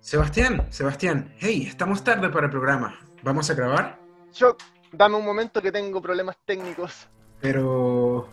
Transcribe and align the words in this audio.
Sebastián, 0.00 0.66
Sebastián, 0.70 1.34
hey, 1.38 1.66
estamos 1.68 2.04
tarde 2.04 2.28
para 2.28 2.46
el 2.46 2.50
programa. 2.50 2.98
¿Vamos 3.22 3.50
a 3.50 3.54
grabar? 3.54 3.98
Yo, 4.34 4.56
dame 4.92 5.16
un 5.16 5.24
momento 5.24 5.60
que 5.60 5.72
tengo 5.72 6.00
problemas 6.00 6.36
técnicos. 6.44 7.08
Pero... 7.40 8.28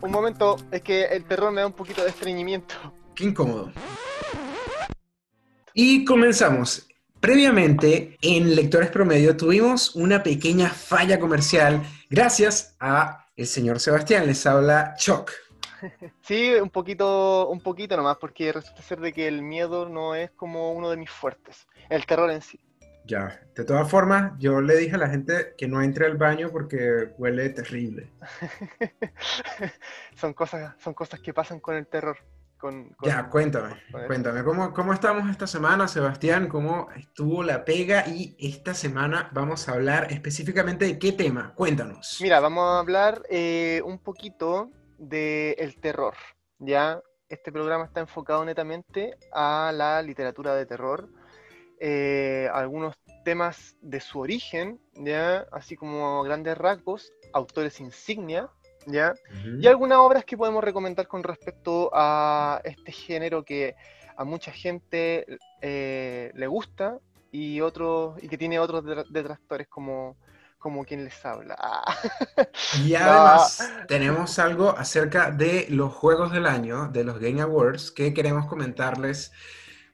Un 0.00 0.10
momento, 0.10 0.56
es 0.70 0.82
que 0.82 1.04
el 1.04 1.24
terror 1.24 1.52
me 1.52 1.60
da 1.60 1.66
un 1.66 1.72
poquito 1.72 2.02
de 2.02 2.10
estreñimiento. 2.10 2.74
Qué 3.14 3.24
incómodo. 3.24 3.72
Y 5.72 6.04
comenzamos. 6.04 6.86
Previamente, 7.20 8.18
en 8.20 8.54
Lectores 8.54 8.90
Promedio 8.90 9.36
tuvimos 9.36 9.96
una 9.96 10.22
pequeña 10.22 10.68
falla 10.68 11.18
comercial 11.18 11.82
gracias 12.10 12.76
a 12.80 13.28
el 13.36 13.46
señor 13.46 13.80
Sebastián. 13.80 14.26
Les 14.26 14.44
habla 14.46 14.94
Choc. 14.98 15.32
Sí, 16.22 16.52
un 16.54 16.70
poquito, 16.70 17.48
un 17.48 17.60
poquito 17.60 17.96
nomás, 17.96 18.16
porque 18.18 18.52
resulta 18.52 18.82
ser 18.82 19.00
de 19.00 19.12
que 19.12 19.28
el 19.28 19.42
miedo 19.42 19.88
no 19.88 20.14
es 20.14 20.30
como 20.30 20.72
uno 20.72 20.90
de 20.90 20.96
mis 20.96 21.10
fuertes, 21.10 21.66
el 21.88 22.06
terror 22.06 22.30
en 22.30 22.42
sí. 22.42 22.58
Ya, 23.06 23.38
de 23.54 23.64
todas 23.64 23.90
formas, 23.90 24.32
yo 24.38 24.62
le 24.62 24.76
dije 24.76 24.94
a 24.94 24.98
la 24.98 25.08
gente 25.08 25.54
que 25.58 25.68
no 25.68 25.82
entre 25.82 26.06
al 26.06 26.16
baño 26.16 26.48
porque 26.50 27.12
huele 27.18 27.50
terrible. 27.50 28.10
son, 30.16 30.32
cosas, 30.32 30.74
son 30.82 30.94
cosas 30.94 31.20
que 31.20 31.34
pasan 31.34 31.60
con 31.60 31.74
el 31.74 31.86
terror. 31.86 32.16
ya, 33.02 33.28
cuéntame, 33.28 33.76
cuéntame, 34.06 34.42
¿cómo, 34.42 34.72
¿cómo 34.72 34.94
estamos 34.94 35.30
esta 35.30 35.46
semana, 35.46 35.86
Sebastián? 35.86 36.48
¿Cómo 36.48 36.88
estuvo 36.96 37.42
la 37.42 37.62
pega? 37.66 38.06
Y 38.08 38.34
esta 38.38 38.72
semana 38.72 39.28
vamos 39.34 39.68
a 39.68 39.72
hablar 39.72 40.10
específicamente 40.10 40.86
de 40.86 40.98
qué 40.98 41.12
tema. 41.12 41.52
Cuéntanos. 41.54 42.18
Mira, 42.22 42.40
vamos 42.40 42.64
a 42.64 42.78
hablar 42.78 43.20
eh, 43.28 43.82
un 43.84 43.98
poquito 43.98 44.70
del 44.98 45.80
terror, 45.80 46.14
¿ya? 46.58 47.00
Este 47.28 47.50
programa 47.52 47.84
está 47.84 48.00
enfocado 48.00 48.44
netamente 48.44 49.16
a 49.32 49.72
la 49.74 50.02
literatura 50.02 50.54
de 50.54 50.66
terror, 50.66 51.08
eh, 51.80 52.48
algunos 52.52 52.94
temas 53.24 53.76
de 53.80 54.00
su 54.00 54.20
origen, 54.20 54.80
¿ya? 54.94 55.46
Así 55.50 55.76
como 55.76 56.22
grandes 56.22 56.56
rasgos, 56.56 57.12
autores 57.32 57.80
insignia, 57.80 58.50
¿ya? 58.86 59.14
Y 59.60 59.66
algunas 59.66 59.98
obras 59.98 60.24
que 60.24 60.36
podemos 60.36 60.62
recomendar 60.62 61.08
con 61.08 61.22
respecto 61.22 61.90
a 61.92 62.60
este 62.64 62.92
género 62.92 63.44
que 63.44 63.74
a 64.16 64.24
mucha 64.24 64.52
gente 64.52 65.26
eh, 65.60 66.30
le 66.34 66.46
gusta 66.46 66.98
y, 67.32 67.60
otros, 67.60 68.22
y 68.22 68.28
que 68.28 68.38
tiene 68.38 68.58
otros 68.58 68.84
detractores 69.10 69.66
como 69.68 70.16
como 70.64 70.86
quien 70.86 71.04
les 71.04 71.22
habla. 71.26 71.58
Y 72.82 72.94
además 72.94 73.70
tenemos 73.86 74.38
algo 74.38 74.70
acerca 74.70 75.30
de 75.30 75.66
los 75.68 75.92
juegos 75.92 76.32
del 76.32 76.46
año, 76.46 76.88
de 76.88 77.04
los 77.04 77.18
Game 77.18 77.42
Awards, 77.42 77.90
que 77.90 78.14
queremos 78.14 78.46
comentarles 78.46 79.30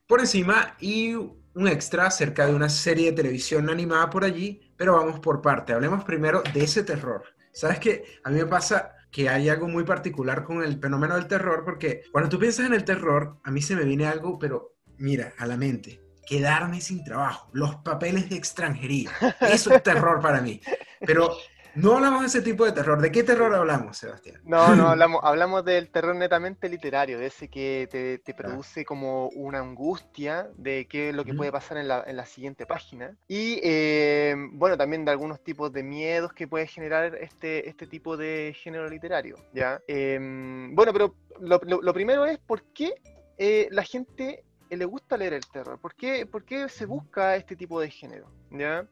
por 0.06 0.20
encima 0.20 0.76
y 0.78 1.14
un 1.14 1.66
extra 1.66 2.06
acerca 2.06 2.46
de 2.46 2.54
una 2.54 2.68
serie 2.68 3.10
de 3.10 3.16
televisión 3.16 3.68
animada 3.68 4.10
por 4.10 4.22
allí, 4.22 4.72
pero 4.76 4.94
vamos 4.94 5.18
por 5.18 5.42
parte. 5.42 5.72
Hablemos 5.72 6.04
primero 6.04 6.40
de 6.54 6.62
ese 6.62 6.84
terror. 6.84 7.24
¿Sabes 7.52 7.80
qué? 7.80 8.04
A 8.22 8.30
mí 8.30 8.38
me 8.38 8.46
pasa 8.46 8.94
que 9.10 9.28
hay 9.28 9.48
algo 9.48 9.66
muy 9.66 9.82
particular 9.82 10.44
con 10.44 10.62
el 10.62 10.78
fenómeno 10.78 11.16
del 11.16 11.26
terror, 11.26 11.64
porque 11.64 12.04
cuando 12.12 12.30
tú 12.30 12.38
piensas 12.38 12.66
en 12.66 12.74
el 12.74 12.84
terror, 12.84 13.38
a 13.42 13.50
mí 13.50 13.60
se 13.60 13.74
me 13.74 13.82
viene 13.82 14.06
algo, 14.06 14.38
pero 14.38 14.76
mira, 14.98 15.32
a 15.36 15.46
la 15.46 15.56
mente 15.56 16.09
quedarme 16.30 16.80
sin 16.80 17.02
trabajo, 17.02 17.48
los 17.52 17.74
papeles 17.76 18.30
de 18.30 18.36
extranjería. 18.36 19.10
Eso 19.40 19.74
es 19.74 19.82
terror 19.82 20.20
para 20.20 20.40
mí. 20.40 20.60
Pero 21.00 21.36
no 21.74 21.96
hablamos 21.96 22.20
de 22.20 22.28
ese 22.28 22.40
tipo 22.40 22.64
de 22.64 22.70
terror. 22.70 23.00
¿De 23.00 23.10
qué 23.10 23.24
terror 23.24 23.52
hablamos, 23.52 23.98
Sebastián? 23.98 24.40
No, 24.44 24.76
no, 24.76 24.88
hablamos, 24.90 25.20
hablamos 25.24 25.64
del 25.64 25.90
terror 25.90 26.14
netamente 26.14 26.68
literario, 26.68 27.18
de 27.18 27.26
ese 27.26 27.48
que 27.48 28.20
te, 28.24 28.32
produce 28.34 28.84
como 28.84 29.28
una 29.30 29.58
angustia 29.58 30.48
de 30.56 30.86
qué 30.88 31.08
es 31.08 31.16
lo 31.16 31.24
que 31.24 31.34
puede 31.34 31.50
pasar 31.50 31.78
en 31.78 31.88
la, 31.88 32.26
siguiente 32.26 32.64
página. 32.64 33.16
Y 33.26 33.58
eh, 33.64 34.36
bueno, 34.52 34.76
también 34.76 35.04
de 35.04 35.10
algunos 35.10 35.42
tipos 35.42 35.72
de 35.72 35.82
miedos 35.82 36.32
que 36.32 36.46
puede 36.46 36.68
generar 36.68 37.16
este, 37.16 37.68
este 37.68 37.88
tipo 37.88 38.16
de 38.16 38.54
género 38.56 38.88
literario. 38.88 39.34
¿ya? 39.52 39.80
Em, 39.88 40.76
bueno, 40.76 40.92
pero 40.92 41.16
lo, 41.40 41.92
primero 41.92 42.24
es 42.24 42.38
por 42.38 42.62
qué 42.72 42.94
eh, 43.36 43.66
la 43.72 43.82
gente 43.82 44.44
le 44.76 44.84
gusta 44.84 45.16
leer 45.16 45.34
el 45.34 45.46
terror? 45.46 45.78
¿Por 45.78 45.94
qué, 45.94 46.26
¿Por 46.26 46.44
qué, 46.44 46.68
se 46.68 46.86
busca 46.86 47.36
este 47.36 47.56
tipo 47.56 47.80
de 47.80 47.90
género? 47.90 48.30
¿Ya? 48.50 48.86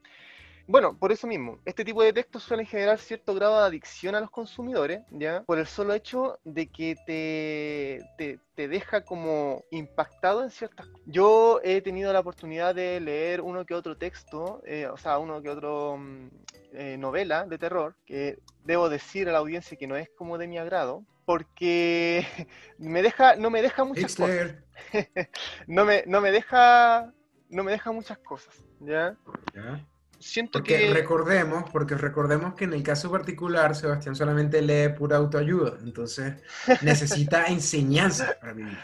Bueno, 0.71 0.99
por 0.99 1.13
eso 1.13 1.27
mismo, 1.27 1.59
este 1.65 1.83
tipo 1.83 2.03
de 2.03 2.13
textos 2.13 2.43
suelen 2.43 2.67
generar 2.67 2.99
cierto 2.99 3.35
grado 3.35 3.59
de 3.59 3.67
adicción 3.67 4.15
a 4.15 4.21
los 4.21 4.31
consumidores, 4.31 5.01
¿ya? 5.11 5.43
Por 5.45 5.59
el 5.59 5.67
solo 5.67 5.95
hecho 5.95 6.39
de 6.45 6.67
que 6.67 6.95
te, 7.07 8.39
te, 8.55 8.69
deja 8.69 9.03
como 9.03 9.65
impactado 9.71 10.43
en 10.45 10.51
ciertas 10.51 10.87
cosas. 10.87 11.01
Yo 11.07 11.61
he 11.65 11.81
tenido 11.81 12.13
la 12.13 12.21
oportunidad 12.21 12.75
de 12.75 13.01
leer 13.01 13.41
uno 13.41 13.65
que 13.65 13.73
otro 13.73 13.97
texto, 13.97 14.61
eh, 14.67 14.87
o 14.93 14.99
sea, 14.99 15.17
uno 15.17 15.41
que 15.41 15.49
otro 15.49 15.97
mm, 15.97 16.29
eh, 16.75 16.97
novela 16.99 17.47
de 17.47 17.57
terror, 17.57 17.95
que 18.05 18.39
debo 18.65 18.91
decir 18.91 19.27
a 19.31 19.33
la 19.33 19.39
audiencia 19.39 19.79
que 19.79 19.87
no 19.87 19.97
es 19.97 20.11
como 20.11 20.37
de 20.37 20.49
mi 20.49 20.59
agrado, 20.59 21.03
porque 21.29 22.27
me 22.79 23.03
deja, 23.03 23.37
no 23.37 23.51
me 23.51 23.61
deja 23.61 23.85
muchas 23.85 24.17
cosas. 24.17 24.55
no, 25.67 25.85
me, 25.85 26.03
no 26.07 26.23
me 26.23 26.31
deja, 26.33 27.13
no 27.51 27.65
me 27.65 27.73
deja 27.73 27.93
muchas 27.93 28.17
cosas, 28.17 28.55
¿ya? 28.81 29.15
Siento 30.19 30.63
que 30.63 30.91
recordemos, 30.91 31.69
porque 31.71 31.97
recordemos 31.97 32.55
que 32.55 32.65
en 32.65 32.73
el 32.73 32.83
caso 32.83 33.11
particular 33.11 33.77
Sebastián 33.77 34.17
solamente 34.17 34.63
lee 34.63 34.89
pura 34.97 35.19
autoayuda, 35.19 35.77
entonces 35.83 36.43
necesita 36.81 37.45
enseñanza 37.45 38.35
para 38.41 38.55
vivir. 38.55 38.79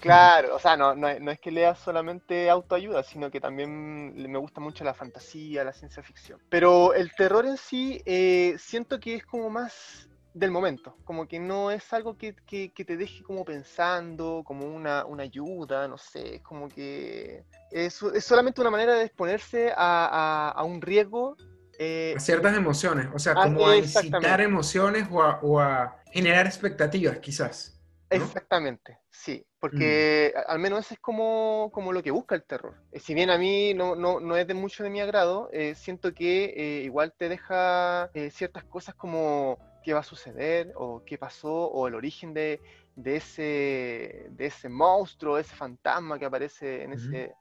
Claro, 0.00 0.56
o 0.56 0.58
sea, 0.58 0.78
no, 0.78 0.94
no, 0.94 1.08
es 1.08 1.40
que 1.40 1.50
lea 1.50 1.74
solamente 1.74 2.48
autoayuda, 2.48 3.02
sino 3.02 3.30
que 3.30 3.38
también 3.38 4.14
me 4.14 4.38
gusta 4.38 4.62
mucho 4.62 4.82
la 4.82 4.94
fantasía, 4.94 5.62
la 5.62 5.74
ciencia 5.74 6.02
ficción. 6.02 6.40
Pero 6.48 6.94
el 6.94 7.14
terror 7.14 7.44
en 7.44 7.58
sí, 7.58 8.00
eh, 8.06 8.56
siento 8.58 8.98
que 8.98 9.16
es 9.16 9.26
como 9.26 9.50
más 9.50 10.08
del 10.36 10.50
momento, 10.50 10.94
como 11.04 11.26
que 11.26 11.38
no 11.38 11.70
es 11.70 11.90
algo 11.94 12.18
que, 12.18 12.34
te 12.34 12.96
deje 12.98 13.22
como 13.22 13.42
pensando, 13.42 14.42
como 14.44 14.66
una, 14.66 15.06
ayuda, 15.18 15.88
no 15.88 15.96
sé, 15.96 16.36
es 16.36 16.42
como 16.42 16.68
que 16.68 17.42
es, 17.70 18.02
es 18.02 18.24
solamente 18.24 18.60
una 18.60 18.70
manera 18.70 18.94
de 18.94 19.04
exponerse 19.04 19.72
a, 19.74 20.62
un 20.66 20.82
riesgo. 20.82 21.36
Eh, 21.78 22.14
a 22.14 22.20
ciertas 22.20 22.54
emociones, 22.54 23.08
o 23.14 23.18
sea, 23.18 23.32
ah, 23.34 23.44
como 23.44 23.66
a 23.66 23.76
incitar 23.78 24.42
emociones 24.42 25.08
o 25.10 25.58
a, 25.58 26.02
generar 26.12 26.46
expectativas, 26.46 27.18
quizás. 27.18 27.80
Exactamente, 28.10 28.98
sí, 29.10 29.44
porque 29.58 30.34
mm. 30.34 30.50
al 30.50 30.58
menos 30.58 30.80
eso 30.84 30.94
es 30.94 31.00
como, 31.00 31.70
como 31.72 31.94
lo 31.94 32.02
que 32.02 32.10
busca 32.10 32.34
el 32.34 32.44
terror. 32.44 32.74
Eh, 32.92 33.00
si 33.00 33.14
bien 33.14 33.30
a 33.30 33.38
mí 33.38 33.72
no, 33.72 33.96
no, 33.96 34.20
no 34.20 34.36
es 34.36 34.46
de 34.46 34.54
mucho 34.54 34.84
de 34.84 34.90
mi 34.90 35.00
agrado, 35.00 35.48
eh, 35.50 35.74
siento 35.74 36.12
que 36.12 36.82
igual 36.84 37.14
te 37.16 37.30
deja 37.30 38.10
ciertas 38.30 38.64
cosas 38.64 38.94
como 38.94 39.58
qué 39.86 39.94
va 39.94 40.00
a 40.00 40.02
suceder 40.02 40.72
o 40.74 41.04
qué 41.04 41.16
pasó 41.16 41.48
o 41.48 41.86
el 41.86 41.94
origen 41.94 42.34
de, 42.34 42.60
ese, 43.04 44.26
de 44.30 44.46
ese 44.46 44.68
monstruo, 44.68 45.38
ese 45.38 45.54
fantasma 45.54 46.18
que 46.18 46.24
aparece 46.24 46.82
en, 46.82 46.94
ese, 46.94 47.32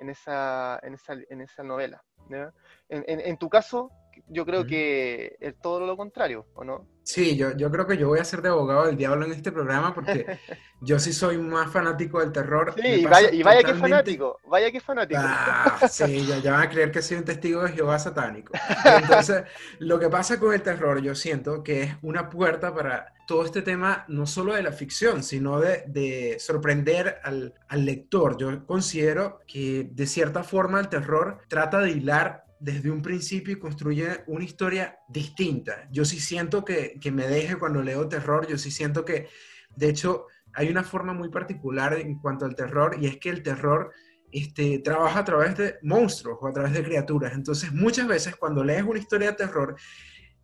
en, 0.00 0.10
esa, 0.10 0.80
en, 0.82 0.94
esa, 0.94 1.12
en 1.30 1.40
esa 1.40 1.62
novela. 1.62 2.02
En, 2.88 3.36
tu 3.36 3.48
caso, 3.48 3.92
yo 4.32 4.44
creo 4.46 4.66
que 4.66 5.36
es 5.40 5.54
todo 5.60 5.86
lo 5.86 5.96
contrario, 5.96 6.46
¿o 6.54 6.64
no? 6.64 6.86
Sí, 7.04 7.36
yo, 7.36 7.56
yo 7.56 7.70
creo 7.70 7.86
que 7.86 7.96
yo 7.96 8.08
voy 8.08 8.20
a 8.20 8.24
ser 8.24 8.42
de 8.42 8.48
abogado 8.48 8.86
del 8.86 8.96
diablo 8.96 9.26
en 9.26 9.32
este 9.32 9.50
programa 9.50 9.92
porque 9.92 10.38
yo 10.80 10.98
sí 11.00 11.12
soy 11.12 11.36
más 11.38 11.70
fanático 11.70 12.20
del 12.20 12.32
terror. 12.32 12.74
Sí, 12.76 12.86
y 12.86 13.04
vaya, 13.04 13.32
y 13.32 13.42
vaya 13.42 13.62
que 13.62 13.74
fanático, 13.74 14.38
vaya 14.46 14.70
que 14.70 14.80
fanático. 14.80 15.20
Ah, 15.22 15.80
sí, 15.88 16.26
ya, 16.42 16.52
van 16.52 16.62
a 16.62 16.70
creer 16.70 16.92
que 16.92 17.02
soy 17.02 17.18
un 17.18 17.24
testigo 17.24 17.62
de 17.62 17.72
Jehová 17.72 17.98
satánico. 17.98 18.52
Entonces, 18.84 19.44
lo 19.80 19.98
que 19.98 20.08
pasa 20.08 20.38
con 20.38 20.54
el 20.54 20.62
terror, 20.62 21.02
yo 21.02 21.14
siento 21.14 21.62
que 21.62 21.82
es 21.82 21.96
una 22.02 22.30
puerta 22.30 22.72
para 22.72 23.12
todo 23.26 23.44
este 23.44 23.62
tema, 23.62 24.04
no 24.08 24.26
solo 24.26 24.54
de 24.54 24.62
la 24.62 24.72
ficción, 24.72 25.22
sino 25.22 25.58
de, 25.58 25.84
de 25.86 26.36
sorprender 26.38 27.20
al, 27.24 27.54
al 27.68 27.84
lector. 27.84 28.36
Yo 28.36 28.64
considero 28.66 29.40
que 29.46 29.88
de 29.90 30.06
cierta 30.06 30.44
forma 30.44 30.78
el 30.80 30.88
terror 30.88 31.38
trata 31.48 31.80
de 31.80 31.90
hilar 31.90 32.44
desde 32.62 32.92
un 32.92 33.02
principio 33.02 33.58
construye 33.58 34.22
una 34.28 34.44
historia 34.44 34.96
distinta. 35.08 35.88
Yo 35.90 36.04
sí 36.04 36.20
siento 36.20 36.64
que, 36.64 36.96
me 37.12 37.26
deje 37.26 37.56
cuando 37.56 37.82
leo 37.82 38.08
terror, 38.08 38.46
yo 38.46 38.56
sí 38.56 38.70
siento 38.70 39.04
que, 39.04 39.28
de 39.74 39.88
hecho, 39.88 40.26
hay 40.54 40.68
una 40.68 40.84
forma 40.84 41.12
muy 41.12 41.28
particular 41.28 41.94
en 41.94 42.20
cuanto 42.20 42.44
al 42.44 42.54
terror 42.54 42.96
y 43.00 43.06
es 43.06 43.16
que 43.16 43.30
el 43.30 43.42
terror 43.42 43.92
este, 44.30 44.78
trabaja 44.78 45.18
a 45.18 45.24
través 45.24 45.56
de 45.56 45.74
monstruos 45.82 46.38
o 46.40 46.46
a 46.46 46.52
través 46.52 46.72
de 46.72 46.84
criaturas. 46.84 47.32
Entonces, 47.34 47.72
muchas 47.72 48.06
veces 48.06 48.36
cuando 48.36 48.62
lees 48.62 48.84
una 48.84 49.00
historia 49.00 49.32
de 49.32 49.36
terror, 49.36 49.74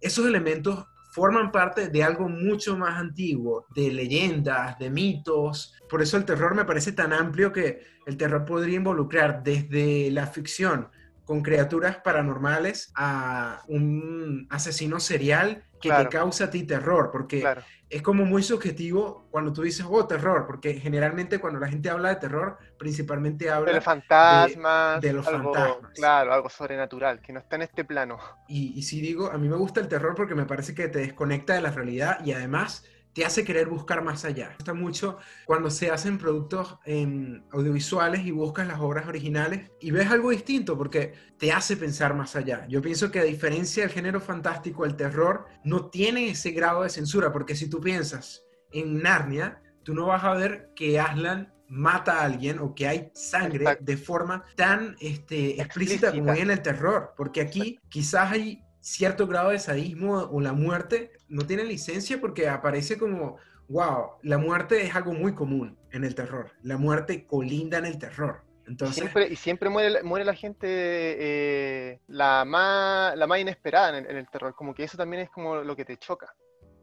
esos 0.00 0.26
elementos 0.26 0.86
forman 1.12 1.52
parte 1.52 1.88
de 1.88 2.02
algo 2.02 2.28
mucho 2.28 2.76
más 2.76 2.98
antiguo, 2.98 3.66
de 3.76 3.92
leyendas, 3.92 4.76
de 4.80 4.90
mitos. 4.90 5.72
Por 5.88 6.02
eso 6.02 6.16
el 6.16 6.24
terror 6.24 6.56
me 6.56 6.64
parece 6.64 6.90
tan 6.90 7.12
amplio 7.12 7.52
que 7.52 7.80
el 8.06 8.16
terror 8.16 8.44
podría 8.44 8.76
involucrar 8.76 9.44
desde 9.44 10.10
la 10.10 10.26
ficción, 10.26 10.88
con 11.28 11.42
criaturas 11.42 11.96
paranormales 11.96 12.90
a 12.96 13.60
un 13.68 14.46
asesino 14.48 14.98
serial 14.98 15.62
que 15.78 15.92
te 15.92 16.08
causa 16.08 16.44
a 16.44 16.50
ti 16.50 16.62
terror, 16.62 17.10
porque 17.12 17.44
es 17.90 18.00
como 18.00 18.24
muy 18.24 18.42
subjetivo 18.42 19.28
cuando 19.30 19.52
tú 19.52 19.60
dices, 19.60 19.84
oh, 19.86 20.06
terror, 20.06 20.46
porque 20.46 20.80
generalmente 20.80 21.38
cuando 21.38 21.60
la 21.60 21.68
gente 21.68 21.90
habla 21.90 22.08
de 22.08 22.16
terror, 22.16 22.56
principalmente 22.78 23.50
habla 23.50 23.72
de 23.72 23.80
fantasmas, 23.82 25.02
de, 25.02 25.12
los 25.12 25.26
fantasmas. 25.26 25.92
Claro, 25.94 26.32
algo 26.32 26.48
sobrenatural, 26.48 27.20
que 27.20 27.34
no 27.34 27.40
está 27.40 27.56
en 27.56 27.62
este 27.62 27.84
plano. 27.84 28.18
Y, 28.48 28.72
y 28.74 28.82
si 28.84 29.02
digo, 29.02 29.30
a 29.30 29.36
mí 29.36 29.50
me 29.50 29.56
gusta 29.56 29.80
el 29.80 29.88
terror 29.88 30.14
porque 30.14 30.34
me 30.34 30.46
parece 30.46 30.74
que 30.74 30.88
te 30.88 31.00
desconecta 31.00 31.52
de 31.52 31.60
la 31.60 31.72
realidad 31.72 32.24
y 32.24 32.32
además 32.32 32.86
te 33.18 33.24
hace 33.24 33.42
querer 33.42 33.66
buscar 33.66 34.00
más 34.04 34.24
allá. 34.24 34.50
Me 34.50 34.54
gusta 34.54 34.74
mucho 34.74 35.18
cuando 35.44 35.70
se 35.70 35.90
hacen 35.90 36.18
productos 36.18 36.78
en 36.84 37.44
audiovisuales 37.50 38.24
y 38.24 38.30
buscas 38.30 38.68
las 38.68 38.78
obras 38.78 39.08
originales 39.08 39.72
y 39.80 39.90
ves 39.90 40.08
algo 40.08 40.30
distinto 40.30 40.78
porque 40.78 41.14
te 41.36 41.50
hace 41.50 41.76
pensar 41.76 42.14
más 42.14 42.36
allá. 42.36 42.64
Yo 42.68 42.80
pienso 42.80 43.10
que 43.10 43.18
a 43.18 43.24
diferencia 43.24 43.82
del 43.82 43.90
género 43.90 44.20
fantástico, 44.20 44.84
el 44.84 44.94
terror 44.94 45.46
no 45.64 45.86
tiene 45.90 46.30
ese 46.30 46.52
grado 46.52 46.84
de 46.84 46.90
censura 46.90 47.32
porque 47.32 47.56
si 47.56 47.68
tú 47.68 47.80
piensas 47.80 48.44
en 48.70 49.02
Narnia, 49.02 49.62
tú 49.82 49.94
no 49.94 50.06
vas 50.06 50.22
a 50.22 50.34
ver 50.34 50.70
que 50.76 51.00
Aslan 51.00 51.52
mata 51.66 52.20
a 52.20 52.24
alguien 52.24 52.60
o 52.60 52.72
que 52.72 52.86
hay 52.86 53.10
sangre 53.14 53.78
de 53.80 53.96
forma 53.96 54.44
tan 54.54 54.94
este, 55.00 55.60
explícita, 55.60 56.12
como 56.12 56.34
en 56.34 56.52
el 56.52 56.62
terror, 56.62 57.14
porque 57.16 57.40
aquí 57.40 57.80
quizás 57.88 58.30
hay 58.30 58.62
cierto 58.88 59.26
grado 59.26 59.50
de 59.50 59.58
sadismo 59.58 60.16
o 60.32 60.40
la 60.40 60.52
muerte 60.52 61.12
no 61.28 61.46
tiene 61.46 61.64
licencia 61.64 62.20
porque 62.20 62.48
aparece 62.48 62.98
como, 62.98 63.36
wow, 63.68 64.12
la 64.22 64.38
muerte 64.38 64.82
es 64.82 64.94
algo 64.96 65.12
muy 65.12 65.34
común 65.34 65.78
en 65.92 66.04
el 66.04 66.14
terror. 66.14 66.52
La 66.62 66.78
muerte 66.78 67.26
colinda 67.26 67.78
en 67.78 67.84
el 67.84 67.98
terror. 67.98 68.42
Entonces, 68.66 68.96
siempre, 68.96 69.28
y 69.28 69.36
siempre 69.36 69.68
muere, 69.68 70.02
muere 70.02 70.24
la 70.24 70.34
gente 70.34 70.66
eh, 70.68 72.00
la, 72.06 72.44
más, 72.44 73.16
la 73.16 73.26
más 73.26 73.40
inesperada 73.40 73.98
en 73.98 74.16
el, 74.16 74.28
terror, 74.28 74.54
como 74.54 74.74
que 74.74 74.84
eso 74.84 74.96
también 74.96 75.22
es 75.22 75.30
como 75.30 75.56
lo 75.56 75.76
que 75.76 75.84
te 75.84 75.96
choca. 75.96 76.34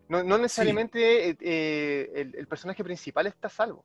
No, 0.07 0.23
necesariamente 0.23 1.29
eh, 1.29 1.37
eh, 1.41 2.31
el, 2.37 2.47
personaje 2.47 2.83
principal 2.83 3.25
está 3.25 3.49
salvo, 3.49 3.83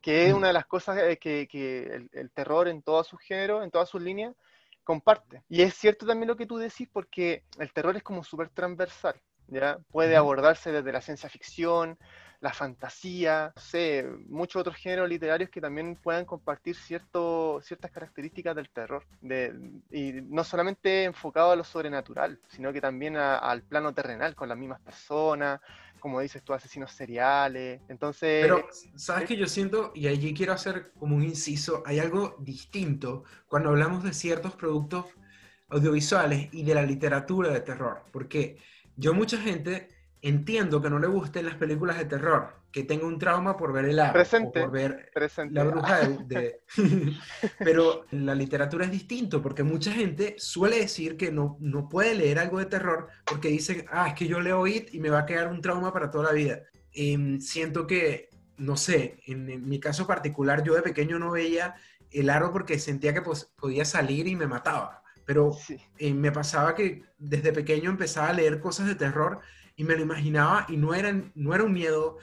que 0.00 0.26
es 0.26 0.32
mm. 0.32 0.36
una 0.36 0.46
de 0.48 0.52
las 0.52 0.66
cosas 0.66 0.96
que, 1.18 1.48
el, 1.52 2.08
el, 2.12 2.30
terror 2.30 2.68
en 2.68 2.82
todos 2.82 3.08
sus 3.08 3.20
géneros, 3.20 3.64
en 3.64 3.70
todas 3.72 3.88
sus 3.88 4.00
líneas, 4.00 4.34
comparte. 4.84 5.42
Y 5.48 5.62
es 5.62 5.74
cierto 5.74 6.06
también 6.06 6.28
lo 6.28 6.36
que 6.36 6.46
tú 6.46 6.58
decís 6.58 6.88
porque 6.92 7.44
el 7.58 7.72
terror 7.72 7.96
es 7.96 8.02
como 8.02 8.24
súper 8.24 8.48
transversal, 8.50 9.14
¿ya? 9.48 9.78
Puede 9.90 10.16
abordarse 10.16 10.72
desde 10.72 10.92
la 10.92 11.00
ciencia 11.00 11.28
ficción, 11.28 11.98
la 12.42 12.52
fantasía, 12.52 13.52
no 13.54 13.62
sé, 13.62 14.04
muchos 14.26 14.60
otros 14.60 14.76
géneros 14.76 15.08
literarios 15.08 15.48
que 15.48 15.60
también 15.60 15.94
puedan 15.94 16.24
compartir 16.24 16.74
cierto, 16.74 17.60
ciertas 17.62 17.92
características 17.92 18.56
del 18.56 18.68
terror. 18.68 19.06
De, 19.20 19.54
y 19.92 20.12
no 20.22 20.42
solamente 20.42 21.04
enfocado 21.04 21.52
a 21.52 21.56
lo 21.56 21.62
sobrenatural, 21.62 22.40
sino 22.48 22.72
que 22.72 22.80
también 22.80 23.16
al 23.16 23.62
plano 23.62 23.94
terrenal, 23.94 24.34
con 24.34 24.48
las 24.48 24.58
mismas 24.58 24.80
personas, 24.80 25.60
como 26.02 26.20
dices 26.20 26.42
tú, 26.42 26.52
asesinos 26.52 26.90
seriales. 26.90 27.80
Entonces. 27.88 28.42
Pero, 28.42 28.66
¿sabes 28.96 29.28
que 29.28 29.36
yo 29.36 29.46
siento? 29.46 29.92
Y 29.94 30.08
allí 30.08 30.34
quiero 30.34 30.52
hacer 30.52 30.92
como 30.98 31.14
un 31.14 31.22
inciso. 31.22 31.84
Hay 31.86 32.00
algo 32.00 32.36
distinto 32.40 33.22
cuando 33.46 33.68
hablamos 33.68 34.02
de 34.02 34.12
ciertos 34.12 34.56
productos 34.56 35.06
audiovisuales 35.68 36.48
y 36.52 36.64
de 36.64 36.74
la 36.74 36.82
literatura 36.82 37.50
de 37.50 37.60
terror. 37.60 38.02
Porque 38.12 38.58
yo, 38.96 39.14
mucha 39.14 39.38
gente, 39.38 39.88
entiendo 40.20 40.82
que 40.82 40.90
no 40.90 40.98
le 40.98 41.06
gusten 41.06 41.46
las 41.46 41.54
películas 41.54 41.96
de 41.98 42.06
terror 42.06 42.61
que 42.72 42.84
tenga 42.84 43.06
un 43.06 43.18
trauma 43.18 43.56
por 43.56 43.72
ver 43.72 43.84
el 43.84 43.98
aro 43.98 44.14
presente, 44.14 44.60
por 44.60 44.70
ver 44.70 45.10
la 45.50 45.64
bruja 45.64 46.08
de... 46.08 46.62
Pero 47.58 48.06
la 48.10 48.34
literatura 48.34 48.86
es 48.86 48.90
distinto 48.90 49.42
porque 49.42 49.62
mucha 49.62 49.92
gente 49.92 50.34
suele 50.38 50.78
decir 50.78 51.16
que 51.16 51.30
no, 51.30 51.58
no 51.60 51.88
puede 51.88 52.14
leer 52.14 52.38
algo 52.38 52.58
de 52.58 52.66
terror 52.66 53.08
porque 53.26 53.48
dicen, 53.48 53.84
ah, 53.90 54.08
es 54.08 54.14
que 54.14 54.26
yo 54.26 54.40
leo 54.40 54.66
IT 54.66 54.94
y 54.94 55.00
me 55.00 55.10
va 55.10 55.20
a 55.20 55.26
quedar 55.26 55.48
un 55.48 55.60
trauma 55.60 55.92
para 55.92 56.10
toda 56.10 56.24
la 56.24 56.32
vida. 56.32 56.62
Em, 56.92 57.40
siento 57.40 57.86
que, 57.86 58.30
no 58.56 58.76
sé, 58.76 59.18
en, 59.26 59.68
mi 59.68 59.78
caso 59.78 60.06
particular, 60.06 60.62
yo 60.62 60.74
de 60.74 60.82
pequeño 60.82 61.18
no 61.18 61.30
veía 61.30 61.74
el 62.10 62.30
aro 62.30 62.52
porque 62.52 62.78
sentía 62.78 63.12
que 63.12 63.22
pues, 63.22 63.52
podía 63.56 63.84
salir 63.84 64.26
y 64.26 64.36
me 64.36 64.46
mataba. 64.46 65.02
Pero 65.26 65.56
eh, 65.98 66.14
me 66.14 66.32
pasaba 66.32 66.74
que 66.74 67.02
desde 67.18 67.52
pequeño 67.52 67.90
empezaba 67.90 68.30
a 68.30 68.32
leer 68.32 68.60
cosas 68.60 68.86
de 68.86 68.94
terror 68.94 69.40
y 69.76 69.84
me 69.84 69.94
lo 69.94 70.02
imaginaba 70.02 70.66
y 70.68 70.76
no 70.76 70.94
era, 70.94 71.14
no 71.34 71.54
era 71.54 71.64
un 71.64 71.72
miedo, 71.72 72.18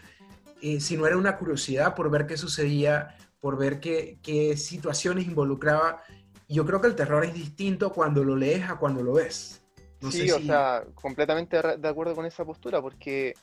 eh, 0.62 0.80
si 0.80 0.98
no 0.98 1.06
era 1.08 1.18
una 1.18 1.38
curiosidad 1.38 1.96
por 1.96 2.10
ver 2.10 2.28
qué 2.28 2.38
sucedía, 2.38 3.16
por 3.40 3.58
ver 3.58 3.80
qué, 3.80 4.20
qué 4.22 4.58
situaciones 4.58 5.28
involucraba. 5.28 6.04
yo 6.48 6.66
creo 6.66 6.82
que 6.82 6.88
el 6.88 6.96
terror 6.96 7.24
es 7.24 7.34
distinto 7.34 7.92
cuando 7.92 8.24
lo 8.24 8.36
lees 8.36 8.70
a 8.70 8.76
cuando 8.78 9.04
lo 9.04 9.14
ves. 9.14 9.62
sí, 10.10 10.30
o 10.32 10.40
sea, 10.40 10.84
completamente 10.96 11.62
de 11.78 11.88
acuerdo 11.88 12.16
con 12.16 12.26
esa 12.26 12.44
postura, 12.46 12.82
porque 12.82 13.34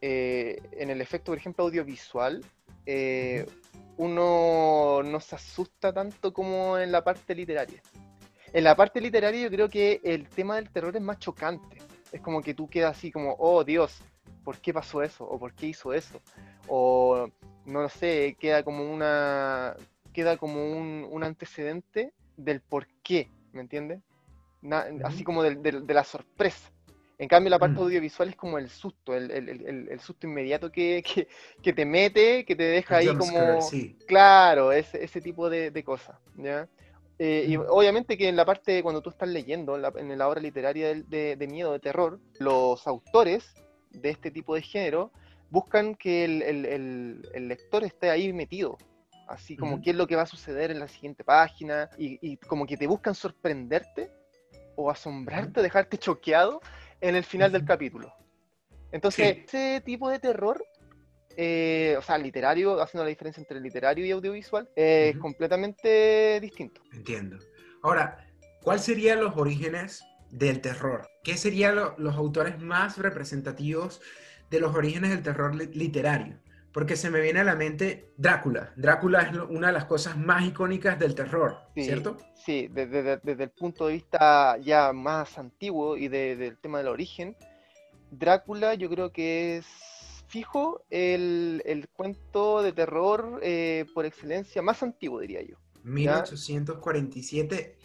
eh, 0.00 0.60
en 0.72 0.90
el 0.90 1.00
efecto, 1.00 1.32
por 1.32 1.38
ejemplo, 1.38 1.64
audiovisual, 1.64 2.44
eh, 2.84 3.46
uno 3.96 5.02
no 5.02 5.20
se 5.20 5.36
asusta 5.36 5.92
tanto 5.92 6.32
como 6.32 6.78
en 6.78 6.92
la 6.92 7.02
parte 7.02 7.34
literaria. 7.34 7.80
En 8.52 8.64
la 8.64 8.76
parte 8.76 9.00
literaria 9.00 9.42
yo 9.42 9.50
creo 9.50 9.68
que 9.68 10.00
el 10.04 10.28
tema 10.28 10.56
del 10.56 10.70
terror 10.70 10.94
es 10.94 11.02
más 11.02 11.18
chocante. 11.18 11.78
Es 12.12 12.20
como 12.20 12.40
que 12.40 12.54
tú 12.54 12.68
quedas 12.68 12.96
así 12.96 13.10
como, 13.10 13.34
oh 13.38 13.64
Dios, 13.64 13.98
¿por 14.44 14.58
qué 14.58 14.72
pasó 14.72 15.02
eso? 15.02 15.24
¿O 15.24 15.38
por 15.38 15.52
qué 15.54 15.66
hizo 15.66 15.92
eso? 15.92 16.20
O 16.68 17.28
no 17.66 17.82
lo 17.82 17.88
sé, 17.88 18.36
queda 18.38 18.62
como 18.62 18.90
una 18.92 19.76
queda 20.16 20.38
como 20.38 20.64
un, 20.64 21.22
antecedente 21.22 22.14
del 22.38 22.62
por 22.62 22.86
qué, 23.02 23.28
¿me 23.52 23.60
entiendes? 23.60 24.00
Así 25.04 25.22
como 25.24 25.42
de, 25.42 25.84
la 25.88 26.04
sorpresa. 26.04 26.72
En 27.18 27.28
cambio, 27.28 27.50
la 27.50 27.58
parte 27.58 27.78
mm. 27.78 27.82
audiovisual 27.82 28.30
es 28.30 28.36
como 28.36 28.56
el 28.56 28.70
susto, 28.70 29.14
el, 29.14 30.00
susto 30.00 30.26
inmediato 30.26 30.72
que, 30.72 31.04
te 31.62 31.84
mete, 31.84 32.46
que 32.46 32.56
te 32.56 32.62
deja 32.62 32.96
ahí 32.96 33.14
como... 33.14 33.58
Claro, 34.06 34.72
ese, 34.72 35.04
ese 35.04 35.20
tipo 35.20 35.50
de, 35.50 35.84
cosas, 35.84 36.16
¿ya? 36.36 36.66
Eh, 37.18 37.46
y 37.48 37.58
mm. 37.58 37.64
obviamente 37.68 38.16
que 38.16 38.28
en 38.28 38.36
la 38.36 38.46
parte, 38.46 38.82
cuando 38.82 39.02
tú 39.02 39.10
estás 39.10 39.28
leyendo, 39.28 39.76
en 39.76 40.18
la, 40.18 40.28
obra 40.28 40.40
literaria 40.40 40.94
de, 40.94 41.36
de, 41.36 41.46
miedo, 41.46 41.72
de 41.72 41.78
terror, 41.78 42.20
los 42.38 42.86
autores 42.86 43.54
de 43.90 44.08
este 44.08 44.30
tipo 44.30 44.54
de 44.54 44.62
género 44.62 45.12
buscan 45.50 45.94
que 45.94 46.24
el, 46.24 47.48
lector 47.48 47.84
esté 47.84 48.10
ahí 48.10 48.32
metido, 48.32 48.78
así 49.28 49.56
como 49.56 49.80
qué 49.80 49.90
es 49.90 49.96
lo 49.96 50.06
que 50.06 50.16
va 50.16 50.22
a 50.22 50.26
suceder 50.26 50.70
en 50.70 50.80
la 50.80 50.88
siguiente 50.88 51.24
página, 51.24 51.88
y, 51.98 52.36
como 52.38 52.66
que 52.66 52.76
te 52.76 52.86
buscan 52.86 53.14
sorprenderte 53.14 54.10
o 54.76 54.90
asombrarte, 54.90 55.62
dejarte 55.62 55.98
choqueado 55.98 56.60
en 57.00 57.16
el 57.16 57.24
final 57.24 57.52
del 57.52 57.64
capítulo. 57.64 58.12
Entonces, 58.92 59.38
ese 59.46 59.82
tipo 59.84 60.08
de 60.08 60.18
terror, 60.18 60.64
eh, 61.36 61.96
o 61.98 62.02
sea, 62.02 62.18
literario, 62.18 62.80
haciendo 62.80 63.04
la 63.04 63.10
diferencia 63.10 63.40
entre 63.40 63.60
literario 63.60 64.04
y 64.06 64.10
audiovisual, 64.10 64.68
es 64.74 65.16
completamente 65.18 66.38
distinto. 66.40 66.82
Entiendo. 66.92 67.38
Ahora, 67.82 68.26
¿cuáles 68.62 68.82
serían 68.82 69.22
los 69.22 69.36
orígenes 69.36 70.02
del 70.30 70.60
terror? 70.60 71.08
¿Qué 71.22 71.36
serían 71.36 71.76
los 71.98 72.16
autores 72.16 72.58
más 72.60 72.98
representativos 72.98 74.00
de 74.50 74.60
los 74.60 74.74
orígenes 74.74 75.10
del 75.10 75.22
terror 75.22 75.54
literario, 75.54 76.38
porque 76.72 76.96
se 76.96 77.10
me 77.10 77.20
viene 77.20 77.40
a 77.40 77.44
la 77.44 77.56
mente 77.56 78.12
Drácula. 78.16 78.72
Drácula 78.76 79.22
es 79.22 79.36
una 79.48 79.68
de 79.68 79.72
las 79.72 79.86
cosas 79.86 80.16
más 80.16 80.44
icónicas 80.44 80.98
del 80.98 81.14
terror, 81.14 81.56
¿cierto? 81.74 82.16
Sí, 82.34 82.68
desde, 82.68 83.20
el 83.24 83.50
punto 83.50 83.86
de 83.86 83.94
vista 83.94 84.56
ya 84.58 84.92
más 84.92 85.38
antiguo 85.38 85.96
y 85.96 86.08
del 86.08 86.58
tema 86.58 86.78
del 86.78 86.88
origen, 86.88 87.36
Drácula 88.10 88.74
yo 88.74 88.88
creo 88.88 89.12
que 89.12 89.58
es 89.58 89.66
fijo 90.28 90.84
el, 90.90 91.88
cuento 91.92 92.62
de 92.62 92.72
terror 92.72 93.40
eh, 93.42 93.86
por 93.94 94.06
excelencia 94.06 94.62
más 94.62 94.82
antiguo, 94.82 95.20
diría 95.20 95.42
yo. 95.42 95.56
1847 95.84 97.78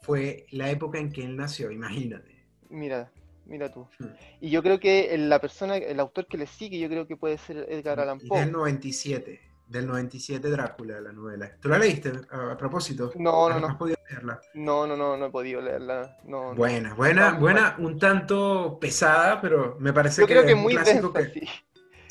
fue 0.00 0.46
la 0.50 0.70
época 0.70 0.98
en 0.98 1.12
que 1.12 1.22
él 1.22 1.36
nació, 1.36 1.70
imagínate. 1.70 2.44
Mira, 2.70 3.12
Mira 3.46 3.72
tú. 3.72 3.88
Hmm. 3.98 4.06
Y 4.40 4.50
yo 4.50 4.62
creo 4.62 4.78
que 4.78 5.16
la 5.18 5.40
persona, 5.40 5.76
el 5.76 6.00
autor 6.00 6.26
que 6.26 6.38
le 6.38 6.46
sigue, 6.46 6.78
yo 6.78 6.88
creo 6.88 7.06
que 7.06 7.16
puede 7.16 7.38
ser 7.38 7.66
Edgar 7.68 8.00
Allan 8.00 8.20
Poe. 8.20 8.40
Del 8.40 8.52
97, 8.52 9.40
del 9.66 9.86
97 9.86 10.48
Drácula, 10.50 11.00
la 11.00 11.12
novela. 11.12 11.50
¿Tú 11.60 11.68
la 11.68 11.78
leíste 11.78 12.12
a, 12.30 12.56
propósito? 12.56 13.12
No, 13.16 13.48
no, 13.48 13.58
no. 13.58 13.68
¿Has 13.68 13.76
podido 13.76 13.98
leerla? 14.08 14.40
No, 14.54 14.86
no, 14.86 14.96
no, 14.96 15.16
no 15.16 15.26
he 15.26 15.30
podido 15.30 15.60
leerla. 15.60 16.18
buena, 16.54 16.94
buena, 16.94 17.32
buena, 17.32 17.76
un 17.78 17.98
tanto 17.98 18.78
pesada, 18.80 19.40
pero 19.40 19.76
me 19.80 19.92
parece 19.92 20.22
yo 20.22 20.26
que 20.26 20.34
creo 20.34 20.44
que 20.44 20.52
es 20.52 20.58
muy 20.58 20.74
clásico 20.74 21.12
que... 21.12 21.24
Sí. 21.26 21.48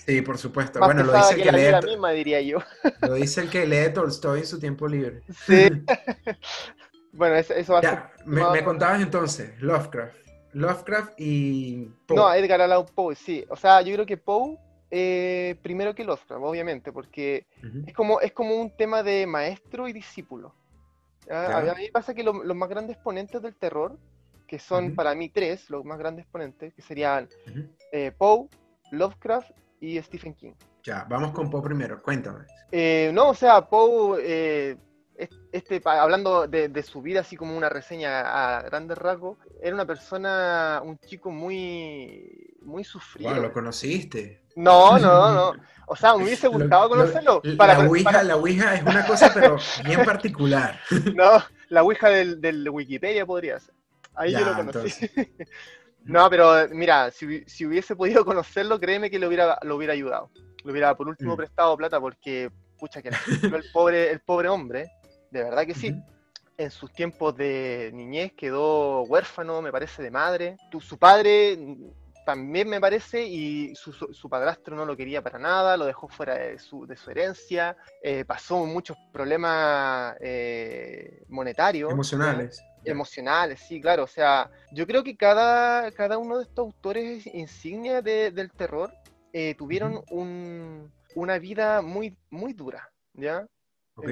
sí. 0.06 0.22
por 0.22 0.38
supuesto. 0.38 0.80
bueno, 0.80 1.04
lo 1.04 1.14
dice 1.14 1.36
el 1.36 1.44
que, 1.44 1.52
lee. 1.52 1.72
La 1.72 1.82
misma, 1.82 2.12
diría 2.12 2.42
yo. 2.42 2.60
Lo 3.02 3.14
dice 3.14 3.42
el 3.42 3.50
que 3.50 3.66
lee 3.66 3.94
Tolstoy 3.94 4.40
en 4.40 4.46
su 4.48 4.60
tiempo 4.60 4.88
libre. 4.88 5.22
Sí. 5.46 5.70
bueno, 7.14 7.36
eso, 7.36 7.74
va 7.74 7.80
a 7.80 7.82
ser. 7.82 8.00
me 8.26 8.64
contabas 8.64 9.02
entonces, 9.02 9.62
Lovecraft. 9.62 10.21
Lovecraft 10.53 11.13
y 11.17 11.86
Poe. 12.05 12.17
No, 12.17 12.34
Edgar 12.34 12.62
Allan 12.62 12.86
Poe, 12.93 13.15
sí. 13.15 13.46
O 13.50 13.55
sea, 13.55 13.81
yo 13.81 13.93
creo 13.93 14.05
que 14.05 14.17
Poe 14.17 14.58
eh, 14.93 15.55
primero 15.62 15.96
que 15.96 16.03
Lovecraft, 16.03 16.43
obviamente, 16.43 16.91
porque 16.91 17.48
es, 17.88 17.93
como, 17.93 18.20
es 18.20 18.34
como 18.34 18.55
un 18.55 18.75
tema 18.75 19.01
de 19.01 19.25
maestro 19.25 19.88
y 19.88 19.93
discípulo. 19.93 20.53
A, 21.29 21.60
a 21.60 21.75
mí 21.75 21.89
pasa 21.91 22.13
que 22.13 22.24
los 22.24 22.43
más 22.55 22.67
grandes 22.67 22.96
exponentes 22.98 23.41
del 23.41 23.55
terror, 23.55 23.98
que 24.48 24.60
son 24.60 24.93
para 24.93 25.15
mí 25.15 25.29
tres, 25.29 25.70
los 25.70 25.86
más 25.86 25.98
grandes 25.98 26.24
exponentes, 26.24 26.74
que 26.74 26.81
serían 26.81 27.29
eh, 27.93 28.12
Poe, 28.17 28.50
Lovecraft 28.91 29.51
y 29.79 30.01
Stephen 30.01 30.34
King. 30.34 30.53
Ya, 30.84 31.05
vamos 31.10 31.31
con 31.31 31.50
Poe 31.50 31.62
primero, 31.62 32.01
cuéntame. 32.01 32.46
Eh, 32.70 33.12
no, 33.13 33.29
o 33.29 33.34
sea, 33.34 33.62
Poe, 33.62 34.77
este, 35.51 35.82
hablando 35.86 36.48
de, 36.48 36.84
su 36.84 37.01
vida, 37.01 37.22
así 37.22 37.36
como 37.36 37.56
una 37.56 37.70
reseña 37.70 38.58
a 38.58 38.62
grandes 38.62 38.98
rasgos, 38.98 39.38
era 39.62 39.75
una 39.75 39.86
persona, 39.86 40.82
un 40.84 40.98
chico 41.00 41.32
muy, 41.32 42.56
muy 42.62 42.84
sufrido. 42.84 43.36
¿lo 43.36 43.51
conociste? 43.51 44.42
No, 44.56 44.98
no, 45.00 45.34
no. 45.34 45.54
O 45.88 45.96
sea, 45.96 46.16
me 46.16 46.24
hubiese 46.24 46.48
gustado 46.48 46.90
conocerlo. 46.90 47.42
para, 47.58 47.78
la, 47.78 47.90
ouija, 47.90 48.24
la 48.24 48.36
Ouija 48.36 48.75
es 48.75 48.84
una 48.84 49.06
cosa, 49.06 49.32
pero 49.34 49.58
bien 49.86 50.04
particular. 50.06 50.80
No, 51.13 51.44
la 51.70 51.84
Ouija 51.84 52.10
del, 52.10 52.70
Wikipedia 52.70 53.25
podría 53.25 53.60
ser. 53.60 53.74
Ahí 54.16 54.32
yo 54.32 54.40
lo 54.40 54.56
conocí. 54.56 55.10
no, 56.04 56.30
pero 56.30 56.68
mira, 56.70 57.12
si, 57.12 57.66
hubiese 57.66 57.96
podido 57.96 58.25
conocerlo, 58.25 58.80
créeme 58.80 59.10
que 59.10 59.20
lo 59.20 59.28
hubiera, 59.28 59.58
lo 59.63 59.75
hubiera 59.75 59.94
ayudado. 59.94 60.30
Lo 60.63 60.72
hubiera 60.72 60.96
por 60.96 61.08
último 61.08 61.34
mm. 61.34 61.38
prestado 61.38 61.78
plata 61.78 62.00
porque, 62.00 62.51
pucha, 62.78 63.01
que 63.01 63.10
el 63.10 63.63
pobre, 63.74 64.12
el 64.12 64.20
pobre 64.20 64.50
hombre, 64.50 64.92
de 65.32 65.44
verdad 65.44 65.66
que 65.66 65.74
sí. 65.74 65.96
En 66.58 66.70
sus 66.70 66.92
tiempos 66.94 67.36
de 67.36 67.90
niñez 67.94 68.34
quedó 68.34 69.04
huérfano, 69.04 69.62
me 69.62 69.72
parece, 69.72 70.04
de 70.04 70.12
madre. 70.12 70.58
su 70.80 70.98
padre 70.98 71.58
también 72.26 72.70
me 72.70 72.80
parece, 72.80 73.26
y 73.26 73.74
su, 73.76 74.30
padrastro 74.30 74.76
no 74.76 74.86
lo 74.86 74.96
quería 74.96 75.24
para 75.24 75.40
nada, 75.40 75.76
lo 75.76 75.86
dejó 75.86 76.08
fuera 76.08 76.36
de 76.36 76.60
su, 76.60 76.86
de 76.86 76.96
su 76.96 77.10
herencia, 77.10 77.76
eh, 78.04 78.26
pasó 78.26 78.66
muchos 78.66 78.98
problemas 79.12 80.16
eh, 80.22 81.24
monetarios. 81.30 81.92
Emocionales. 81.92 82.64
Emocionales, 82.84 83.60
sí, 83.60 83.82
claro. 83.82 84.04
O 84.04 84.08
sea, 84.08 84.50
yo 84.72 84.86
creo 84.88 85.04
que 85.04 85.16
cada, 85.16 85.92
cada 85.92 86.18
uno 86.18 86.38
de 86.38 86.44
estos 86.44 86.66
autores 86.66 87.28
insignia 87.28 88.02
del 88.02 88.52
terror 88.52 88.94
eh, 89.34 89.56
tuvieron 89.56 90.04
un, 90.10 90.92
una 91.16 91.40
vida 91.40 91.82
muy, 91.82 92.18
muy 92.30 92.54
dura, 92.54 92.92
¿ya? 93.14 93.48
Ok. 93.96 94.10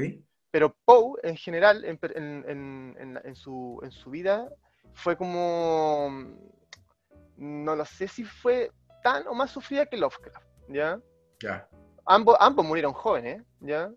Pero 0.51 0.75
Poe, 0.85 1.19
en 1.23 1.35
general, 1.37 1.85
en, 1.85 1.99
en, 2.15 3.19
en, 3.23 3.35
su, 3.35 3.79
en 3.83 3.91
su 3.91 4.09
vida, 4.09 4.49
fue 4.93 5.15
como 5.15 6.09
no 7.39 7.75
lo 7.75 7.85
sé 7.85 8.07
si 8.07 8.23
fue 8.23 8.71
tan 9.01 9.27
o 9.27 9.33
más 9.33 9.51
sufrida 9.51 9.85
que 9.85 9.97
Lovecraft, 9.97 10.45
¿ya? 10.67 10.99
Ya. 11.41 11.67
Ambos, 12.05 12.35
ambos 12.39 12.65
murieron 12.65 12.93
jóvenes, 12.93 13.41
¿ya? 13.61 13.91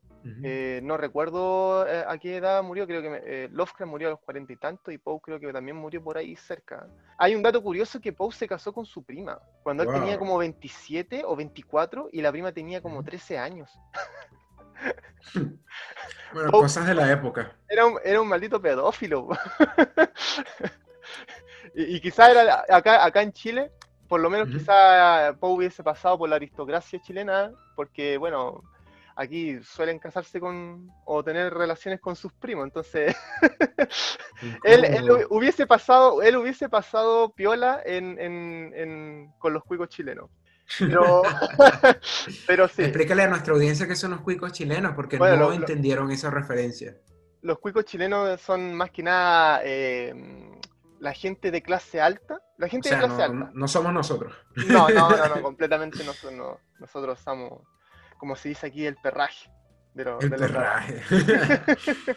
Eh, 0.44 0.78
no 0.85 0.97
recuerdo 0.97 1.85
eh, 1.85 2.04
a 2.06 2.16
qué 2.16 2.37
edad 2.37 2.62
murió, 2.62 2.87
creo 2.87 3.02
que 3.02 3.23
eh, 3.26 3.49
Lovecraft 3.50 3.90
murió 3.90 4.06
a 4.06 4.11
los 4.12 4.21
cuarenta 4.21 4.52
y 4.52 4.56
tantos 4.56 4.94
y 4.94 4.99
Poe 4.99 5.21
creo 5.21 5.40
que 5.40 5.52
también 5.52 5.76
murió 5.76 6.02
por 6.02 6.16
ahí 6.16 6.37
cerca. 6.37 6.87
Hay 7.18 7.35
un 7.35 7.42
dato 7.42 7.61
curioso 7.61 8.00
que 8.00 8.12
Poe 8.12 8.30
se 8.30 8.47
casó 8.47 8.73
con 8.73 8.87
su 8.87 9.02
prima, 9.02 9.40
cuando 9.64 9.82
él 9.82 9.88
tenía 9.92 10.18
como 10.18 10.38
27 10.38 11.25
o 11.26 11.35
24 11.35 12.11
y 12.12 12.23
la 12.23 12.30
prima 12.30 12.52
tenía 12.52 12.80
como 12.80 13.02
13 13.02 13.38
años. 13.38 13.76
bueno, 16.33 16.51
cosas 16.51 16.87
de 16.87 16.95
la 16.95 17.11
época. 17.11 17.57
Era 17.69 17.87
un, 17.87 17.99
era 18.05 18.21
un 18.21 18.29
maldito 18.29 18.61
pedófilo. 18.61 19.29
Y, 21.75 22.01
quizá 22.01 22.31
era 22.31 22.65
acá, 22.69 23.05
acá 23.05 23.23
en 23.23 23.33
Chile, 23.33 23.73
por 24.09 24.21
lo 24.21 24.29
menos 24.29 24.49
quizá 24.49 25.35
Poe 25.41 25.53
hubiese 25.55 25.83
pasado 25.83 26.19
por 26.19 26.29
la 26.29 26.37
aristocracia 26.37 27.01
chilena, 27.01 27.51
porque 27.75 28.19
bueno, 28.19 28.62
aquí 29.17 29.62
suelen 29.62 29.99
casarse 29.99 30.41
con 30.41 30.91
o 31.05 31.23
tener 31.23 31.53
relaciones 31.53 32.01
con 32.01 32.17
sus 32.17 32.33
primos, 32.35 32.65
entonces 32.65 33.17
él, 34.65 35.27
hubiese 35.31 35.67
pasado, 35.67 36.23
él 36.23 36.37
hubiese 36.37 36.69
pasado 36.69 37.31
piola 37.33 37.81
en, 37.85 39.33
con 39.39 39.53
los 39.53 39.65
cuicos 39.65 39.89
chilenos. 39.89 40.31
Pero, 40.78 41.23
pero 42.47 42.69
sí. 42.69 42.83
Explícale 42.83 43.23
a 43.23 43.28
nuestra 43.28 43.54
audiencia 43.54 43.87
qué 43.87 43.97
son 43.97 44.12
los 44.12 44.21
cuicos 44.21 44.52
chilenos, 44.52 44.95
porque 44.95 45.19
no 45.19 45.52
entendieron 45.52 46.11
esa 46.11 46.31
referencia. 46.31 46.97
Los 47.42 47.59
cuicos 47.59 47.85
chilenos 47.85 48.40
son 48.40 48.75
más 48.75 48.90
que 48.90 49.02
nada 49.02 49.61
eh, 49.64 50.14
la 51.02 51.12
gente 51.12 51.50
de 51.50 51.62
clase 51.62 52.00
alta, 52.00 52.40
la 52.59 52.69
gente 52.69 52.88
de 52.88 52.97
clase 52.97 53.23
alta. 53.23 53.50
No 53.52 53.66
somos 53.66 53.92
nosotros. 53.92 54.33
No, 54.69 54.88
no, 54.88 55.11
no, 55.11 55.35
no 55.35 55.42
completamente 55.42 56.04
nosotros, 56.04 56.59
nosotros 56.78 57.19
somos, 57.19 57.61
como 58.19 58.37
se 58.37 58.50
dice 58.50 58.69
aquí, 58.69 58.87
el 58.87 58.97
perraje. 58.97 59.50
el 59.97 60.31
perraje. 60.31 61.02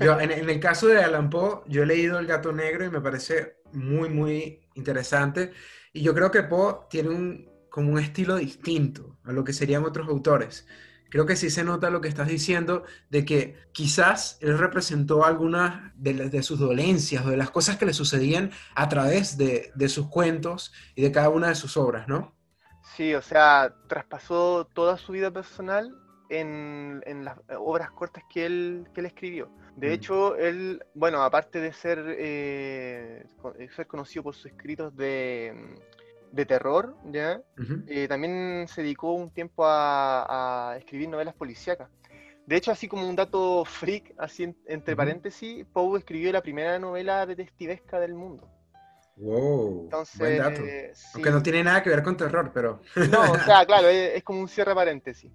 yo, 0.00 0.20
en, 0.20 0.30
el 0.30 0.60
caso 0.60 0.86
de 0.88 1.02
Alan 1.02 1.30
Poe, 1.30 1.62
yo 1.66 1.82
he 1.82 1.86
leído 1.86 2.18
El 2.18 2.26
gato 2.26 2.52
negro 2.52 2.84
y 2.84 2.90
me 2.90 3.00
parece 3.00 3.56
muy, 3.72 4.10
muy 4.10 4.68
interesante. 4.74 5.54
Y 5.94 6.02
yo 6.02 6.14
creo 6.14 6.30
que 6.30 6.42
Poe 6.42 6.80
tiene 6.90 7.08
un, 7.08 7.55
como 7.76 7.92
un 7.92 7.98
estilo 7.98 8.36
distinto 8.36 9.18
a 9.22 9.32
lo 9.32 9.44
que 9.44 9.52
serían 9.52 9.84
otros 9.84 10.08
autores 10.08 10.66
creo 11.10 11.26
que 11.26 11.36
sí 11.36 11.50
se 11.50 11.62
nota 11.62 11.90
lo 11.90 12.00
que 12.00 12.08
estás 12.08 12.26
diciendo 12.26 12.84
de 13.10 13.26
que 13.26 13.56
quizás 13.72 14.38
él 14.40 14.58
representó 14.58 15.26
algunas 15.26 15.92
de, 15.94 16.42
sus 16.42 16.58
dolencias 16.58 17.24
o 17.24 17.28
de 17.28 17.36
las 17.36 17.50
cosas 17.50 17.76
que 17.76 17.86
le 17.86 17.92
sucedían 17.92 18.50
a 18.74 18.88
través 18.88 19.36
de, 19.36 19.88
sus 19.88 20.08
cuentos 20.08 20.72
y 20.94 21.02
de 21.02 21.12
cada 21.12 21.28
una 21.28 21.48
de 21.48 21.54
sus 21.54 21.76
obras, 21.76 22.08
¿no? 22.08 22.34
Sí, 22.96 23.14
o 23.14 23.22
sea, 23.22 23.74
traspasó 23.88 24.66
toda 24.72 24.96
su 24.96 25.12
vida 25.12 25.30
personal 25.30 25.94
en, 26.30 27.02
las 27.24 27.38
obras 27.58 27.90
cortas 27.90 28.24
que 28.32 28.46
él, 28.46 28.88
que 28.94 29.00
él 29.00 29.06
escribió. 29.06 29.50
De 29.76 29.88
mm. 29.88 29.92
hecho, 29.92 30.36
él, 30.36 30.82
bueno, 30.94 31.22
aparte 31.22 31.60
de 31.60 31.72
ser, 31.72 32.02
eh, 32.18 33.26
ser 33.74 33.86
conocido 33.86 34.22
por 34.22 34.34
sus 34.34 34.46
escritos 34.46 34.96
de 34.96 35.76
de 36.32 36.46
terror, 36.46 36.96
¿ya? 37.10 37.40
Eh, 37.86 38.06
también 38.08 38.66
se 38.68 38.82
dedicó 38.82 39.12
un 39.12 39.30
tiempo 39.30 39.64
a, 39.66 40.74
escribir 40.78 41.08
novelas 41.08 41.34
policíacas. 41.34 41.88
De 42.46 42.56
hecho, 42.56 42.70
así 42.70 42.86
como 42.86 43.08
un 43.08 43.16
dato 43.16 43.64
freak, 43.64 44.14
así 44.18 44.54
entre 44.66 44.94
paréntesis, 44.94 45.66
Poe 45.72 45.98
escribió 45.98 46.30
la 46.32 46.42
primera 46.42 46.78
novela 46.78 47.26
detectivesca 47.26 47.98
del 47.98 48.14
mundo. 48.14 48.48
Wow, 49.16 49.84
Entonces, 49.84 50.18
buen 50.18 50.38
dato. 50.38 50.62
Aunque 51.14 51.30
no 51.30 51.42
tiene 51.42 51.64
nada 51.64 51.82
que 51.82 51.90
ver 51.90 52.02
con 52.02 52.16
terror, 52.16 52.50
pero... 52.52 52.82
No, 53.10 53.32
o 53.32 53.38
sea, 53.38 53.64
claro, 53.66 53.88
es, 53.88 54.22
como 54.22 54.40
un 54.40 54.48
cierre 54.48 54.74
paréntesis. 54.74 55.32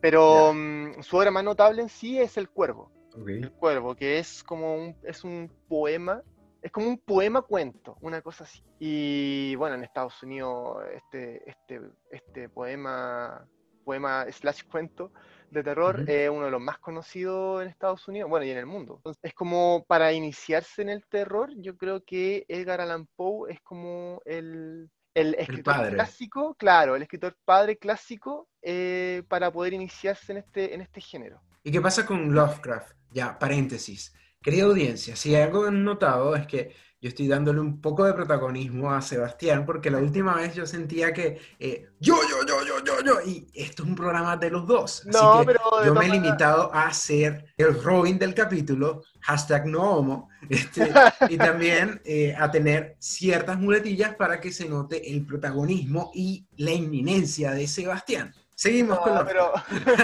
Pero 0.00 0.52
mm, 0.54 1.02
su 1.02 1.16
obra 1.16 1.30
más 1.30 1.44
notable 1.44 1.82
en 1.82 1.88
sí 1.88 2.18
es 2.18 2.36
El 2.36 2.48
Cuervo. 2.48 2.90
El 3.26 3.50
Cuervo, 3.52 3.94
que 3.94 4.18
es 4.18 4.42
como 4.42 4.74
un, 4.74 4.96
es 5.02 5.24
un 5.24 5.50
poema 5.68 6.22
es 6.62 6.72
como 6.72 6.88
un 6.88 6.98
poema 6.98 7.42
cuento, 7.42 7.96
una 8.00 8.20
cosa 8.22 8.44
así. 8.44 8.62
Y 8.78 9.54
bueno, 9.56 9.76
en 9.76 9.84
Estados 9.84 10.22
Unidos 10.22 10.82
este, 10.94 11.48
este, 11.48 11.80
este 12.10 12.48
poema, 12.48 13.46
poema 13.84 14.26
slash 14.30 14.62
cuento 14.64 15.12
de 15.50 15.62
terror 15.62 16.04
es 16.08 16.28
uno 16.28 16.44
de 16.44 16.50
los 16.50 16.60
más 16.60 16.78
conocidos 16.78 17.62
en 17.62 17.68
Estados 17.68 18.06
Unidos, 18.08 18.28
bueno, 18.28 18.44
y 18.44 18.50
en 18.50 18.58
el 18.58 18.66
mundo. 18.66 18.96
Entonces, 18.96 19.20
es 19.22 19.34
como 19.34 19.84
para 19.86 20.12
iniciarse 20.12 20.82
en 20.82 20.90
el 20.90 21.06
terror, 21.06 21.50
yo 21.56 21.76
creo 21.76 22.04
que 22.04 22.44
Edgar 22.48 22.80
Allan 22.80 23.08
Poe 23.16 23.52
es 23.52 23.60
como 23.62 24.20
el, 24.24 24.90
el 25.14 25.34
escritor 25.34 25.90
clásico, 25.90 26.54
claro, 26.54 26.96
el 26.96 27.02
escritor 27.02 27.36
padre 27.44 27.78
clásico 27.78 28.48
eh, 28.62 29.22
para 29.28 29.50
poder 29.50 29.72
iniciarse 29.72 30.32
en 30.32 30.38
este, 30.38 30.74
en 30.74 30.80
este 30.80 31.00
género. 31.00 31.40
¿Y 31.62 31.70
qué 31.70 31.80
pasa 31.80 32.04
con 32.04 32.34
Lovecraft? 32.34 32.92
Ya, 33.10 33.38
paréntesis. 33.38 34.14
Querida 34.40 34.64
audiencia, 34.64 35.16
si 35.16 35.34
algo 35.34 35.66
han 35.66 35.84
notado 35.84 36.36
es 36.36 36.46
que 36.46 36.72
yo 37.00 37.08
estoy 37.08 37.28
dándole 37.28 37.60
un 37.60 37.80
poco 37.80 38.04
de 38.04 38.12
protagonismo 38.12 38.92
a 38.92 39.00
Sebastián 39.00 39.64
porque 39.64 39.88
la 39.88 39.98
última 39.98 40.34
vez 40.34 40.54
yo 40.54 40.66
sentía 40.66 41.12
que 41.12 41.40
eh, 41.60 41.90
yo, 42.00 42.16
yo, 42.28 42.44
yo, 42.44 42.64
yo, 42.64 42.84
yo, 42.84 43.04
yo, 43.04 43.20
y 43.24 43.46
esto 43.54 43.84
es 43.84 43.88
un 43.88 43.94
programa 43.94 44.36
de 44.36 44.50
los 44.50 44.66
dos. 44.66 45.06
Así 45.06 45.38
que 45.38 45.46
pero 45.46 45.60
yo 45.84 45.94
me 45.94 46.06
he 46.06 46.08
limitado 46.08 46.72
a 46.74 46.92
ser 46.92 47.52
el 47.56 47.80
Robin 47.82 48.18
del 48.18 48.34
capítulo, 48.34 49.02
hashtag 49.20 49.66
no 49.66 49.82
homo, 49.82 50.28
este, 50.48 50.92
y 51.28 51.36
también 51.36 52.00
eh, 52.04 52.34
a 52.36 52.50
tener 52.50 52.96
ciertas 52.98 53.58
muletillas 53.58 54.16
para 54.16 54.40
que 54.40 54.52
se 54.52 54.68
note 54.68 55.12
el 55.12 55.24
protagonismo 55.24 56.10
y 56.14 56.46
la 56.56 56.72
inminencia 56.72 57.52
de 57.52 57.68
Sebastián. 57.68 58.34
Seguimos 58.56 58.98
con 58.98 59.14
lo 59.14 59.24
pero... 59.24 59.52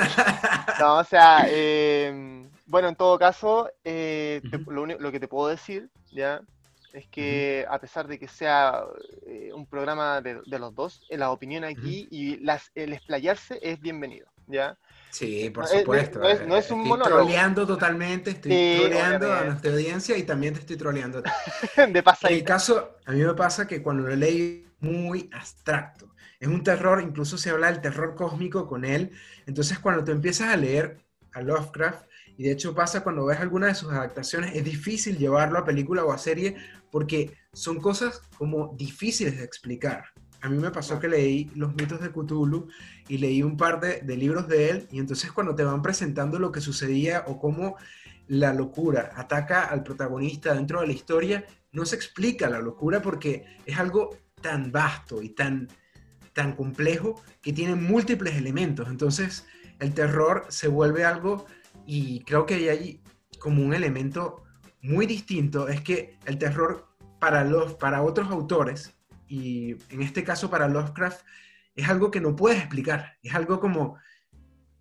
no, 0.78 0.98
o 0.98 1.04
sea, 1.04 1.44
eh 1.48 2.43
bueno, 2.66 2.88
en 2.88 2.96
todo 2.96 3.18
caso, 3.18 3.70
eh, 3.84 4.40
lo, 4.66 5.12
que 5.12 5.20
te 5.20 5.28
puedo 5.28 5.48
decir, 5.48 5.90
¿ya? 6.12 6.40
Es 6.92 7.06
que 7.08 7.66
a 7.68 7.78
pesar 7.80 8.06
de 8.06 8.18
que 8.18 8.28
sea 8.28 8.84
eh, 9.26 9.50
un 9.52 9.66
programa 9.66 10.20
de, 10.20 10.40
los 10.46 10.74
dos, 10.74 11.02
la 11.10 11.30
opinión 11.30 11.64
aquí 11.64 12.06
y 12.10 12.36
las, 12.38 12.70
el 12.74 12.92
explayarse 12.92 13.58
es 13.62 13.80
bienvenido, 13.80 14.28
¿ya? 14.46 14.78
Sí, 15.10 15.50
por 15.50 15.66
supuesto. 15.66 16.18
No 16.20 16.28
es, 16.28 16.46
no 16.46 16.56
es, 16.56 16.70
un 16.70 16.82
estoy 16.82 17.02
troleando 17.02 17.66
totalmente, 17.66 18.30
estoy 18.30 18.76
troleando 18.78 19.32
a 19.32 19.44
nuestra 19.44 19.72
audiencia 19.72 20.16
y 20.16 20.22
también 20.22 20.54
te 20.54 20.60
estoy 20.60 20.76
troleando. 20.76 21.22
de 21.76 22.02
pasadita. 22.02 22.28
En 22.28 22.34
el 22.34 22.44
caso, 22.44 22.96
a 23.04 23.12
mí 23.12 23.22
me 23.22 23.34
pasa 23.34 23.66
que 23.66 23.82
cuando 23.82 24.08
lo 24.08 24.16
leí 24.16 24.66
muy 24.80 25.30
abstracto. 25.32 26.14
Es 26.38 26.48
un 26.48 26.62
terror, 26.62 27.00
incluso 27.00 27.38
se 27.38 27.50
habla 27.50 27.72
del 27.72 27.80
terror 27.80 28.14
cósmico 28.14 28.66
con 28.66 28.84
él. 28.84 29.12
Entonces, 29.46 29.78
cuando 29.78 30.04
tú 30.04 30.12
empiezas 30.12 30.48
a 30.48 30.56
leer 30.56 30.98
a 31.32 31.40
Lovecraft, 31.40 32.06
Y 32.36 32.44
de 32.44 32.52
hecho 32.52 32.74
pasa 32.74 33.02
cuando 33.02 33.26
ves 33.26 33.38
alguna 33.40 33.68
de 33.68 33.74
sus 33.74 33.92
adaptaciones, 33.92 34.54
es 34.54 34.64
difícil 34.64 35.16
llevarlo 35.18 35.58
a 35.58 35.64
película 35.64 36.04
o 36.04 36.12
a 36.12 36.18
serie 36.18 36.56
porque 36.90 37.36
son 37.52 37.80
cosas 37.80 38.22
como 38.36 38.74
difíciles 38.76 39.38
de 39.38 39.44
explicar. 39.44 40.04
A 40.40 40.48
mí 40.48 40.58
me 40.58 40.70
pasó 40.70 41.00
que 41.00 41.08
leí 41.08 41.50
Los 41.54 41.74
mitos 41.74 42.00
de 42.00 42.10
Cthulhu 42.10 42.68
y 43.08 43.18
leí 43.18 43.42
un 43.42 43.56
par 43.56 43.80
de, 43.80 44.00
de 44.00 44.16
libros 44.16 44.46
de 44.48 44.70
él 44.70 44.88
y 44.90 44.98
entonces 44.98 45.32
cuando 45.32 45.54
te 45.54 45.64
van 45.64 45.80
presentando 45.80 46.38
lo 46.38 46.52
que 46.52 46.60
sucedía 46.60 47.24
o 47.26 47.38
cómo 47.38 47.76
la 48.26 48.52
locura 48.52 49.12
ataca 49.16 49.64
al 49.64 49.82
protagonista 49.82 50.54
dentro 50.54 50.80
de 50.80 50.86
la 50.86 50.92
historia, 50.92 51.44
no 51.72 51.84
se 51.84 51.96
explica 51.96 52.48
la 52.48 52.60
locura 52.60 53.02
porque 53.02 53.44
es 53.66 53.78
algo 53.78 54.16
tan 54.40 54.70
vasto 54.72 55.22
y 55.22 55.30
tan, 55.30 55.68
tan 56.32 56.54
complejo 56.54 57.22
que 57.40 57.52
tiene 57.52 57.74
múltiples 57.74 58.36
elementos. 58.36 58.88
Entonces 58.88 59.46
el 59.78 59.92
terror 59.94 60.46
se 60.48 60.68
vuelve 60.68 61.04
algo 61.04 61.46
y 61.86 62.20
creo 62.24 62.46
que 62.46 62.70
hay 62.70 63.00
como 63.38 63.62
un 63.62 63.74
elemento 63.74 64.42
muy 64.82 65.06
distinto, 65.06 65.68
es 65.68 65.80
que 65.80 66.18
el 66.26 66.38
terror 66.38 66.86
para, 67.18 67.44
los, 67.44 67.74
para 67.74 68.02
otros 68.02 68.30
autores, 68.30 68.94
y 69.26 69.72
en 69.90 70.02
este 70.02 70.24
caso 70.24 70.50
para 70.50 70.68
Lovecraft, 70.68 71.24
es 71.74 71.88
algo 71.88 72.10
que 72.10 72.20
no 72.20 72.36
puedes 72.36 72.58
explicar, 72.58 73.16
es 73.22 73.34
algo 73.34 73.60
como 73.60 73.98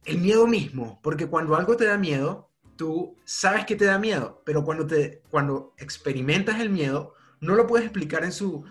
el 0.05 0.19
miedo 0.19 0.45
mismo, 0.47 0.99
porque 1.01 1.27
cuando 1.27 1.55
algo 1.55 1.77
te 1.77 1.85
da 1.85 1.97
miedo, 1.97 2.49
tú 2.75 3.17
sabes 3.23 3.65
que 3.65 3.75
te 3.75 3.85
da 3.85 3.97
miedo, 3.97 4.41
pero 4.45 4.63
cuando, 4.63 4.85
te, 4.85 5.21
cuando 5.29 5.73
experimentas 5.77 6.59
el 6.59 6.69
miedo, 6.69 7.13
no 7.39 7.55
lo 7.55 7.67
puedes 7.67 7.85
explicar 7.85 8.23
en 8.23 8.31
su, 8.31 8.65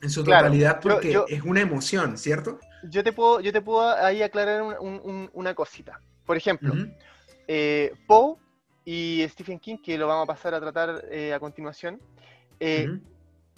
en 0.00 0.10
su 0.10 0.24
totalidad 0.24 0.80
porque 0.80 1.18
es 1.28 1.42
una 1.42 1.60
emoción, 1.60 2.16
¿cierto? 2.18 2.58
Yo 2.84 3.04
te 3.04 3.12
puedo, 3.12 3.40
yo 3.40 3.52
te 3.52 3.60
puedo 3.60 3.88
ahí 3.88 4.22
aclarar 4.22 4.78
una 4.80 5.54
cosita. 5.54 6.00
Por 6.24 6.36
ejemplo, 6.36 6.74
eh, 7.52 7.96
Poe 8.06 8.36
y 8.84 9.26
Stephen 9.28 9.58
King, 9.58 9.78
que 9.78 9.98
lo 9.98 10.06
vamos 10.06 10.22
a 10.22 10.26
pasar 10.34 10.54
a 10.54 10.60
tratar 10.60 11.04
eh, 11.10 11.34
a 11.34 11.40
continuación, 11.40 12.00
eh, 12.60 12.86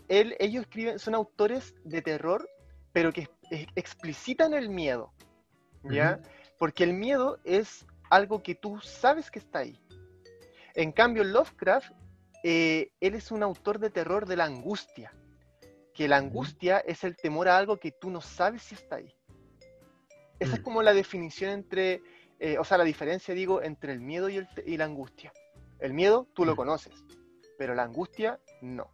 él, 0.09 0.35
ellos 0.39 0.63
escriben, 0.63 0.99
son 0.99 1.15
autores 1.15 1.75
de 1.85 2.01
terror, 2.01 2.49
pero 2.95 3.13
que 3.13 3.29
explicitan 3.77 4.55
el 4.55 4.71
miedo, 4.71 5.13
¿ya? 5.85 6.21
Porque 6.59 6.85
el 6.85 6.95
miedo 6.95 7.39
es 7.45 7.85
algo 8.09 8.43
que 8.43 8.55
tú 8.55 8.81
sabes 8.81 9.31
que 9.31 9.41
está 9.41 9.59
ahí. 9.59 9.79
En 10.75 10.91
cambio, 10.93 11.23
Lovecraft, 11.23 11.93
eh, 12.45 12.93
él 12.99 13.15
es 13.15 13.31
un 13.31 13.43
autor 13.43 13.79
de 13.79 13.91
terror 13.91 14.25
de 14.25 14.37
la 14.37 14.47
angustia, 14.47 15.13
que 15.93 16.09
la 16.09 16.17
angustia 16.17 16.79
es 16.79 17.05
el 17.05 17.15
temor 17.15 17.47
a 17.49 17.59
algo 17.59 17.77
que 17.77 17.93
tú 17.93 18.09
no 18.09 18.23
sabes 18.23 18.63
si 18.63 18.75
está 18.75 18.97
ahí. 18.97 19.15
Esa 20.39 20.55
es 20.55 20.61
mm. 20.61 20.65
como 20.65 20.83
la 20.83 20.95
definición 20.95 21.51
entre, 21.51 22.01
eh, 22.43 22.59
o 22.59 22.65
sea, 22.65 22.77
la 22.77 22.83
diferencia, 22.83 23.35
digo, 23.35 23.63
entre 23.63 23.93
el 23.93 24.01
miedo 24.01 24.29
y, 24.29 24.45
y 24.67 24.77
la 24.77 24.85
angustia. 24.85 25.33
El 25.79 25.95
miedo 25.95 26.27
tú 26.35 26.45
lo 26.45 26.55
mm. 26.55 26.57
conoces, 26.57 26.93
pero 27.57 27.73
la 27.77 27.85
angustia 27.85 28.41
no. 28.61 28.91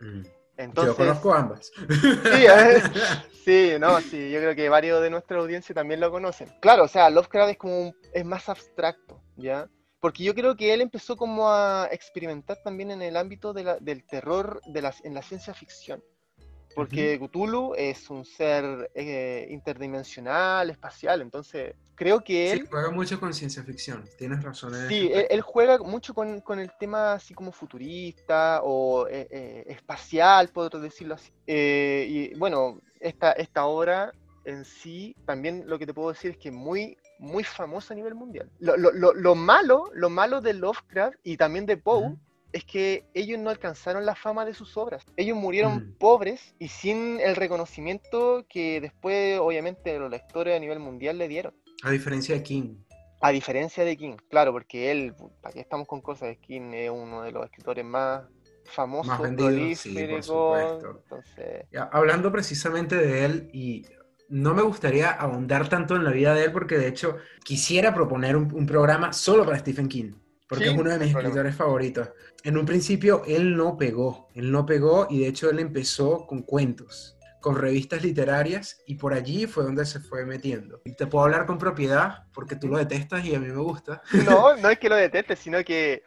Mm. 0.00 0.22
Entonces, 0.56 0.96
yo 0.96 1.04
conozco 1.04 1.34
ambas. 1.34 1.72
Sí, 1.88 2.46
sí, 3.44 3.72
no, 3.80 4.00
sí, 4.00 4.30
yo 4.30 4.38
creo 4.38 4.54
que 4.54 4.68
varios 4.68 5.02
de 5.02 5.10
nuestra 5.10 5.38
audiencia 5.38 5.74
también 5.74 5.98
lo 5.98 6.12
conocen. 6.12 6.48
Claro, 6.60 6.84
o 6.84 6.88
sea, 6.88 7.10
Lovecraft 7.10 7.50
es 7.50 7.58
como 7.58 7.92
es 8.12 8.24
más 8.24 8.48
abstracto, 8.48 9.20
¿ya? 9.36 9.68
Porque 9.98 10.22
yo 10.22 10.32
creo 10.32 10.56
que 10.56 10.72
él 10.72 10.80
empezó 10.80 11.16
como 11.16 11.50
a 11.50 11.88
experimentar 11.90 12.58
también 12.62 12.92
en 12.92 13.02
el 13.02 13.16
ámbito 13.16 13.52
del 13.52 14.06
terror 14.06 14.60
de 14.66 14.82
las, 14.82 15.04
en 15.04 15.14
la 15.14 15.22
ciencia 15.22 15.54
ficción. 15.54 16.04
Porque 16.78 17.18
Cthulhu 17.18 17.74
es 17.76 18.08
un 18.08 18.24
ser 18.24 18.88
eh, 18.94 19.48
interdimensional, 19.50 20.70
espacial, 20.70 21.22
entonces 21.22 21.74
creo 21.96 22.22
que 22.22 22.52
él... 22.52 22.60
Sí, 22.60 22.66
juega 22.70 22.90
mucho 22.92 23.18
con 23.18 23.34
ciencia 23.34 23.64
ficción, 23.64 24.04
tienes 24.16 24.44
razón. 24.44 24.72
sí, 24.88 25.10
él, 25.12 25.40
juega 25.40 25.78
mucho 25.78 26.14
con, 26.14 26.40
con, 26.40 26.60
el 26.60 26.70
tema 26.78 27.14
así 27.14 27.34
como 27.34 27.50
futurista 27.50 28.60
o 28.62 29.08
eh, 29.08 29.26
eh, 29.28 29.64
espacial, 29.66 30.50
puedo 30.50 30.70
decirlo 30.80 31.16
así. 31.16 31.32
y 31.48 32.32
bueno, 32.38 32.80
esta, 33.00 33.32
esta 33.32 33.66
obra 33.66 34.12
en 34.44 34.64
sí, 34.64 35.16
también 35.26 35.64
lo 35.66 35.80
que 35.80 35.86
te 35.86 35.92
puedo 35.92 36.10
decir 36.10 36.30
es 36.30 36.36
que 36.38 36.52
muy, 36.52 36.96
muy 37.18 37.42
famosa 37.42 37.92
a 37.92 37.96
nivel 37.96 38.14
mundial. 38.14 38.48
Lo, 38.60 38.76
lo, 38.76 38.92
lo, 38.92 39.34
malo, 39.34 39.90
lo 39.94 40.10
malo 40.10 40.40
de 40.40 40.54
Lovecraft 40.54 41.18
y 41.24 41.36
también 41.36 41.66
de 41.66 41.76
Poe 41.76 42.16
es 42.52 42.64
que 42.64 43.04
ellos 43.14 43.38
no 43.38 43.50
alcanzaron 43.50 44.06
la 44.06 44.14
fama 44.14 44.44
de 44.44 44.54
sus 44.54 44.76
obras. 44.76 45.04
Ellos 45.16 45.36
murieron 45.36 45.76
mm. 45.76 45.98
pobres 45.98 46.54
y 46.58 46.68
sin 46.68 47.20
el 47.20 47.36
reconocimiento 47.36 48.46
que 48.48 48.80
después, 48.80 49.38
obviamente, 49.38 49.98
los 49.98 50.10
lectores 50.10 50.56
a 50.56 50.60
nivel 50.60 50.78
mundial 50.78 51.18
le 51.18 51.28
dieron. 51.28 51.54
A 51.82 51.90
diferencia 51.90 52.34
de 52.34 52.42
King. 52.42 52.76
A 53.20 53.30
diferencia 53.30 53.84
de 53.84 53.96
King, 53.96 54.16
claro, 54.30 54.52
porque 54.52 54.90
él, 54.90 55.14
¿para 55.40 55.52
qué 55.52 55.60
estamos 55.60 55.88
con 55.88 56.00
cosas? 56.00 56.36
King 56.38 56.72
es 56.72 56.90
uno 56.90 57.22
de 57.22 57.32
los 57.32 57.44
escritores 57.44 57.84
más 57.84 58.22
famosos, 58.64 59.08
más 59.08 59.20
vendidos, 59.20 59.78
sí, 59.78 59.94
por 60.08 60.22
supuesto. 60.22 61.02
hablando 61.90 62.30
precisamente 62.30 62.96
de 62.96 63.24
él, 63.24 63.50
y 63.52 63.84
no 64.28 64.54
me 64.54 64.62
gustaría 64.62 65.10
ahondar 65.10 65.68
tanto 65.68 65.96
en 65.96 66.04
la 66.04 66.12
vida 66.12 66.32
de 66.32 66.44
él, 66.44 66.52
porque 66.52 66.78
de 66.78 66.86
hecho 66.86 67.16
quisiera 67.42 67.92
proponer 67.92 68.36
un 68.36 68.66
programa 68.66 69.12
solo 69.12 69.44
para 69.44 69.58
Stephen 69.58 69.88
King 69.88 70.12
porque 70.48 70.66
es 70.66 70.76
uno 70.76 70.90
de 70.90 70.98
mis 70.98 71.14
escritores 71.14 71.54
favoritos. 71.54 72.08
En 72.42 72.56
un 72.56 72.64
principio 72.64 73.22
él 73.26 73.56
no 73.56 73.76
pegó, 73.76 74.28
él 74.34 74.50
no 74.50 74.64
pegó 74.64 75.06
y 75.10 75.20
de 75.20 75.28
hecho 75.28 75.50
él 75.50 75.58
empezó 75.58 76.26
con 76.26 76.42
cuentos, 76.42 77.18
con 77.40 77.56
revistas 77.56 78.02
literarias 78.02 78.82
y 78.86 78.94
por 78.94 79.12
allí 79.12 79.46
fue 79.46 79.64
donde 79.64 79.84
se 79.84 80.00
fue 80.00 80.24
metiendo. 80.24 80.80
Y 80.84 80.94
te 80.94 81.06
puedo 81.06 81.24
hablar 81.24 81.46
con 81.46 81.58
propiedad 81.58 82.24
porque 82.32 82.56
tú 82.56 82.68
lo 82.68 82.78
detestas 82.78 83.24
y 83.24 83.34
a 83.34 83.40
mí 83.40 83.48
me 83.48 83.60
gusta. 83.60 84.02
No, 84.24 84.56
no 84.56 84.70
es 84.70 84.78
que 84.78 84.88
lo 84.88 84.96
detestes, 84.96 85.38
sino 85.38 85.62
que, 85.62 86.02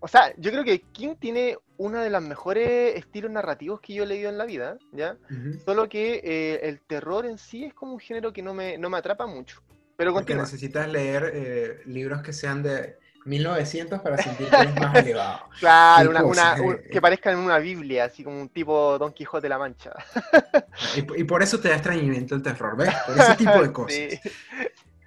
o 0.00 0.08
sea, 0.08 0.34
yo 0.36 0.50
creo 0.50 0.64
que 0.64 0.82
King 0.92 1.14
tiene 1.18 1.56
uno 1.78 2.00
de 2.00 2.10
los 2.10 2.22
mejores 2.22 2.96
estilos 2.96 3.30
narrativos 3.30 3.80
que 3.80 3.94
yo 3.94 4.02
he 4.02 4.06
leído 4.06 4.28
en 4.28 4.38
la 4.38 4.44
vida, 4.44 4.78
¿ya? 4.92 5.16
Solo 5.64 5.88
que 5.88 6.20
eh, 6.22 6.60
el 6.68 6.80
terror 6.80 7.26
en 7.26 7.38
sí 7.38 7.64
es 7.64 7.74
como 7.74 7.94
un 7.94 8.00
género 8.00 8.32
que 8.32 8.42
no 8.42 8.54
me, 8.54 8.78
no 8.78 8.90
me 8.90 8.98
atrapa 8.98 9.26
mucho. 9.26 9.62
Pero 9.96 10.12
porque 10.12 10.34
necesitas 10.34 10.88
leer 10.88 11.30
eh, 11.34 11.80
libros 11.86 12.22
que 12.22 12.34
sean 12.34 12.62
de 12.62 12.98
1900 13.26 14.00
para 14.00 14.16
sentir 14.18 14.48
que 14.48 14.56
es 14.56 14.74
más 14.80 14.94
elevado. 15.04 15.40
Claro, 15.58 16.10
una, 16.26 16.56
que 16.90 17.00
parezca 17.00 17.32
en 17.32 17.38
una 17.38 17.58
Biblia, 17.58 18.04
así 18.04 18.24
como 18.24 18.40
un 18.40 18.48
tipo 18.48 18.98
Don 18.98 19.12
Quijote 19.12 19.42
de 19.42 19.48
la 19.48 19.58
Mancha. 19.58 19.92
Y, 20.96 21.24
por 21.24 21.42
eso 21.42 21.58
te 21.58 21.68
da 21.68 21.74
extrañimiento 21.74 22.34
el 22.34 22.42
terror, 22.42 22.76
¿ves? 22.76 22.94
Por 23.06 23.18
ese 23.18 23.34
tipo 23.36 23.62
de 23.62 23.72
cosas. 23.72 23.98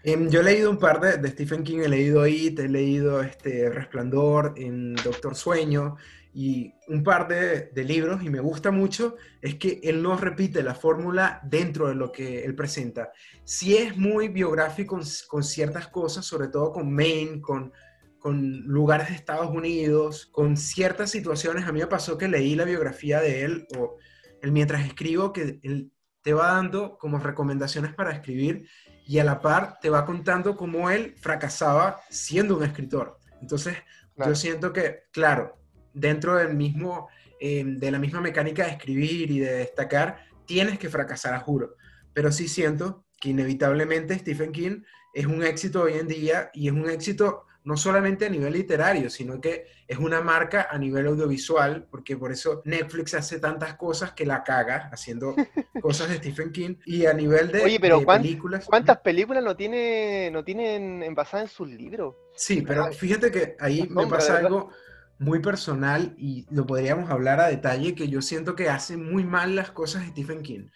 Em, 0.04 0.30
yo 0.30 0.42
he 0.42 0.44
leído 0.44 0.70
un 0.70 0.80
par 0.80 1.00
de, 1.00 1.30
Stephen 1.30 1.64
King, 1.64 1.80
he 1.80 1.90
leído 1.90 2.26
It, 2.26 2.60
he 2.60 2.70
leído 2.70 3.22
este, 3.22 3.70
Resplandor, 3.70 4.54
en 4.58 4.96
Doctor 4.96 5.36
Sueño 5.36 5.98
y 6.34 6.74
un 6.88 7.04
par 7.04 7.28
de, 7.28 7.72
libros 7.84 8.24
y 8.24 8.30
me 8.30 8.40
gusta 8.40 8.72
mucho 8.72 9.16
es 9.42 9.56
que 9.56 9.80
él 9.84 10.02
no 10.04 10.16
repite 10.16 10.62
la 10.64 10.76
fórmula 10.76 11.42
dentro 11.44 11.88
de 11.88 11.96
lo 11.96 12.12
que 12.12 12.46
él 12.46 12.56
presenta. 12.56 13.12
Sí 13.44 13.76
es 13.76 13.98
muy 13.98 14.28
biográfico 14.28 14.96
con, 14.96 15.04
con 15.28 15.44
ciertas 15.44 15.88
cosas, 15.88 16.26
sobre 16.26 16.48
todo 16.48 16.72
con 16.72 16.94
Maine, 16.94 17.42
con 17.42 17.74
con 18.20 18.62
lugares 18.68 19.10
de 19.10 19.16
Estados 19.16 19.50
Unidos, 19.50 20.28
con 20.28 20.58
ciertas 20.58 21.12
situaciones. 21.12 21.66
A 21.66 21.72
mí 21.72 21.80
me 21.80 21.88
pasó 21.88 22.18
que 22.18 22.28
leí 22.28 22.56
la 22.56 22.66
biografía 22.66 23.20
de 23.22 23.44
él 23.44 23.68
o 23.78 23.98
el 24.42 24.52
mientras 24.52 24.86
escribo 24.86 25.34
que 25.34 25.60
él 25.64 25.92
te 26.22 26.34
va 26.34 26.54
dando 26.54 26.98
como 26.98 27.18
recomendaciones 27.20 27.94
para 27.94 28.12
escribir 28.12 28.68
y 29.06 29.20
a 29.20 29.24
la 29.24 29.42
par 29.42 29.80
te 29.82 29.90
va 29.90 30.06
contando 30.06 30.56
cómo 30.56 30.90
él 30.90 31.16
fracasaba 31.18 32.02
siendo 32.10 32.58
un 32.58 32.64
escritor. 32.64 33.20
Entonces, 33.42 33.78
yo 34.16 34.36
siento 34.36 34.74
que, 34.74 35.04
claro, 35.12 35.58
dentro 35.94 36.36
del 36.36 36.56
mismo, 36.56 37.08
eh, 37.40 37.64
de 37.66 37.92
la 37.92 38.00
misma 38.00 38.22
mecánica 38.22 38.66
de 38.66 38.72
escribir 38.72 39.32
y 39.32 39.40
de 39.40 39.52
destacar, 39.54 40.26
tienes 40.46 40.78
que 40.78 40.90
fracasar, 40.90 41.34
a 41.34 41.40
juro. 41.40 41.76
Pero 42.14 42.32
sí 42.32 42.48
siento 42.48 43.06
que 43.20 43.30
inevitablemente 43.30 44.18
Stephen 44.20 44.52
King 44.52 44.82
es 45.14 45.26
un 45.26 45.44
éxito 45.44 45.84
hoy 45.84 45.94
en 45.94 46.08
día 46.08 46.52
y 46.54 46.68
es 46.68 46.74
un 46.74 46.90
éxito 46.90 47.46
no 47.64 47.78
solamente 47.78 48.26
a 48.26 48.30
nivel 48.30 48.54
literario, 48.54 49.10
sino 49.10 49.40
que 49.42 49.66
es 49.88 49.98
una 49.98 50.22
marca 50.22 50.70
a 50.72 50.78
nivel 50.78 51.08
audiovisual, 51.08 51.86
porque 51.92 52.16
por 52.18 52.32
eso 52.32 52.62
Netflix 52.66 53.14
hace 53.14 53.40
tantas 53.40 53.76
cosas 53.76 54.14
que 54.14 54.26
la 54.26 54.44
caga 54.44 54.90
haciendo 54.92 55.36
cosas 55.82 56.10
de 56.10 56.16
Stephen 56.16 56.52
King 56.52 56.76
y 56.86 57.06
a 57.06 57.14
nivel 57.14 57.52
de, 57.52 57.64
Oye, 57.64 57.80
pero 57.80 58.04
películas. 58.06 58.66
¿Cuántas 58.66 58.98
películas 59.00 59.44
no 59.44 59.56
tiene 59.56 60.32
no 60.32 60.44
tienen 60.44 61.14
basadas 61.14 61.50
en 61.50 61.56
sus 61.56 61.68
libros? 61.70 62.16
Sí, 62.36 62.62
pero 62.62 62.92
fíjate 62.92 63.30
que 63.30 63.56
ahí 63.60 63.88
me 63.90 64.08
pasa 64.08 64.38
algo 64.38 64.72
muy 65.20 65.40
personal 65.40 66.16
y 66.18 66.48
lo 66.50 66.66
podríamos 66.66 67.12
hablar 67.12 67.42
a 67.42 67.50
detalle 67.50 67.94
que 67.94 68.08
yo 68.08 68.22
siento 68.22 68.56
que 68.56 68.70
hace 68.70 68.96
muy 68.96 69.26
mal 69.26 69.56
las 69.56 69.72
cosas 69.72 70.04
de 70.04 70.10
Stephen 70.10 70.42
King. 70.42 70.70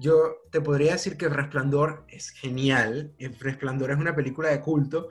Yo 0.00 0.36
te 0.50 0.62
podría 0.62 0.92
decir 0.92 1.16
que 1.18 1.28
Resplandor 1.28 2.04
es 2.08 2.30
genial, 2.30 3.12
Resplandor 3.38 3.90
es 3.90 3.98
una 3.98 4.16
película 4.16 4.48
de 4.48 4.60
culto, 4.60 5.10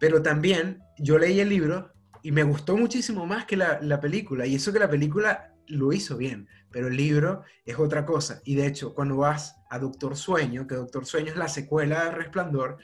pero 0.00 0.20
también 0.20 0.82
yo 0.98 1.18
leí 1.18 1.38
el 1.38 1.48
libro 1.48 1.92
y 2.22 2.32
me 2.32 2.42
gustó 2.42 2.76
muchísimo 2.76 3.24
más 3.24 3.44
que 3.44 3.56
la, 3.56 3.78
la, 3.80 4.00
película. 4.00 4.44
Y 4.44 4.56
eso 4.56 4.72
que 4.72 4.80
la 4.80 4.90
película 4.90 5.54
lo 5.68 5.92
hizo 5.92 6.16
bien, 6.16 6.48
pero 6.72 6.88
el 6.88 6.96
libro 6.96 7.42
es 7.64 7.78
otra 7.78 8.04
cosa. 8.04 8.40
Y 8.44 8.56
de 8.56 8.66
hecho, 8.66 8.94
cuando 8.94 9.18
vas 9.18 9.56
a 9.70 9.78
Doctor 9.78 10.16
Sueño, 10.16 10.66
que 10.66 10.74
Doctor 10.74 11.06
Sueño 11.06 11.30
es 11.30 11.36
la 11.36 11.48
secuela 11.48 12.06
de 12.06 12.10
Resplandor, 12.10 12.78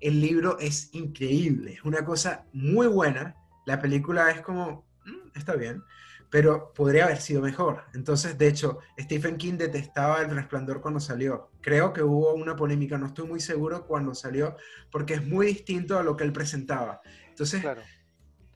el 0.00 0.20
libro 0.20 0.58
es 0.58 0.94
increíble, 0.94 1.74
es 1.74 1.84
una 1.84 2.04
cosa 2.04 2.46
muy 2.52 2.86
buena. 2.86 3.36
La 3.66 3.80
película 3.80 4.30
es 4.30 4.40
como, 4.40 4.86
mm, 5.04 5.38
está 5.38 5.56
bien, 5.56 5.82
pero 6.30 6.72
podría 6.72 7.04
haber 7.04 7.20
sido 7.20 7.42
mejor. 7.42 7.84
Entonces, 7.92 8.38
de 8.38 8.48
hecho, 8.48 8.78
Stephen 8.98 9.36
King 9.36 9.54
detestaba 9.54 10.22
El 10.22 10.30
Resplandor 10.30 10.80
cuando 10.80 11.00
salió. 11.00 11.50
Creo 11.60 11.92
que 11.92 12.02
hubo 12.02 12.34
una 12.34 12.54
polémica, 12.54 12.96
no 12.96 13.06
estoy 13.06 13.26
muy 13.26 13.40
seguro 13.40 13.86
cuando 13.86 14.14
salió, 14.14 14.56
porque 14.90 15.14
es 15.14 15.26
muy 15.26 15.46
distinto 15.46 15.98
a 15.98 16.02
lo 16.02 16.16
que 16.16 16.24
él 16.24 16.32
presentaba. 16.32 17.00
Entonces, 17.28 17.62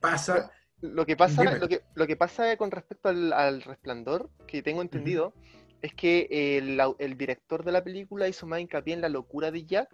pasa... 0.01 0.51
Lo 0.81 1.07
que 1.07 1.17
pasa, 1.17 1.43
lo 1.59 1.67
que, 1.67 1.81
lo 1.95 2.07
que, 2.07 2.17
pasa 2.17 2.57
con 2.59 2.71
respecto 2.71 3.09
al, 3.09 3.63
Resplandor, 3.63 4.29
que 4.47 4.63
tengo 4.63 4.83
entendido, 4.83 5.33
es 5.81 5.95
que 5.95 6.59
el, 6.59 7.17
director 7.17 7.65
de 7.65 7.73
la 7.73 7.83
película 7.83 8.29
hizo 8.29 8.47
más 8.47 8.61
hincapié 8.61 8.95
en 8.95 9.01
la 9.01 9.09
locura 9.09 9.51
de 9.51 9.65
Jack 9.65 9.89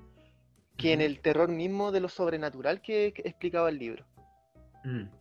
que 0.77 0.93
en 0.93 1.01
el 1.01 1.21
terror 1.21 1.49
mismo 1.49 1.93
de 1.93 2.01
lo 2.01 2.09
sobrenatural 2.09 2.81
que, 2.81 3.09
explicaba 3.25 3.69
el 3.69 3.79
libro. 3.79 4.05
Mm. 4.83 5.20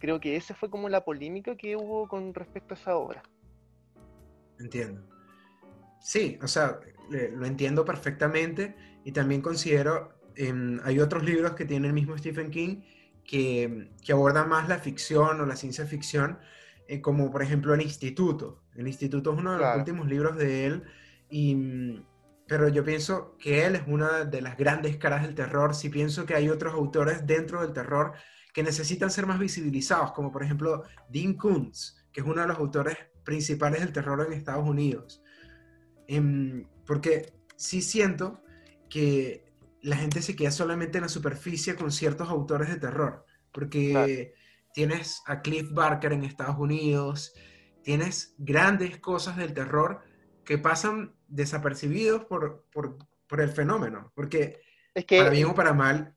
Creo 0.00 0.18
que 0.18 0.34
esa 0.34 0.54
fue 0.54 0.70
como 0.70 0.88
la 0.88 1.04
polémica 1.04 1.56
que 1.56 1.76
hubo 1.76 2.08
con 2.08 2.34
respecto 2.34 2.74
a 2.74 2.76
esa 2.76 2.96
obra. 2.96 3.22
Entiendo. 4.58 5.02
Sí, 6.00 6.38
o 6.42 6.48
sea, 6.48 6.80
lo 7.10 7.46
entiendo 7.46 7.84
perfectamente 7.84 8.74
y 9.04 9.12
también 9.12 9.42
considero, 9.42 10.14
em, 10.36 10.80
hay 10.84 10.98
otros 10.98 11.22
libros 11.22 11.52
que 11.52 11.66
tiene 11.66 11.88
el 11.88 11.92
mismo 11.92 12.16
Stephen 12.16 12.50
King 12.50 12.82
que, 13.24 13.90
que 14.02 14.12
abordan 14.12 14.48
más 14.48 14.68
la 14.68 14.78
ficción 14.78 15.40
o 15.40 15.46
la 15.46 15.56
ciencia 15.56 15.84
ficción, 15.84 16.38
eh, 16.88 17.02
como 17.02 17.30
por 17.30 17.42
ejemplo 17.42 17.74
El 17.74 17.82
Instituto. 17.82 18.62
El 18.74 18.88
Instituto 18.88 19.32
es 19.32 19.38
uno 19.38 19.52
de 19.52 19.58
los 19.58 19.76
últimos 19.76 20.08
libros 20.08 20.36
de 20.38 20.66
él 20.66 20.82
y, 21.28 22.02
pero 22.46 22.68
yo 22.68 22.82
pienso 22.82 23.36
que 23.38 23.66
él 23.66 23.76
es 23.76 23.82
una 23.86 24.24
de 24.24 24.40
las 24.40 24.56
grandes 24.56 24.96
caras 24.96 25.22
del 25.22 25.34
terror. 25.34 25.74
Si 25.74 25.90
pienso 25.90 26.26
que 26.26 26.34
hay 26.34 26.48
otros 26.48 26.74
autores 26.74 27.26
dentro 27.26 27.60
del 27.60 27.72
terror 27.72 28.14
que 28.52 28.62
necesitan 28.62 29.10
ser 29.10 29.26
más 29.26 29.38
visibilizados, 29.38 30.12
como 30.12 30.32
por 30.32 30.42
ejemplo 30.42 30.84
Dean 31.08 31.34
Koontz, 31.34 31.96
que 32.12 32.20
es 32.20 32.26
uno 32.26 32.40
de 32.40 32.48
los 32.48 32.58
autores 32.58 32.96
principales 33.24 33.80
del 33.80 33.92
terror 33.92 34.24
en 34.26 34.32
Estados 34.32 34.68
Unidos. 34.68 35.22
Em, 36.08 36.66
porque 36.86 37.34
sí 37.56 37.82
siento 37.82 38.42
que 38.88 39.44
la 39.82 39.96
gente 39.96 40.22
se 40.22 40.34
queda 40.36 40.50
solamente 40.50 40.98
en 40.98 41.02
la 41.02 41.08
superficie 41.08 41.76
con 41.76 41.92
ciertos 41.92 42.28
autores 42.28 42.68
de 42.68 42.76
terror, 42.76 43.24
porque 43.52 44.34
tienes 44.74 45.22
a 45.26 45.40
Cliff 45.42 45.72
Barker 45.72 46.12
en 46.12 46.24
Estados 46.24 46.58
Unidos, 46.58 47.32
tienes 47.82 48.34
grandes 48.38 48.98
cosas 48.98 49.36
del 49.36 49.54
terror 49.54 50.02
que 50.44 50.58
pasan 50.58 51.14
desapercibidos 51.28 52.24
por, 52.24 52.66
por, 52.72 53.40
el 53.40 53.50
fenómeno, 53.50 54.10
porque 54.14 54.60
es 54.92 55.04
que, 55.04 55.18
para 55.18 55.30
bien 55.30 55.46
o 55.46 55.54
para 55.54 55.72
mal, 55.72 56.16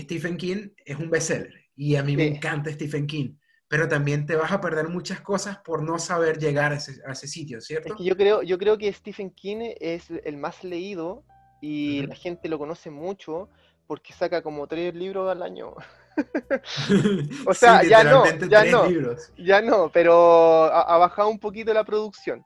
Stephen 0.00 0.36
King 0.36 0.70
es 0.84 0.96
un 0.96 1.10
bestseller 1.10 1.54
y 1.74 1.96
a 1.96 2.02
mí 2.02 2.16
me 2.16 2.26
encanta 2.26 2.72
Stephen 2.72 3.06
King, 3.06 3.36
pero 3.68 3.88
también 3.88 4.26
te 4.26 4.36
vas 4.36 4.52
a 4.52 4.60
perder 4.60 4.88
muchas 4.88 5.20
cosas 5.20 5.58
por 5.58 5.82
no 5.82 5.98
saber 5.98 6.38
llegar 6.38 6.72
a 6.72 6.76
ese, 6.76 7.00
a 7.06 7.12
ese 7.12 7.28
sitio, 7.28 7.60
¿cierto? 7.60 7.88
Es 7.88 7.94
que 7.94 8.04
yo 8.04 8.16
creo, 8.16 8.42
yo 8.42 8.58
creo 8.58 8.78
que 8.78 8.92
Stephen 8.92 9.30
King 9.30 9.74
es 9.80 10.10
el 10.24 10.36
más 10.36 10.64
leído 10.64 11.24
y 11.60 12.06
la 12.06 12.14
gente 12.14 12.48
lo 12.48 12.58
conoce 12.58 12.90
mucho 12.90 13.48
porque 13.86 14.12
saca 14.12 14.42
como 14.42 14.66
tres 14.66 14.94
libros 14.94 15.30
al 15.30 15.42
año. 15.42 15.74
o 17.46 17.54
sea, 17.54 17.82
ya 17.82 18.02
no, 18.04 18.24
ya 18.48 18.64
no, 18.64 18.88
ya 19.36 19.60
no, 19.60 19.90
pero 19.92 20.64
ha, 20.64 20.96
bajado 20.98 21.28
un 21.28 21.38
poquito 21.38 21.72
la 21.72 21.84
producción. 21.84 22.44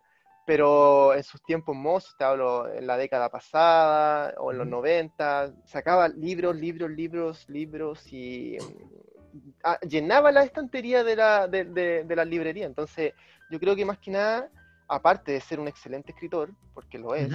Pero 0.51 1.15
en 1.15 1.23
sus 1.23 1.41
tiempos 1.45 1.77
mozos, 1.77 2.17
te 2.19 2.25
hablo 2.25 2.69
en 2.69 2.85
la 2.85 2.97
década 2.97 3.29
pasada 3.29 4.35
o 4.39 4.51
en 4.51 4.59
los 4.59 4.67
90, 4.67 5.53
sacaba 5.65 6.09
libros, 6.09 6.57
libros, 6.57 6.91
libros, 6.91 7.49
libros 7.49 8.13
y 8.13 8.59
mm, 8.59 9.39
ah, 9.63 9.79
llenaba 9.89 10.33
la 10.33 10.43
estantería 10.43 11.05
de 11.05 11.15
la, 11.15 11.47
de, 11.47 12.05
la 12.05 12.25
librería. 12.25 12.67
Entonces, 12.67 13.13
yo 13.49 13.61
creo 13.61 13.77
que 13.77 13.85
más 13.85 13.99
que 13.99 14.11
nada, 14.11 14.51
aparte 14.89 15.31
de 15.31 15.41
ser 15.41 15.61
un 15.61 15.69
excelente 15.69 16.11
escritor, 16.11 16.51
porque 16.75 16.99
lo 16.99 17.15
es, 17.15 17.33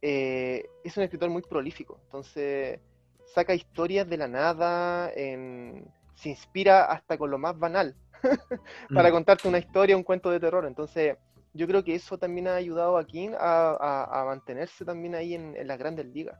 eh, 0.00 0.64
es 0.82 0.96
un 0.96 1.02
escritor 1.02 1.28
muy 1.28 1.42
prolífico. 1.42 2.00
Entonces, 2.04 2.80
saca 3.26 3.54
historias 3.54 4.08
de 4.08 4.16
la 4.16 4.26
nada, 4.26 5.12
se 5.12 6.30
inspira 6.30 6.86
hasta 6.86 7.18
con 7.18 7.30
lo 7.30 7.36
más 7.36 7.58
banal 7.58 7.94
para 8.94 9.10
mm. 9.10 9.12
contarte 9.12 9.48
una 9.48 9.58
historia, 9.58 9.98
un 9.98 10.02
cuento 10.02 10.30
de 10.30 10.40
terror. 10.40 10.64
Entonces, 10.64 11.18
yo 11.58 11.66
creo 11.66 11.82
que 11.82 11.96
eso 11.96 12.16
también 12.18 12.46
ha 12.46 12.54
ayudado 12.54 12.96
a 12.96 13.04
King 13.04 13.30
a, 13.36 14.22
mantenerse 14.24 14.84
también 14.84 15.16
ahí 15.16 15.34
en, 15.34 15.54
las 15.66 15.76
grandes 15.76 16.06
ligas. 16.06 16.38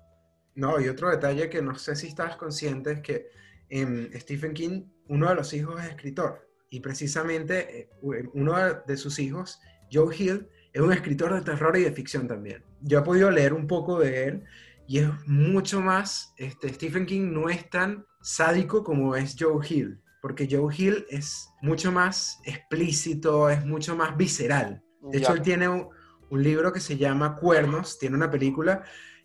No, 0.54 0.80
y 0.80 0.88
otro 0.88 1.10
detalle 1.10 1.50
que 1.50 1.60
no 1.60 1.74
sé 1.74 1.96
si 1.96 2.06
estás 2.06 2.36
consciente 2.36 2.92
es 2.92 3.00
que 3.00 3.26
en 3.68 4.10
Stephen 4.20 4.54
King, 4.54 4.84
uno 5.08 5.28
de 5.28 5.34
los 5.34 5.52
hijos 5.52 5.82
es 5.82 5.88
escritor. 5.88 6.48
Y 6.70 6.80
precisamente 6.80 7.80
eh, 7.80 7.90
uno 8.32 8.54
de 8.86 8.96
sus 8.96 9.18
hijos, 9.18 9.60
Joe 9.92 10.14
Hill, 10.16 10.48
es 10.72 10.80
un 10.80 10.92
escritor 10.92 11.34
de 11.34 11.40
terror 11.40 11.76
y 11.76 11.82
de 11.82 11.92
ficción 11.92 12.28
también. 12.28 12.62
Yo 12.80 13.00
he 13.00 13.02
podido 13.02 13.30
leer 13.32 13.54
un 13.54 13.66
poco 13.66 13.98
de 13.98 14.24
él 14.24 14.44
y 14.86 15.00
es 15.00 15.08
mucho 15.26 15.80
más, 15.80 16.32
este, 16.36 16.72
Stephen 16.72 17.06
King 17.06 17.32
no 17.32 17.48
es 17.48 17.68
tan 17.70 18.06
sádico 18.22 18.84
como 18.84 19.16
es 19.16 19.34
Joe 19.36 19.66
Hill, 19.68 20.00
porque 20.22 20.46
Joe 20.48 20.72
Hill 20.72 21.06
es 21.10 21.48
mucho 21.60 21.90
más 21.90 22.38
explícito, 22.44 23.50
es 23.50 23.66
mucho 23.66 23.96
más 23.96 24.16
visceral. 24.16 24.84
De 25.00 25.18
hecho, 25.18 25.32
él 25.32 25.42
tiene 25.42 25.68
un, 25.68 25.88
libro 26.30 26.72
que 26.72 26.80
se 26.80 26.96
llama 26.96 27.36
Cuernos, 27.36 27.98
tiene 27.98 28.16
una 28.16 28.30
película 28.30 28.82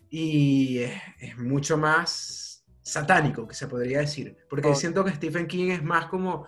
y 0.08 0.78
es, 0.78 1.36
mucho 1.38 1.76
más 1.76 2.64
satánico, 2.82 3.46
que 3.46 3.54
se 3.54 3.66
podría 3.66 3.98
decir, 3.98 4.36
porque 4.48 4.74
siento 4.74 5.04
que 5.04 5.12
Stephen 5.12 5.46
King 5.46 5.70
es 5.70 5.82
más 5.82 6.06
como 6.06 6.46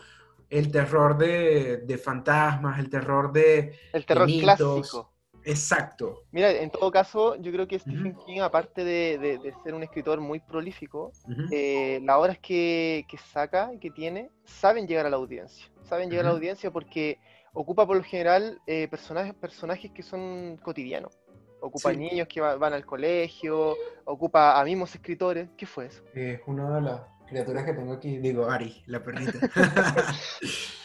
el 0.49 0.71
terror 0.71 1.19
de, 1.19 2.01
fantasmas, 2.03 2.79
el 2.79 2.89
terror 2.89 3.33
de... 3.33 3.75
El 3.93 4.07
terror 4.07 4.27
clásico. 4.27 5.17
Exacto. 5.47 6.25
Mira, 6.33 6.51
en 6.51 6.71
todo 6.71 6.91
caso, 6.91 7.37
yo 7.37 7.53
creo 7.53 7.69
que 7.69 7.79
Stephen 7.79 8.17
King, 8.27 8.41
aparte 8.41 8.85
de, 8.85 9.55
ser 9.63 9.75
un 9.75 9.85
escritor 9.85 10.21
muy 10.21 10.41
prolífico, 10.41 11.13
eh, 11.53 12.01
las 12.03 12.17
obras 12.17 12.39
que, 12.41 13.07
saca 13.33 13.73
y 13.73 13.79
que 13.79 13.93
tiene 13.93 14.31
saben 14.45 14.89
llegar 14.89 15.07
a 15.07 15.11
la 15.11 15.17
audiencia. 15.17 15.71
Saben 15.85 16.11
llegar 16.11 16.27
a 16.27 16.31
la 16.31 16.35
audiencia 16.35 16.73
porque 16.73 17.21
ocupa 17.57 17.87
por 17.87 17.97
lo 17.97 18.03
general 18.03 18.61
eh, 18.67 18.87
personajes, 18.89 19.35
personajes 19.35 19.91
que 19.91 20.03
son 20.03 20.59
cotidianos. 20.63 21.19
Ocupa 21.61 21.93
niños 21.93 22.29
que 22.29 22.41
van 22.41 22.73
al 22.75 22.85
colegio, 22.85 23.75
ocupa 24.05 24.61
a 24.61 24.65
mismos 24.65 24.95
escritores. 24.95 25.49
¿Qué 25.57 25.65
fue 25.67 25.87
eso? 25.87 26.03
Es 26.15 26.41
una 26.47 26.77
de 26.77 26.83
las 26.83 27.01
criaturas 27.27 27.65
que 27.65 27.73
tengo 27.73 27.95
aquí. 27.95 28.19
Digo, 28.19 28.49
Ari, 28.49 28.83
la 28.87 29.03
perrita. 29.03 29.33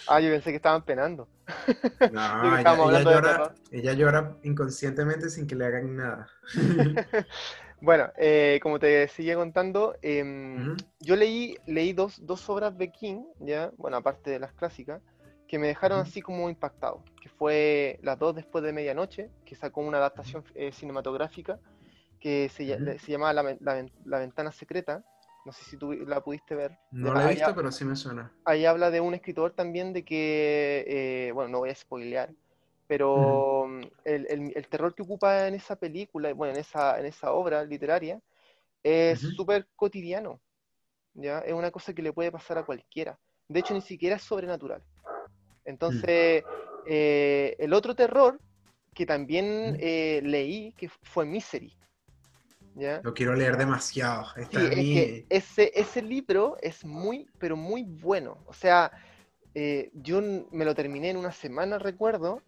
Ah, 0.07 0.19
yo 0.19 0.29
pensé 0.29 0.49
que 0.49 0.57
estaban 0.57 0.83
penando. 0.83 1.29
No, 2.11 2.57
ella, 3.71 3.93
llora, 3.93 4.35
inconscientemente 4.43 5.29
sin 5.29 5.47
que 5.47 5.55
le 5.55 5.65
hagan 5.65 5.95
nada. 5.95 6.27
bueno, 7.81 8.11
eh, 8.17 8.59
como 8.61 8.77
te 8.77 9.07
sigue 9.07 9.35
contando, 9.35 9.95
em, 10.01 10.75
yo 10.99 11.15
leí, 11.15 11.55
leí 11.65 11.93
dos, 11.93 12.19
obras 12.49 12.77
de 12.77 12.91
King, 12.91 13.23
ya, 13.39 13.71
bueno, 13.77 13.97
aparte 13.97 14.31
de 14.31 14.39
las 14.39 14.51
clásicas, 14.53 15.01
que 15.51 15.59
me 15.59 15.67
dejaron 15.67 15.99
así 15.99 16.21
como 16.21 16.49
impactado, 16.49 17.03
que 17.21 17.27
fue 17.27 17.99
Las 18.03 18.17
dos 18.17 18.33
después 18.33 18.63
de 18.63 18.71
medianoche, 18.71 19.29
que 19.43 19.53
sacó 19.53 19.81
una 19.81 19.97
adaptación 19.97 20.45
eh, 20.55 20.71
cinematográfica 20.71 21.59
que 22.21 22.47
se, 22.47 22.65
llamaba 23.11 23.33
la 23.33 24.19
Ventana 24.19 24.53
Secreta, 24.53 25.03
no 25.43 25.51
sé 25.51 25.65
si 25.65 25.75
tú 25.75 25.91
la 25.91 26.23
pudiste 26.23 26.55
ver. 26.55 26.79
No 26.91 27.13
la 27.13 27.25
he 27.25 27.33
visto, 27.33 27.53
pero 27.53 27.69
sí 27.69 27.83
me 27.83 27.97
suena. 27.97 28.31
Ahí 28.45 28.63
habla 28.63 28.91
de 28.91 29.01
un 29.01 29.13
escritor 29.13 29.51
también 29.51 29.91
de 29.91 30.05
que, 30.05 30.85
eh, 30.87 31.31
bueno, 31.33 31.49
no 31.49 31.59
voy 31.59 31.71
a 31.71 31.75
spoilear, 31.75 32.33
pero 32.87 33.67
el, 34.05 34.67
terror 34.69 34.95
que 34.95 35.01
ocupa 35.01 35.49
en 35.49 35.55
esa 35.55 35.75
película, 35.75 36.33
bueno, 36.33 36.53
en 36.53 36.61
esa, 36.61 36.97
en 36.97 37.07
esa 37.07 37.33
obra 37.33 37.65
literaria, 37.65 38.21
es 38.83 39.19
súper 39.19 39.67
cotidiano. 39.75 40.39
¿ya? 41.13 41.39
Es 41.39 41.51
una 41.51 41.71
cosa 41.71 41.93
que 41.93 42.01
le 42.03 42.13
puede 42.13 42.31
pasar 42.31 42.57
a 42.57 42.63
cualquiera. 42.63 43.19
De 43.49 43.59
hecho, 43.59 43.73
ni 43.73 43.81
siquiera 43.81 44.15
es 44.15 44.21
sobrenatural. 44.21 44.81
Entonces, 45.65 46.43
eh, 46.85 47.55
el 47.59 47.73
otro 47.73 47.95
terror 47.95 48.39
que 48.93 49.05
también 49.05 49.77
eh, 49.79 50.21
leí, 50.23 50.73
que 50.73 50.89
fue 51.03 51.25
Misery. 51.25 51.73
Lo 53.03 53.13
quiero 53.13 53.35
leer 53.35 53.57
demasiado. 53.57 54.27
ese, 55.29 55.71
ese 55.75 56.01
libro 56.01 56.57
es 56.61 56.85
muy, 56.85 57.27
pero 57.37 57.55
muy 57.55 57.83
bueno. 57.83 58.37
O 58.45 58.53
sea, 58.53 58.91
eh, 59.53 59.91
yo 59.93 60.21
me 60.51 60.65
lo 60.65 60.73
terminé 60.73 61.09
en 61.09 61.17
una 61.17 61.31
semana, 61.31 61.77
recuerdo, 61.77 62.41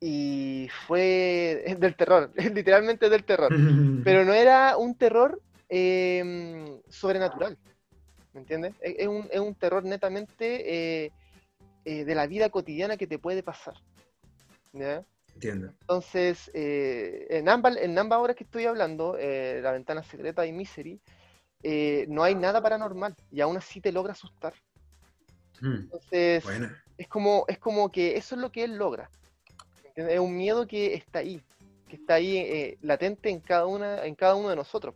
y 0.00 0.68
fue 0.86 1.64
del 1.78 1.94
terror, 1.94 2.32
literalmente 2.54 3.08
del 3.08 3.24
terror. 3.24 3.50
pero 4.04 4.24
no 4.24 4.32
era 4.32 4.76
un 4.76 4.94
terror 4.94 5.40
em, 5.68 6.80
sobrenatural, 6.88 7.58
¿me 8.32 8.40
entiendes? 8.40 8.74
Es, 8.80 9.06
un, 9.06 9.54
terror 9.54 9.84
netamente 9.84 11.12
eh, 11.84 12.04
de 12.04 12.14
la 12.14 12.26
vida 12.26 12.50
cotidiana 12.50 12.96
que 12.96 13.06
te 13.06 13.18
puede 13.18 13.42
pasar. 13.42 13.74
¿ya? 14.72 15.04
Entonces, 15.42 16.50
eh, 16.54 17.26
en, 17.30 17.48
ambas, 17.48 17.76
en 17.76 17.98
ambas 17.98 18.18
obras 18.20 18.36
que 18.36 18.44
estoy 18.44 18.66
hablando, 18.66 19.16
eh, 19.18 19.60
La 19.62 19.72
Ventana 19.72 20.02
Secreta 20.02 20.46
y 20.46 20.52
Misery, 20.52 21.00
eh, 21.62 22.06
no 22.08 22.22
hay 22.22 22.34
nada 22.34 22.62
paranormal 22.62 23.14
y 23.30 23.40
aún 23.40 23.56
así 23.56 23.80
te 23.80 23.92
logra 23.92 24.12
asustar. 24.12 24.54
Mm, 25.60 25.74
Entonces, 25.92 26.44
es 26.96 27.08
como, 27.08 27.44
es 27.48 27.58
como 27.58 27.90
que 27.90 28.16
eso 28.16 28.34
es 28.34 28.40
lo 28.40 28.50
que 28.52 28.64
él 28.64 28.76
logra. 28.76 29.10
¿entiendes? 29.84 30.14
Es 30.14 30.20
un 30.20 30.36
miedo 30.36 30.66
que 30.66 30.94
está 30.94 31.20
ahí, 31.20 31.42
que 31.88 31.96
está 31.96 32.14
ahí 32.14 32.78
latente 32.82 33.30
en 33.30 33.40
cada, 33.40 33.66
una, 33.66 34.04
en 34.04 34.14
cada 34.14 34.36
uno 34.36 34.50
de 34.50 34.56
nosotros 34.56 34.94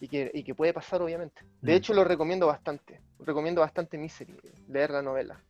y 0.00 0.08
que, 0.08 0.30
y 0.34 0.42
que 0.44 0.54
puede 0.54 0.74
pasar, 0.74 1.00
obviamente. 1.02 1.42
De 1.62 1.72
Mm. 1.72 1.76
hecho, 1.76 1.94
lo 1.94 2.04
recomiendo 2.04 2.46
bastante. 2.46 3.00
Recomiendo 3.20 3.60
bastante 3.62 3.96
Misery, 3.96 4.36
leer 4.68 4.90
la 4.90 5.02
novela. 5.02 5.42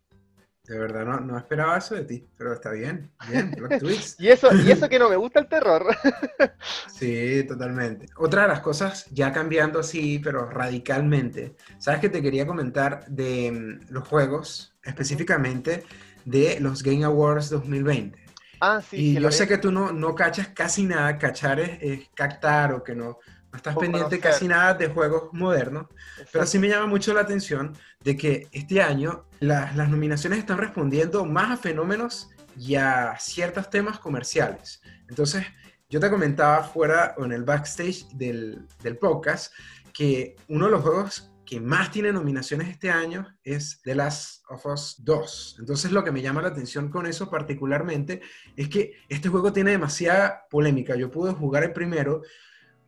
De 0.66 0.79
verdad 0.79 1.05
no, 1.05 1.20
no 1.20 1.37
esperaba 1.37 1.77
eso 1.77 1.94
de 1.94 2.05
ti, 2.05 2.27
pero 2.37 2.55
está 2.55 2.70
bien, 2.70 3.11
bien, 3.29 3.50
plot 3.53 3.79
twist. 3.81 4.20
Y 4.20 4.29
eso, 4.29 4.48
y 4.55 4.70
eso 4.70 4.88
que 4.88 4.98
no 4.98 5.11
me 5.11 5.16
gusta 5.16 5.40
el 5.40 5.48
terror. 5.48 5.87
Sí, 6.88 7.44
totalmente. 7.46 8.07
Otra 8.16 8.42
de 8.42 8.48
las 8.48 8.61
cosas, 8.61 9.07
ya 9.11 9.33
cambiando 9.33 9.81
así, 9.81 10.20
pero 10.20 10.48
radicalmente, 10.48 11.55
sabes 11.79 12.00
que 12.00 12.09
te 12.09 12.22
quería 12.22 12.46
comentar 12.46 13.05
de 13.09 13.53
mm, 13.53 13.92
los 13.92 14.09
juegos, 14.09 14.74
específicamente 14.83 15.85
de 16.24 16.59
los 16.61 16.83
Game 16.83 17.05
Awards 17.05 17.50
2020. 17.50 18.18
ah, 18.61 18.81
sí, 18.81 18.96
y 18.96 19.20
yo 19.20 19.31
sé 19.31 19.46
que 19.46 19.59
tú 19.59 19.70
no, 19.70 19.92
no 19.92 20.14
cachas 20.14 20.48
casi 20.48 20.85
nada, 20.85 21.18
cachar 21.18 21.61
es, 21.61 21.79
es 21.83 22.09
captar 22.14 22.72
o 22.72 22.83
que 22.83 22.94
no, 22.94 23.18
no 23.55 23.59
estás 23.59 23.77
pendiente 23.77 24.19
conocer. 24.19 24.21
casi 24.33 24.49
nada 24.49 24.75
de 24.75 24.88
juegos 24.88 25.29
modernos, 25.33 25.87
pero 26.33 26.45
sí 26.45 26.59
me 26.59 26.69
llama 26.69 26.87
mucho 26.87 27.14
la 27.14 27.21
atención 27.21 27.73
de 28.03 28.17
que 28.17 28.49
este 28.51 28.83
año 28.83 29.27
las- 29.38 29.77
las 29.77 29.88
nominaciones 29.88 30.40
están 30.40 30.59
respondiendo 30.59 31.25
más 31.25 31.53
a 31.53 31.57
fenómenos 31.57 32.31
y 32.59 32.75
a 32.75 33.14
ciertos 33.19 33.71
temas 33.71 33.99
comerciales. 34.01 34.83
Entonces, 35.09 35.47
yo 35.88 36.01
te 36.01 36.11
comentaba 36.11 36.64
fuera 36.64 37.14
o 37.17 37.25
en 37.25 37.31
el 37.33 37.45
backstage 37.45 38.09
del, 38.14 38.67
del 38.83 38.97
podcast 38.99 39.53
que 39.93 40.35
uno 40.49 40.64
de 40.67 40.73
los 40.73 40.83
juegos 40.83 41.31
que 41.47 41.61
más 41.61 41.90
tiene 41.93 42.11
nominaciones 42.11 42.69
este 42.69 42.90
año 42.90 43.29
es 43.45 43.81
The 43.85 43.95
Last 43.95 44.43
of 44.49 44.64
Us 44.67 44.97
2. 45.05 45.57
Entonces, 45.61 45.93
lo 45.93 46.03
que 46.03 46.11
me 46.11 46.23
llama 46.23 46.40
la 46.43 46.49
atención 46.49 46.88
con 46.88 47.07
eso 47.07 47.29
particularmente 47.31 48.23
es 48.57 48.69
que 48.69 48.95
este 49.09 49.29
juego 49.29 49.53
tiene 49.53 49.73
demasiada 49.73 50.47
polémica. 50.51 50.97
Yo 50.97 51.11
pude 51.11 51.33
jugar 51.33 51.62
el 51.62 51.73
primero, 51.73 52.23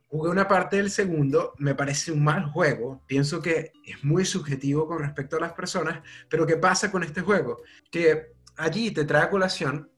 Jugué 0.09 0.31
una 0.31 0.47
parte 0.47 0.77
del 0.77 0.90
segundo, 0.90 1.55
me 1.59 1.75
parece 1.75 2.12
un 2.12 2.23
mal 2.23 2.47
juego, 2.47 3.03
pienso 3.07 3.42
que 3.42 3.73
es 3.85 4.05
muy 4.05 4.25
subjetivo 4.25 4.87
con 4.87 5.01
respecto 5.01 5.37
a 5.37 5.40
las 5.40 5.53
personas, 5.53 6.01
pero 6.29 6.47
¿qué 6.47 6.57
pasa 6.57 6.92
con 6.92 7.03
este 7.03 7.23
juego? 7.23 7.62
Que 7.90 8.33
allí 8.57 8.92
te 8.92 9.05
trae 9.05 9.25
a 9.25 9.31
colación 9.31 9.90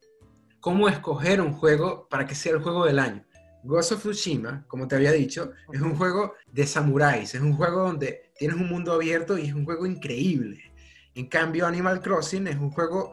cómo 0.61 0.88
escoger 0.88 1.40
un 1.42 1.53
juego 1.53 2.09
para 2.09 2.27
que 2.27 2.35
sea 2.35 2.53
el 2.53 2.62
juego 2.62 2.87
del 2.87 2.99
año. 2.99 3.25
Ghost 3.64 3.92
of 3.92 4.01
Tsushima, 4.01 4.64
como 4.66 4.88
te 4.88 4.97
había 4.97 5.12
dicho, 5.12 5.53
es 5.73 5.81
un 5.83 5.94
juego 5.94 6.35
de 6.53 6.66
samuráis, 6.66 7.35
es 7.35 7.40
un 7.40 7.55
juego 7.55 7.83
donde 7.83 8.33
tienes 8.38 8.57
un 8.57 8.68
mundo 8.68 8.92
abierto 8.92 9.37
y 9.37 9.47
es 9.47 9.53
un 9.53 9.64
juego 9.64 9.85
increíble. 9.85 10.73
En 11.14 11.27
cambio, 11.27 11.66
Animal 11.66 12.01
Crossing 12.01 12.47
es 12.47 12.57
un 12.57 12.71
juego 12.71 13.12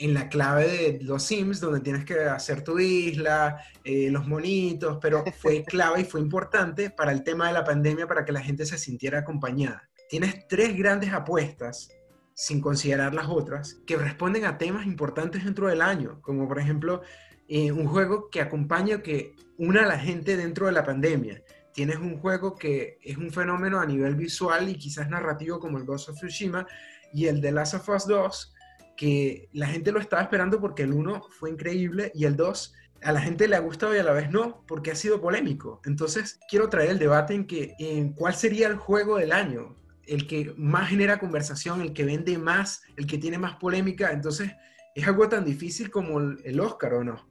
en 0.00 0.14
la 0.14 0.30
clave 0.30 0.66
de 0.66 1.04
los 1.04 1.22
Sims, 1.24 1.60
donde 1.60 1.80
tienes 1.80 2.06
que 2.06 2.20
hacer 2.20 2.64
tu 2.64 2.78
isla, 2.78 3.62
eh, 3.84 4.10
los 4.10 4.26
monitos, 4.26 4.98
pero 5.00 5.22
fue 5.38 5.62
clave 5.62 6.00
y 6.00 6.04
fue 6.04 6.20
importante 6.20 6.88
para 6.88 7.12
el 7.12 7.22
tema 7.22 7.48
de 7.48 7.52
la 7.52 7.64
pandemia, 7.64 8.06
para 8.06 8.24
que 8.24 8.32
la 8.32 8.40
gente 8.40 8.64
se 8.64 8.78
sintiera 8.78 9.18
acompañada. 9.18 9.88
Tienes 10.08 10.48
tres 10.48 10.74
grandes 10.76 11.12
apuestas, 11.12 11.90
sin 12.32 12.62
considerar 12.62 13.12
las 13.12 13.26
otras, 13.28 13.82
que 13.86 13.98
responden 13.98 14.46
a 14.46 14.56
temas 14.56 14.86
importantes 14.86 15.44
dentro 15.44 15.68
del 15.68 15.82
año, 15.82 16.18
como 16.22 16.48
por 16.48 16.58
ejemplo 16.58 17.02
eh, 17.46 17.70
un 17.70 17.86
juego 17.86 18.30
que 18.30 18.40
acompaña, 18.40 19.02
que 19.02 19.34
una 19.58 19.82
a 19.82 19.86
la 19.86 19.98
gente 19.98 20.38
dentro 20.38 20.64
de 20.64 20.72
la 20.72 20.84
pandemia. 20.84 21.42
Tienes 21.74 21.96
un 21.96 22.18
juego 22.18 22.56
que 22.56 22.98
es 23.02 23.18
un 23.18 23.30
fenómeno 23.30 23.78
a 23.78 23.86
nivel 23.86 24.14
visual 24.14 24.70
y 24.70 24.78
quizás 24.78 25.10
narrativo 25.10 25.60
como 25.60 25.76
el 25.76 25.84
Ghost 25.84 26.08
of 26.08 26.16
Tsushima 26.16 26.66
y 27.12 27.26
el 27.26 27.42
de 27.42 27.52
Last 27.52 27.74
of 27.74 27.88
Us 27.90 28.06
2, 28.06 28.54
que 29.00 29.48
la 29.54 29.66
gente 29.66 29.92
lo 29.92 29.98
estaba 29.98 30.20
esperando 30.20 30.60
porque 30.60 30.82
el 30.82 30.92
1 30.92 31.22
fue 31.30 31.48
increíble 31.48 32.12
y 32.14 32.26
el 32.26 32.36
2 32.36 32.74
a 33.00 33.12
la 33.12 33.20
gente 33.22 33.48
le 33.48 33.56
ha 33.56 33.60
gustado 33.60 33.96
y 33.96 33.98
a 33.98 34.02
la 34.02 34.12
vez 34.12 34.30
no, 34.30 34.62
porque 34.68 34.90
ha 34.90 34.94
sido 34.94 35.22
polémico. 35.22 35.80
Entonces, 35.86 36.38
quiero 36.50 36.68
traer 36.68 36.90
el 36.90 36.98
debate 36.98 37.32
en 37.32 37.46
que 37.46 37.72
en 37.78 38.12
cuál 38.12 38.34
sería 38.34 38.66
el 38.68 38.76
juego 38.76 39.16
del 39.16 39.32
año, 39.32 39.74
el 40.06 40.26
que 40.26 40.52
más 40.58 40.90
genera 40.90 41.18
conversación, 41.18 41.80
el 41.80 41.94
que 41.94 42.04
vende 42.04 42.36
más, 42.36 42.82
el 42.98 43.06
que 43.06 43.16
tiene 43.16 43.38
más 43.38 43.56
polémica. 43.56 44.12
Entonces, 44.12 44.50
es 44.94 45.08
algo 45.08 45.26
tan 45.30 45.46
difícil 45.46 45.90
como 45.90 46.18
el, 46.20 46.60
Oscar, 46.60 46.92
¿o 46.92 47.02
no? 47.02 47.26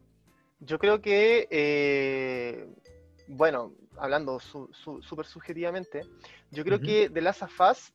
Yo 0.62 0.79
creo 0.79 0.99
que, 1.01 1.47
eh, 1.51 2.67
bueno, 3.27 3.75
hablando 3.95 4.39
su- 4.39 4.71
su- 4.73 5.03
súper 5.03 5.27
subjetivamente, 5.27 6.01
yo 6.49 6.63
creo 6.63 6.79
que 6.79 7.12
The 7.12 7.21
Last 7.21 7.43
of 7.43 7.62
Us 7.62 7.93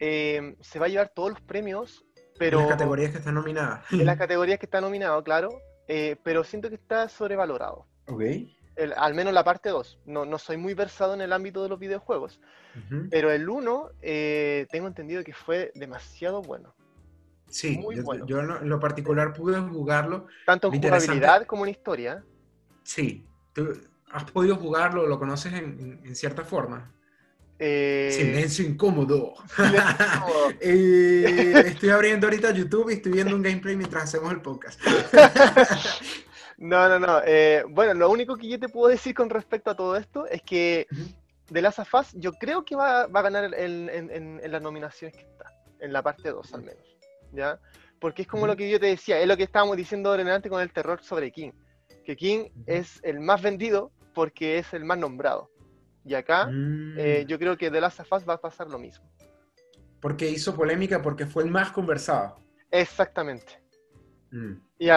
eh, 0.00 0.56
se 0.60 0.80
va 0.80 0.86
a 0.86 0.88
llevar 0.88 1.12
todos 1.14 1.30
los 1.30 1.40
premios, 1.42 2.04
pero 2.38 2.58
En 2.60 2.66
las 2.66 2.76
categorías 2.76 3.10
que 3.12 3.18
están 3.18 3.34
nominadas. 3.34 3.84
en 3.92 4.06
las 4.06 4.16
categorías 4.18 4.58
que 4.58 4.66
está 4.66 4.80
nominado, 4.80 5.22
claro, 5.22 5.50
eh, 5.88 6.16
pero 6.22 6.44
siento 6.44 6.68
que 6.68 6.76
está 6.76 7.08
sobrevalorado. 7.08 7.86
ok. 8.06 8.22
El- 8.74 8.94
al 8.96 9.12
menos 9.12 9.34
la 9.34 9.44
parte 9.44 9.68
2. 9.68 9.98
No, 10.06 10.24
no 10.24 10.38
soy 10.38 10.56
muy 10.56 10.72
versado 10.72 11.12
en 11.12 11.20
el 11.20 11.34
ámbito 11.34 11.62
de 11.62 11.68
los 11.68 11.78
videojuegos, 11.78 12.40
Ujú. 12.74 13.06
pero 13.10 13.30
el 13.30 13.46
1 13.46 13.90
eh, 14.00 14.66
tengo 14.70 14.86
entendido 14.88 15.22
que 15.22 15.34
fue 15.34 15.70
demasiado 15.74 16.40
bueno. 16.40 16.74
Sí, 17.48 17.76
muy 17.76 17.96
yo, 17.96 18.02
bueno. 18.02 18.24
yo 18.26 18.40
en 18.40 18.46
lo- 18.48 18.60
en 18.62 18.68
lo 18.70 18.80
particular 18.80 19.34
pude 19.34 19.60
jugarlo. 19.60 20.26
Tanto 20.46 20.72
en 20.72 20.80
jugabilidad 20.80 21.44
como 21.46 21.66
en 21.66 21.70
historia. 21.72 22.24
Sí, 22.82 23.26
¿tú 23.52 23.74
has 24.10 24.24
podido 24.30 24.56
jugarlo? 24.56 25.06
¿Lo 25.06 25.18
conoces 25.18 25.52
en, 25.52 25.78
en- 25.78 26.00
en 26.06 26.16
cierta 26.16 26.42
forma? 26.42 26.94
Eh, 27.64 28.10
Silencio 28.12 28.64
incómodo. 28.66 29.34
silencio 29.54 29.82
incómodo. 30.16 30.52
Eh, 30.60 31.62
estoy 31.66 31.90
abriendo 31.90 32.26
ahorita 32.26 32.50
YouTube 32.50 32.90
y 32.90 32.94
estoy 32.94 33.12
viendo 33.12 33.36
un 33.36 33.42
gameplay 33.42 33.76
mientras 33.76 34.02
hacemos 34.04 34.32
el 34.32 34.40
podcast. 34.42 34.80
No, 36.58 36.88
no, 36.88 36.98
no. 37.00 37.20
eh, 37.24 37.64
bueno, 37.68 37.92
lo 37.94 38.08
único 38.10 38.36
que 38.36 38.48
yo 38.48 38.58
te 38.58 38.68
puedo 38.68 38.88
decir 38.88 39.14
con 39.14 39.30
respecto 39.30 39.70
a 39.70 39.76
todo 39.76 39.96
esto 39.96 40.26
es 40.26 40.42
que. 40.42 40.86
The 41.52 41.60
Last 41.60 41.80
of 41.80 41.92
Us 41.94 42.06
yo 42.14 42.32
creo 42.32 42.64
que 42.64 42.74
va, 42.76 43.06
va 43.08 43.20
a 43.20 43.24
ganar 43.24 43.44
en, 43.54 43.90
en- 43.90 44.10
en- 44.10 44.40
en 44.42 44.52
las 44.52 44.62
nominaciones 44.62 45.14
que 45.16 45.24
está, 45.24 45.44
en 45.80 45.92
la 45.92 46.00
parte 46.02 46.30
2 46.30 46.54
al 46.54 46.62
menos, 46.62 46.96
¿ya? 47.32 47.58
Porque 48.00 48.22
es 48.22 48.28
como 48.28 48.46
lo 48.46 48.56
que 48.56 48.70
yo 48.70 48.80
te 48.80 48.86
decía, 48.86 49.20
es 49.20 49.26
lo 49.28 49.36
que 49.36 49.42
estábamos 49.42 49.76
diciendo 49.76 50.08
ahora 50.08 50.22
en 50.22 50.28
adelante 50.28 50.48
con 50.48 50.62
el 50.62 50.72
terror 50.72 51.00
sobre 51.02 51.30
King, 51.30 51.50
que 52.06 52.16
King 52.16 52.44
es 52.66 53.00
el 53.02 53.20
más 53.20 53.42
vendido 53.42 53.90
porque 54.14 54.56
es 54.58 54.72
el 54.72 54.84
más 54.84 54.96
nombrado. 54.98 55.50
Y 56.04 56.14
acá 56.14 56.46
Mm, 56.46 56.98
eh, 56.98 57.24
yo 57.26 57.38
creo 57.38 57.56
que 57.56 57.70
The 57.70 57.80
Last 57.80 58.00
of 58.00 58.12
Us 58.12 58.28
va 58.28 58.34
a 58.34 58.40
pasar 58.40 58.68
lo 58.68 58.78
mismo. 58.78 59.04
Porque 60.00 60.28
hizo 60.28 60.54
polémica, 60.54 61.00
porque 61.00 61.26
fue 61.26 61.44
el 61.44 61.50
más 61.50 61.70
conversado. 61.70 62.36
Exactamente. 62.70 63.60
Mm, 64.30 64.54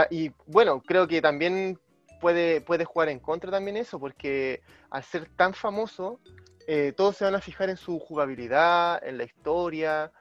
y, 0.09 0.31
bueno, 0.47 0.81
creo 0.81 1.07
que 1.07 1.21
también 1.21 1.79
puede, 2.19 2.61
puede 2.61 2.85
jugar 2.85 3.09
en 3.09 3.19
contra 3.19 3.51
también 3.51 3.77
eso, 3.77 3.99
porque 3.99 4.61
al 4.89 5.03
ser 5.03 5.29
tan 5.35 5.53
famoso, 5.53 6.19
eh, 6.67 6.93
todos 6.95 7.17
se 7.17 7.25
van 7.25 7.35
a 7.35 7.41
fijar 7.41 7.69
en 7.69 7.77
su 7.77 7.99
jugabilidad, 7.99 9.05
en 9.05 9.17
la 9.17 9.25
historia, 9.25 10.11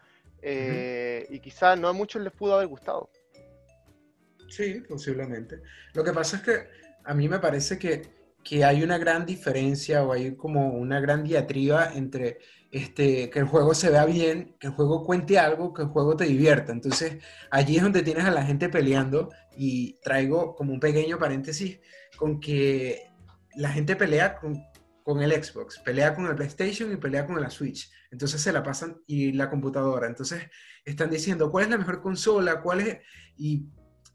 eh, 0.43 1.27
y 1.31 1.41
quizás 1.41 1.79
no 1.81 1.89
a 1.89 1.93
muchos 1.95 2.21
les 2.21 2.33
pudo 2.33 2.57
haber 2.57 2.67
gustado. 2.67 3.09
Sí, 4.49 4.83
posiblemente. 4.87 5.63
Lo 5.95 6.05
que 6.05 6.13
pasa 6.13 6.37
es 6.37 6.43
que 6.43 6.69
a 7.05 7.15
mí 7.15 7.29
me 7.29 7.39
parece 7.39 7.79
que, 7.79 8.03
que 8.45 8.65
hay 8.65 8.83
una 8.83 8.99
gran 8.99 9.25
diferencia 9.27 10.05
o 10.05 10.13
hay 10.13 10.37
como 10.37 10.69
una 10.75 11.01
gran 11.01 11.25
diatriba 11.25 11.93
entre 11.95 12.39
este, 12.71 13.31
que 13.31 13.39
el 13.39 13.47
juego 13.47 13.75
se 13.75 13.89
vea 13.91 14.05
bien, 14.05 14.57
que 14.61 14.67
el 14.67 14.73
juego 14.75 15.05
cuente 15.05 15.39
algo, 15.39 15.73
que 15.73 15.83
el 15.83 15.89
juego 15.89 16.17
te 16.17 16.25
divierta. 16.25 16.73
Entonces, 16.73 17.23
allí 17.51 17.77
es 17.77 17.83
donde 17.83 18.03
tienes 18.03 18.25
a 18.25 18.31
la 18.31 18.45
gente 18.45 18.69
peleando 18.69 19.31
y 19.57 19.99
traigo 20.03 20.55
como 20.55 20.73
un 20.73 20.81
pequeño 20.81 21.19
paréntesis 21.19 21.81
con 22.17 22.41
que 22.41 23.11
la 23.57 23.71
gente 23.71 23.97
pelea 23.97 24.37
con, 24.37 24.61
con 25.03 25.23
el 25.23 25.33
Xbox, 25.33 25.79
pelea 25.79 26.15
con 26.15 26.27
el 26.27 26.35
PlayStation 26.35 26.93
y 26.93 26.97
pelea 26.97 27.27
con 27.27 27.41
la 27.41 27.51
Switch. 27.51 27.91
Entonces 28.11 28.41
se 28.41 28.53
la 28.53 28.63
pasan 28.63 28.97
y 29.07 29.33
la 29.33 29.49
computadora. 29.49 30.07
Entonces 30.07 30.43
están 30.85 31.11
diciendo 31.11 31.51
cuál 31.51 31.65
es 31.65 31.71
la 31.71 31.79
mejor 31.79 32.03
consola, 32.03 32.61
cuál 32.61 32.81
es... 32.81 32.99
Y 33.37 33.67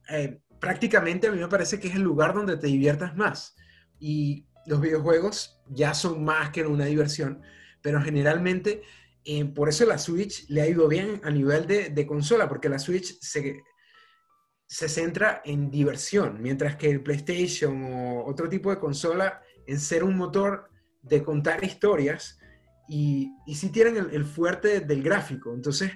eh, 0.09 0.41
prácticamente 0.59 1.27
a 1.27 1.31
mí 1.31 1.39
me 1.39 1.47
parece 1.47 1.79
que 1.79 1.87
es 1.87 1.95
el 1.95 2.01
lugar 2.01 2.33
donde 2.33 2.57
te 2.57 2.67
diviertas 2.67 3.15
más. 3.15 3.55
Y 3.99 4.47
los 4.65 4.81
videojuegos 4.81 5.59
ya 5.67 5.93
son 5.93 6.23
más 6.23 6.51
que 6.51 6.65
una 6.65 6.85
diversión, 6.85 7.41
pero 7.81 8.01
generalmente 8.01 8.83
eh, 9.25 9.45
por 9.45 9.69
eso 9.69 9.85
la 9.85 9.97
Switch 9.97 10.47
le 10.49 10.61
ha 10.61 10.67
ido 10.67 10.87
bien 10.87 11.21
a 11.23 11.29
nivel 11.29 11.67
de, 11.67 12.07
consola, 12.07 12.47
porque 12.47 12.69
la 12.69 12.79
Switch 12.79 13.19
se, 13.19 13.63
se 14.65 14.89
centra 14.89 15.41
en 15.45 15.69
diversión, 15.69 16.41
mientras 16.41 16.75
que 16.77 16.89
el 16.89 17.03
PlayStation 17.03 17.83
o 17.83 18.25
otro 18.25 18.49
tipo 18.49 18.69
de 18.69 18.79
consola 18.79 19.41
en 19.67 19.79
ser 19.79 20.03
un 20.03 20.17
motor 20.17 20.69
de 21.01 21.23
contar 21.23 21.63
historias 21.63 22.39
y, 22.87 23.31
y 23.45 23.55
sí 23.55 23.69
tienen 23.69 23.97
el, 23.97 24.09
el 24.11 24.25
fuerte 24.25 24.79
del 24.79 25.03
gráfico, 25.03 25.53
entonces 25.53 25.91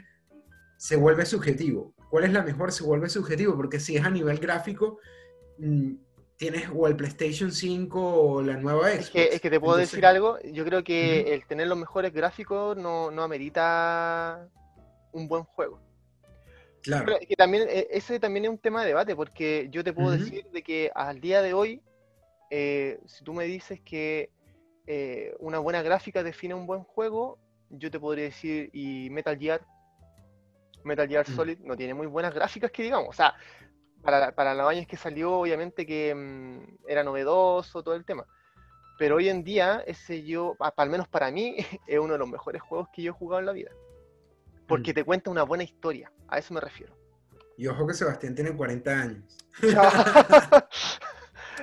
se 0.78 0.96
vuelve 0.96 1.26
subjetivo. 1.26 1.96
¿Cuál 2.10 2.26
es 2.26 2.34
la 2.34 2.44
mejor? 2.44 2.72
Se 2.72 2.84
vuelve 2.84 3.10
subjetivo, 3.10 3.56
porque 3.56 3.80
si 3.80 3.96
es 3.96 4.04
a 4.04 4.10
nivel 4.10 4.38
gráfico, 4.38 5.00
mm, 5.58 5.94
tienes 6.38 6.69
o 6.74 6.88
el 6.88 6.96
PlayStation 6.96 7.52
5 7.52 8.22
o 8.22 8.41
la 8.41 8.58
nueva 8.58 8.89
Xbox. 8.89 9.00
Es 9.00 9.10
que, 9.10 9.24
es 9.36 9.41
que 9.41 9.50
te 9.50 9.60
puedo 9.60 9.78
decir 9.78 10.06
algo, 10.06 10.39
yo 10.41 10.65
creo 10.65 10.84
que 10.84 11.34
el 11.34 11.46
tener 11.46 11.67
los 11.67 11.78
mejores 11.78 12.13
gráficos 12.13 12.78
no, 12.78 13.12
no 13.12 13.24
amerita 13.24 14.48
un 15.12 15.28
buen 15.28 15.43
juego. 15.43 15.80
Claro. 16.84 17.15
que 17.28 17.36
también, 17.36 17.67
e, 17.69 17.88
ese 17.91 18.19
también 18.19 18.46
es 18.46 18.52
un 18.52 18.58
tema 18.58 18.82
de 18.82 18.88
debate, 18.88 19.15
porque 19.15 19.69
yo 19.72 19.84
te 19.84 19.93
puedo 19.93 20.12
decir 20.12 20.46
de 20.52 20.62
que 20.62 20.91
al 20.93 21.22
día 21.22 21.41
de 21.41 21.54
hoy, 21.54 21.82
eh, 22.50 23.00
si 23.06 23.24
tú 23.24 23.34
me 23.34 23.46
dices 23.46 23.80
que 23.80 24.30
eh, 24.86 25.34
una 25.39 25.60
buena 25.60 25.82
gráfica 25.82 26.24
define 26.24 26.54
un 26.54 26.67
buen 26.67 26.84
juego, 26.84 27.39
yo 27.69 27.89
te 27.89 28.00
podría 28.00 28.26
decir, 28.26 28.69
y 28.74 29.10
Metal 29.12 29.38
Gear, 29.38 29.65
Metal 30.84 31.08
Gear 31.08 31.28
mm. 31.28 31.36
Solid 31.36 31.60
no 31.60 31.78
tiene 31.78 31.93
muy 31.93 32.08
buenas 32.08 32.34
gráficas 32.34 32.69
que 32.69 32.84
digamos, 32.84 33.10
o 33.10 33.13
sea, 33.13 33.34
para, 34.04 34.34
para 34.36 34.54
los 34.54 34.70
años 34.70 34.86
que 34.88 34.98
salió, 34.98 35.34
obviamente 35.34 35.86
que 35.86 36.13
mm, 36.13 36.88
era 36.88 37.04
novedoso 37.04 37.84
todo 37.84 37.96
el 37.96 38.06
tema. 38.06 38.26
Pero 39.00 39.16
hoy 39.16 39.30
en 39.30 39.44
día, 39.44 39.84
ese 39.88 40.24
yo, 40.24 40.56
al 40.60 40.89
menos 40.89 41.08
para 41.08 41.32
mí, 41.32 41.56
es 41.88 42.00
uno 42.00 42.13
de 42.13 42.20
los 42.20 42.30
mejores 42.30 42.62
juegos 42.62 42.89
que 42.94 43.02
yo 43.02 43.12
he 43.12 43.16
jugado 43.16 43.39
en 43.39 43.46
la 43.46 43.54
vida. 43.54 43.72
Porque 44.68 44.92
mm. 44.92 44.96
te 44.96 45.04
cuenta 45.04 45.30
una 45.32 45.44
buena 45.44 45.63
historia, 45.63 46.12
a 46.28 46.38
eso 46.38 46.54
me 46.54 46.62
refiero. 46.62 46.96
Y 47.58 47.68
ojo 47.68 47.86
que 47.86 47.94
Sebastián 47.94 48.36
tiene 48.36 48.56
40 48.56 48.92
años. 48.92 49.38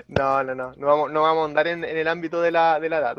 No, 0.07 0.43
no, 0.43 0.55
no, 0.55 0.73
no 0.77 0.87
vamos, 0.87 1.13
no 1.13 1.23
vamos 1.23 1.43
a 1.43 1.45
andar 1.47 1.67
en, 1.67 1.85
el 1.85 2.09
ámbito 2.09 2.41
de 2.41 2.51
la, 2.51 2.81
de 2.81 2.89
la 2.89 2.99
edad. 2.99 3.17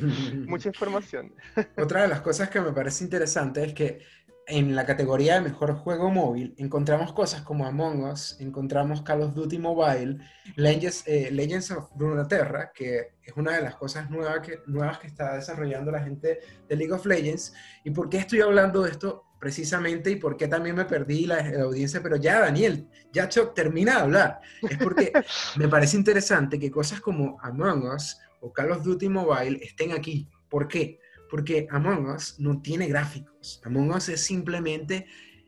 Mucha 0.46 0.68
información. 0.68 1.34
Otra 1.76 2.02
de 2.02 2.08
las 2.08 2.20
cosas 2.20 2.50
que 2.50 2.60
me 2.60 2.72
parece 2.72 3.04
interesante 3.04 3.64
es 3.64 3.74
que 3.74 4.00
en 4.46 4.74
la 4.74 4.84
categoría 4.84 5.34
de 5.34 5.42
mejor 5.42 5.74
juego 5.74 6.10
móvil 6.10 6.54
encontramos 6.58 7.12
cosas 7.12 7.42
como 7.42 7.66
Among 7.66 8.04
Us, 8.04 8.36
encontramos 8.40 9.02
Call 9.02 9.22
of 9.22 9.34
Duty 9.34 9.58
Mobile, 9.58 10.18
Legends, 10.56 11.04
eh, 11.06 11.30
Legends 11.30 11.70
of 11.70 11.90
Runeterra, 11.96 12.72
que 12.72 13.14
es 13.22 13.32
una 13.36 13.52
de 13.52 13.62
las 13.62 13.76
cosas 13.76 14.10
nuevas 14.10 14.40
que, 14.40 14.60
nuevas 14.66 14.98
que 14.98 15.06
está 15.06 15.36
desarrollando 15.36 15.90
la 15.90 16.02
gente 16.02 16.40
de 16.68 16.76
League 16.76 16.92
of 16.92 17.06
Legends. 17.06 17.54
¿Y 17.84 17.90
por 17.90 18.08
qué 18.08 18.18
estoy 18.18 18.40
hablando 18.40 18.82
de 18.82 18.90
esto 18.90 19.24
precisamente 19.38 20.10
y 20.10 20.16
por 20.16 20.36
qué 20.36 20.48
también 20.48 20.76
me 20.76 20.84
perdí 20.84 21.26
la, 21.26 21.38
audiencia? 21.62 22.02
Pero 22.02 22.16
ya, 22.16 22.40
Daniel, 22.40 22.88
ya 23.12 23.28
Chuck, 23.28 23.54
termina 23.54 23.96
de 23.96 24.00
hablar. 24.00 24.40
Es 24.62 24.78
porque 24.78 25.12
me 25.56 25.68
parece 25.68 25.96
interesante 25.96 26.58
que 26.58 26.70
cosas 26.70 27.00
como 27.00 27.38
Among 27.40 27.86
Us 27.94 28.18
o 28.40 28.52
Call 28.52 28.72
of 28.72 28.82
Duty 28.82 29.08
Mobile 29.08 29.60
estén 29.62 29.92
aquí. 29.92 30.28
¿Por 30.48 30.68
qué? 30.68 30.98
Porque 31.32 31.66
Among 31.70 32.10
Us 32.10 32.38
no 32.38 32.60
tiene 32.60 32.86
gráficos. 32.88 33.62
Among 33.64 33.90
Us 33.92 34.10
es 34.10 34.20
simplemente 34.20 35.06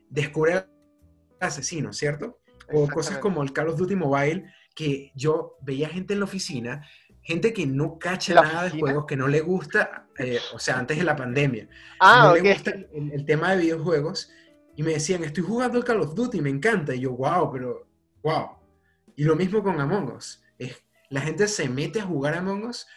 descubrir 0.09 0.55
al 0.55 0.67
asesino, 1.39 1.93
¿cierto? 1.93 2.39
O 2.73 2.87
cosas 2.87 3.19
como 3.19 3.43
el 3.43 3.53
Call 3.53 3.69
of 3.69 3.77
Duty 3.77 3.95
Mobile, 3.95 4.51
que 4.73 5.11
yo 5.13 5.57
veía 5.61 5.87
gente 5.87 6.13
en 6.13 6.21
la 6.21 6.25
oficina, 6.25 6.83
gente 7.21 7.53
que 7.53 7.67
no 7.67 7.99
cacha 7.99 8.33
nada 8.33 8.63
de 8.63 8.79
juegos, 8.79 9.05
que 9.05 9.15
no 9.15 9.27
le 9.27 9.41
gusta, 9.41 10.07
eh, 10.17 10.39
o 10.55 10.57
sea, 10.57 10.79
antes 10.79 10.97
de 10.97 11.03
la 11.03 11.15
pandemia, 11.15 11.69
ah, 11.99 12.29
no 12.29 12.33
le 12.33 12.51
gusta 12.51 12.71
el, 12.71 13.23
tema 13.23 13.51
de 13.51 13.61
videojuegos, 13.61 14.31
y 14.75 14.81
me 14.81 14.93
decían, 14.93 15.23
estoy 15.23 15.43
jugando 15.43 15.77
el 15.77 15.83
Call 15.83 16.01
of 16.01 16.15
Duty, 16.15 16.41
me 16.41 16.49
encanta, 16.49 16.95
y 16.95 17.01
yo, 17.01 17.11
wow, 17.11 17.51
pero, 17.51 17.87
wow. 18.23 18.57
Y 19.15 19.23
lo 19.23 19.35
mismo 19.35 19.61
con 19.61 19.79
Among 19.79 20.15
Us. 20.15 20.43
Es, 20.57 20.83
la 21.11 21.21
gente 21.21 21.47
se 21.47 21.69
mete 21.69 21.99
a 21.99 22.05
jugar 22.05 22.33
Among 22.33 22.65
Us 22.65 22.87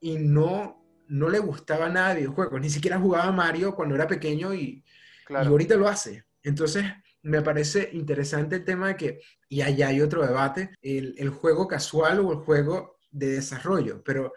y 0.00 0.16
no 0.16 0.77
no 1.08 1.28
le 1.28 1.38
gustaba 1.38 1.88
nada 1.88 2.10
de 2.10 2.20
videojuegos, 2.20 2.60
ni 2.60 2.70
siquiera 2.70 2.98
jugaba 2.98 3.32
Mario 3.32 3.74
cuando 3.74 3.94
era 3.94 4.06
pequeño 4.06 4.54
y, 4.54 4.84
ahorita 5.28 5.76
lo 5.76 5.88
hace. 5.88 6.24
Entonces, 6.42 6.84
me 7.22 7.42
parece 7.42 7.90
interesante 7.92 8.56
el 8.56 8.64
tema 8.64 8.88
de 8.88 8.96
que, 8.96 9.20
y 9.48 9.62
allá 9.62 9.88
hay 9.88 10.00
otro 10.00 10.26
debate, 10.26 10.70
el, 10.80 11.28
juego 11.30 11.66
casual 11.66 12.20
o 12.20 12.32
el 12.32 12.38
juego 12.38 12.98
de 13.10 13.28
desarrollo, 13.28 14.02
pero 14.04 14.32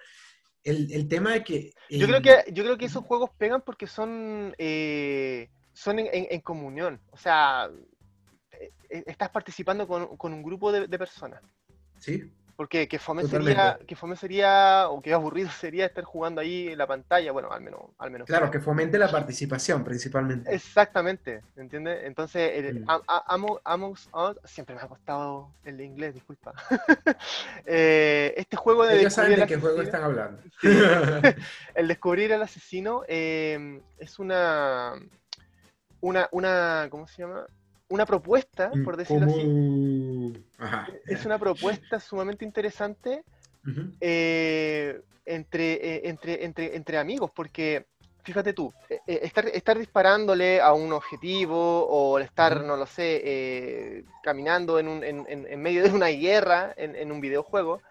el, 0.64 1.08
tema 1.08 1.34
de 1.34 1.44
que... 1.44 1.74
yo, 1.90 2.08
creo 2.08 2.22
que 2.22 2.52
yo 2.52 2.64
creo 2.64 2.78
que 2.78 2.86
esos 2.86 3.04
juegos 3.04 3.30
pegan 3.38 3.62
porque 3.62 3.88
son, 3.88 4.54
eh, 4.58 5.50
son 5.74 6.00
en, 6.00 6.42
comunión, 6.42 7.00
o 7.12 7.18
sea, 7.18 7.70
eh, 8.52 9.04
estás 9.06 9.30
participando 9.30 9.88
con, 9.88 10.34
un 10.34 10.44
grupo 10.44 10.72
de, 10.72 10.88
de 10.88 10.98
personas. 10.98 11.42
Sí. 12.00 12.32
Porque 12.62 12.88
que 12.88 13.00
fome 13.00 13.24
sería, 13.24 13.80
que 13.88 13.96
fome 13.96 14.16
sería, 14.16 14.88
o 14.90 15.02
que 15.02 15.12
aburrido 15.14 15.50
sería 15.60 15.88
estar 15.88 16.04
jugando 16.04 16.42
ahí 16.42 16.68
en 16.68 16.78
la 16.78 16.86
pantalla, 16.86 17.32
bueno, 17.32 17.52
al 17.52 17.62
menos. 17.62 17.82
Al 17.98 18.12
menos 18.12 18.28
claro, 18.28 18.52
que 18.52 18.60
fomente 18.60 19.00
la 19.00 19.10
participación 19.10 19.84
principalmente. 19.84 20.54
Exactamente, 20.54 21.42
¿entiendes? 21.56 22.02
Entonces, 22.04 22.52
el, 22.54 22.82
mm. 22.82 23.96
siempre 24.44 24.76
me 24.76 24.82
ha 24.82 24.88
costado 24.88 25.56
el 25.64 25.82
inglés, 25.82 26.14
disculpa. 26.14 26.54
Eh, 27.66 28.34
este 28.38 28.58
juego 28.58 28.86
de... 28.86 29.00
Ellos 29.00 29.14
saben 29.14 29.40
de 29.40 29.48
qué 29.48 29.58
juego 29.58 29.82
están 29.82 30.04
hablando. 30.04 30.42
el 31.76 31.88
descubrir 31.88 32.34
al 32.34 32.42
asesino 32.42 33.04
eh, 33.08 33.82
es 33.98 34.20
una, 34.20 34.94
una, 36.02 36.28
una, 36.32 36.88
¿cómo 36.90 37.08
se 37.08 37.24
llama? 37.24 37.46
Una 37.92 38.06
propuesta, 38.06 38.72
mm, 38.74 38.84
por 38.84 38.98
decirlo 38.98 39.28
así. 39.28 40.46
Es 41.06 41.26
una 41.26 41.38
propuesta 41.38 42.00
sumamente 42.00 42.44
interesante 42.46 43.24
eh, 44.00 45.02
entre, 45.26 45.74
eh, 45.74 46.02
entre, 46.06 46.44
entre, 46.46 46.76
entre 46.76 46.98
amigos, 46.98 47.32
porque 47.36 47.86
fíjate 48.24 48.54
tú, 48.54 48.74
eh, 48.90 49.00
estar, 49.08 49.46
estar 49.48 49.78
disparándole 49.78 50.62
a 50.62 50.74
un 50.74 50.94
objetivo 50.94 51.86
o 51.86 52.18
estar, 52.20 52.64
no 52.64 52.78
lo 52.78 52.86
sé, 52.86 54.04
caminando 54.24 54.80
en, 54.80 54.88
un, 54.88 55.04
en, 55.04 55.26
en, 55.28 55.62
medio 55.62 55.84
de 55.84 55.90
una 55.90 56.08
guerra 56.08 56.74
en, 56.78 57.12
un 57.12 57.20
videojuego, 57.20 57.82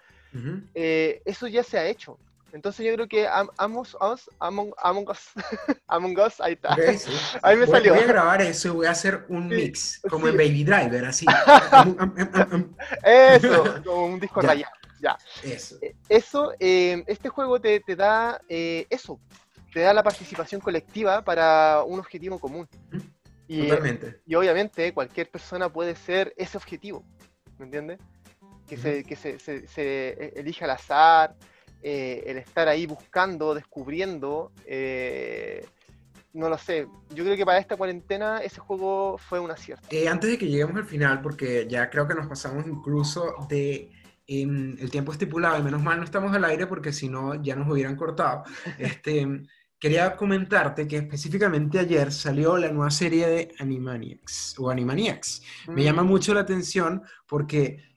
eso 0.75 1.47
ya 1.47 1.63
se 1.63 1.79
ha 1.79 1.87
hecho. 1.87 2.19
Entonces 2.53 2.85
yo 2.85 2.95
creo 2.95 3.09
que 3.09 3.29
Among 3.59 3.79
Us, 3.79 4.31
Among, 4.39 4.73
Us, 5.09 5.31
Among 5.87 6.19
Us, 6.19 6.41
ahí 6.41 6.55
está. 6.55 6.75
Ahí 7.43 7.57
me 7.57 7.67
salió. 7.67 7.95
Voy 7.95 8.03
a 8.03 8.07
grabar 8.07 8.43
eso 8.43 8.69
y 8.69 8.71
voy 8.73 8.87
a 8.87 8.91
hacer 8.91 9.25
un 9.29 9.49
mix, 9.49 10.01
como 10.09 10.29
en 10.29 10.37
Baby 10.37 10.65
Driver, 10.65 11.05
así. 11.05 11.27
eso, 13.05 13.83
como 13.85 14.07
un 14.07 14.21
disco 14.21 14.41
rayado. 14.41 14.73
Ya. 15.01 15.17
Eso. 15.43 15.79
Eh, 15.81 15.95
eso 16.09 16.53
eh, 16.59 17.03
este 17.07 17.29
juego 17.29 17.61
te, 17.61 17.81
te 17.81 17.97
da 17.97 18.41
eh, 18.49 18.87
eso, 18.91 19.19
te 19.73 19.81
da 19.81 19.95
la 19.95 20.03
participación 20.03 20.61
colectiva 20.61 21.23
para 21.23 21.83
un 21.87 21.99
objetivo 21.99 22.39
común. 22.39 22.69
Y, 23.49 23.69
Totalmente. 23.69 24.21
Y 24.27 24.35
obviamente 24.35 24.93
cualquier 24.93 25.31
persona 25.31 25.69
puede 25.73 25.97
ser 25.97 26.35
ese 26.37 26.57
objetivo, 26.57 27.05
¿me 27.59 27.65
entiendes? 27.65 27.99
Que, 28.69 28.77
se, 28.77 29.03
que 29.03 29.17
se, 29.17 29.39
se, 29.41 29.67
se 29.67 30.39
elige 30.39 30.65
al 30.65 30.71
azar, 30.71 31.35
eh, 31.83 32.23
el 32.27 32.39
estar 32.39 32.69
ahí 32.69 32.87
buscando, 32.87 33.55
descubriendo, 33.55 34.53
eh, 34.67 35.65
no 36.33 36.49
lo 36.49 36.59
sé. 36.59 36.87
Yo 37.15 37.25
creo 37.25 37.37
que 37.37 37.47
para 37.47 37.59
esta 37.59 37.77
cuarentena 37.77 38.39
ese 38.39 38.61
juego 38.61 39.19
fue 39.19 39.41
un 39.41 39.51
acierto. 39.51 39.87
Eh, 39.91 40.09
antes 40.09 40.31
de 40.31 40.39
que 40.39 40.47
lleguemos 40.47 40.77
al 40.77 40.85
final, 40.85 41.21
porque 41.23 41.67
ya 41.69 41.89
creo 41.91 42.07
que 42.07 42.15
nos 42.15 42.27
pasamos 42.27 42.67
incluso 42.67 43.35
de 43.49 43.91
el 44.27 44.89
tiempo 44.93 45.11
estipulado, 45.11 45.59
y 45.59 45.63
menos 45.63 45.83
mal 45.83 45.99
no 45.99 46.05
estamos 46.05 46.33
al 46.33 46.45
aire 46.45 46.69
porque 46.69 46.93
si 46.93 47.09
no 47.09 47.43
ya 47.43 47.57
nos 47.57 47.69
hubieran 47.69 47.97
cortado. 47.97 48.45
Este, 48.79 49.27
quería 49.81 50.15
comentarte 50.15 50.87
que 50.87 50.99
específicamente 50.99 51.79
ayer 51.79 52.13
salió 52.13 52.57
la 52.59 52.71
nueva 52.71 52.91
serie 52.91 53.27
de 53.27 53.55
Animaniacs 53.59 54.55
o 54.59 54.71
Animaniacs. 54.71 55.43
Me 55.69 55.83
llama 55.83 56.05
mm. 56.05 56.07
mucho 56.07 56.35
la 56.35 56.41
atención 56.41 57.03
porque 57.27 57.90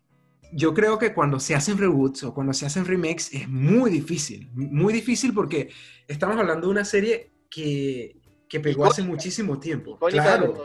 yo 0.55 0.73
creo 0.73 0.99
que 0.99 1.13
cuando 1.13 1.39
se 1.39 1.55
hacen 1.55 1.77
reboots 1.77 2.23
o 2.23 2.33
cuando 2.33 2.53
se 2.53 2.65
hacen 2.65 2.85
remakes 2.85 3.33
es 3.33 3.47
muy 3.49 3.89
difícil, 3.89 4.49
muy 4.53 4.93
difícil 4.93 5.33
porque 5.33 5.69
estamos 6.07 6.37
hablando 6.37 6.67
de 6.67 6.71
una 6.71 6.85
serie 6.85 7.31
que, 7.49 8.21
que 8.47 8.59
pegó 8.59 8.85
hace 8.85 9.01
muchísimo 9.01 9.59
tiempo. 9.59 9.97
Claro. 9.97 10.63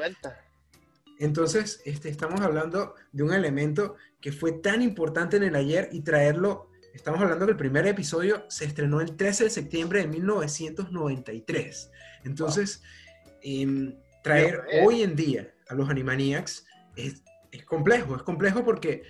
Entonces, 1.19 1.81
este, 1.85 2.09
estamos 2.11 2.41
hablando 2.41 2.95
de 3.13 3.23
un 3.23 3.33
elemento 3.33 3.97
que 4.21 4.31
fue 4.31 4.53
tan 4.53 4.83
importante 4.83 5.37
en 5.37 5.43
el 5.45 5.57
ayer 5.57 5.89
y 5.91 6.03
traerlo, 6.03 6.71
estamos 6.95 7.21
hablando 7.21 7.47
que 7.47 7.53
el 7.53 7.59
primer 7.59 7.87
episodio 7.87 8.45
se 8.49 8.67
estrenó 8.67 9.01
el 9.01 9.17
13 9.17 9.45
de 9.45 9.51
septiembre 9.51 10.01
de 10.01 10.09
1993. 10.09 11.91
Entonces, 12.25 12.83
em, 13.43 13.97
traer 14.23 14.63
hoy 14.85 15.03
en 15.03 15.17
día 15.17 15.53
a 15.69 15.75
los 15.75 15.89
Animaniacs 15.89 16.67
es, 16.95 17.23
es 17.51 17.65
complejo, 17.65 18.15
es 18.15 18.23
complejo 18.23 18.65
porque 18.65 19.03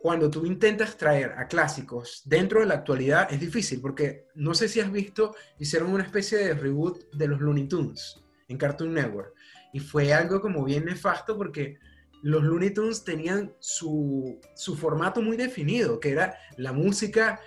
cuando 0.00 0.30
tú 0.30 0.46
intentas 0.46 0.96
traer 0.96 1.32
a 1.32 1.48
clásicos 1.48 2.22
dentro 2.24 2.60
de 2.60 2.66
la 2.66 2.74
actualidad 2.74 3.32
es 3.32 3.40
difícil, 3.40 3.80
porque 3.80 4.26
no 4.34 4.54
sé 4.54 4.68
si 4.68 4.80
has 4.80 4.92
visto, 4.92 5.34
hicieron 5.58 5.92
una 5.92 6.04
especie 6.04 6.38
de 6.38 6.54
reboot 6.54 7.12
de 7.12 7.28
los 7.28 7.40
Looney 7.40 7.66
Tunes 7.66 8.20
en 8.48 8.58
Cartoon 8.58 8.94
Network. 8.94 9.34
Y 9.72 9.80
fue 9.80 10.12
algo 10.12 10.40
como 10.40 10.64
bien 10.64 10.84
nefasto 10.84 11.36
porque 11.36 11.78
los 12.22 12.42
Looney 12.42 12.70
Tunes 12.70 13.04
tenían 13.04 13.52
su, 13.58 14.40
formato 14.76 15.20
muy 15.20 15.36
definido, 15.36 16.00
que 16.00 16.10
era 16.10 16.38
la 16.56 16.72
música, 16.72 17.40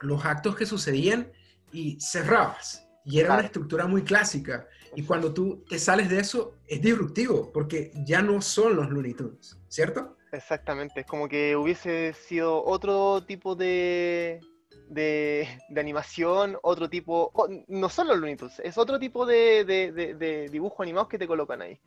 los 0.00 0.24
actos 0.24 0.56
que 0.56 0.66
sucedían 0.66 1.32
y 1.72 1.98
cerrabas. 2.00 2.86
Y 3.04 3.20
era 3.20 3.34
una 3.34 3.44
estructura 3.44 3.86
muy 3.86 4.02
clásica. 4.02 4.68
Y 4.94 5.02
cuando 5.02 5.32
tú 5.32 5.64
te 5.68 5.78
sales 5.78 6.10
de 6.10 6.20
eso, 6.20 6.56
es 6.66 6.82
disruptivo, 6.82 7.52
porque 7.52 7.92
ya 8.04 8.20
no 8.20 8.42
son 8.42 8.76
los 8.76 8.90
Looney 8.90 9.14
Tunes, 9.14 9.58
¿cierto? 9.68 10.17
Exactamente, 10.32 11.00
es 11.00 11.06
como 11.06 11.28
que 11.28 11.56
hubiese 11.56 12.12
sido 12.12 12.62
otro 12.64 13.22
tipo 13.24 13.54
de, 13.54 14.40
de, 14.88 15.48
animación, 15.76 16.58
otro 16.62 16.88
tipo, 16.88 17.32
no 17.68 17.88
son 17.88 18.08
los 18.08 18.18
Looney 18.18 18.36
Tunes, 18.36 18.60
es 18.62 18.76
otro 18.76 18.98
tipo 18.98 19.24
de, 19.24 19.64
de, 19.64 20.48
dibujos 20.50 20.80
animados 20.80 21.08
que 21.08 21.18
te 21.18 21.26
colocan 21.26 21.62
ahí. 21.62 21.80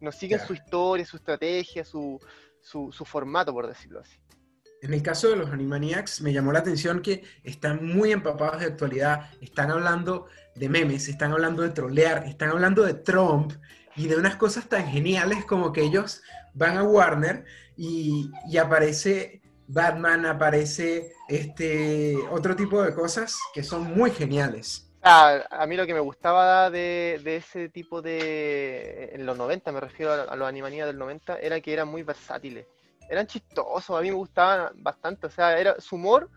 Nos 0.00 0.16
siguen 0.16 0.40
su 0.40 0.52
historia, 0.52 1.06
su 1.06 1.16
estrategia, 1.16 1.84
su, 1.84 2.20
su, 2.60 2.92
su, 2.92 3.04
formato, 3.04 3.52
por 3.52 3.66
decirlo 3.66 4.00
así. 4.00 4.18
En 4.82 4.92
el 4.92 5.02
caso 5.02 5.30
de 5.30 5.36
los 5.36 5.50
Animaniacs, 5.50 6.20
me 6.20 6.32
llamó 6.32 6.52
la 6.52 6.58
atención 6.58 7.00
que 7.00 7.24
están 7.44 7.86
muy 7.86 8.12
empapados 8.12 8.60
de 8.60 8.66
actualidad, 8.66 9.30
están 9.40 9.70
hablando 9.70 10.26
de 10.54 10.68
memes, 10.68 11.08
están 11.08 11.32
hablando 11.32 11.62
de 11.62 11.70
trolear, 11.70 12.24
están 12.26 12.50
hablando 12.50 12.82
de 12.82 12.94
Trump 12.94 13.52
y 13.96 14.06
de 14.08 14.16
unas 14.16 14.36
cosas 14.36 14.68
tan 14.68 14.86
geniales 14.86 15.46
como 15.46 15.72
que 15.72 15.82
ellos 15.82 16.22
van 16.56 16.76
a 16.76 16.82
Warner 16.82 17.44
y, 17.76 18.30
y 18.48 18.58
aparece 18.58 19.40
Batman, 19.68 20.26
aparece 20.26 21.12
este 21.28 22.16
otro 22.30 22.56
tipo 22.56 22.82
de 22.82 22.94
cosas 22.94 23.38
que 23.52 23.62
son 23.62 23.94
muy 23.94 24.10
geniales. 24.10 24.86
Ah, 25.02 25.44
a 25.50 25.66
mí 25.66 25.76
lo 25.76 25.86
que 25.86 25.94
me 25.94 26.00
gustaba 26.00 26.68
de, 26.68 27.20
ese 27.24 27.68
tipo 27.68 28.02
de... 28.02 29.10
En 29.12 29.24
los 29.24 29.38
90, 29.38 29.70
me 29.70 29.80
refiero 29.80 30.12
a, 30.12 30.34
los 30.34 30.48
animanías 30.48 30.88
del 30.88 30.98
90, 30.98 31.38
era 31.38 31.60
que 31.60 31.72
eran 31.72 31.86
muy 31.86 32.02
versátiles. 32.02 32.66
Eran 33.08 33.28
chistosos, 33.28 33.96
a 33.96 34.02
mí 34.02 34.08
me 34.08 34.16
gustaban 34.16 34.72
bastante. 34.82 35.28
O 35.28 35.30
sea, 35.30 35.60
era 35.60 35.80
su 35.80 35.94
humor 35.94 36.28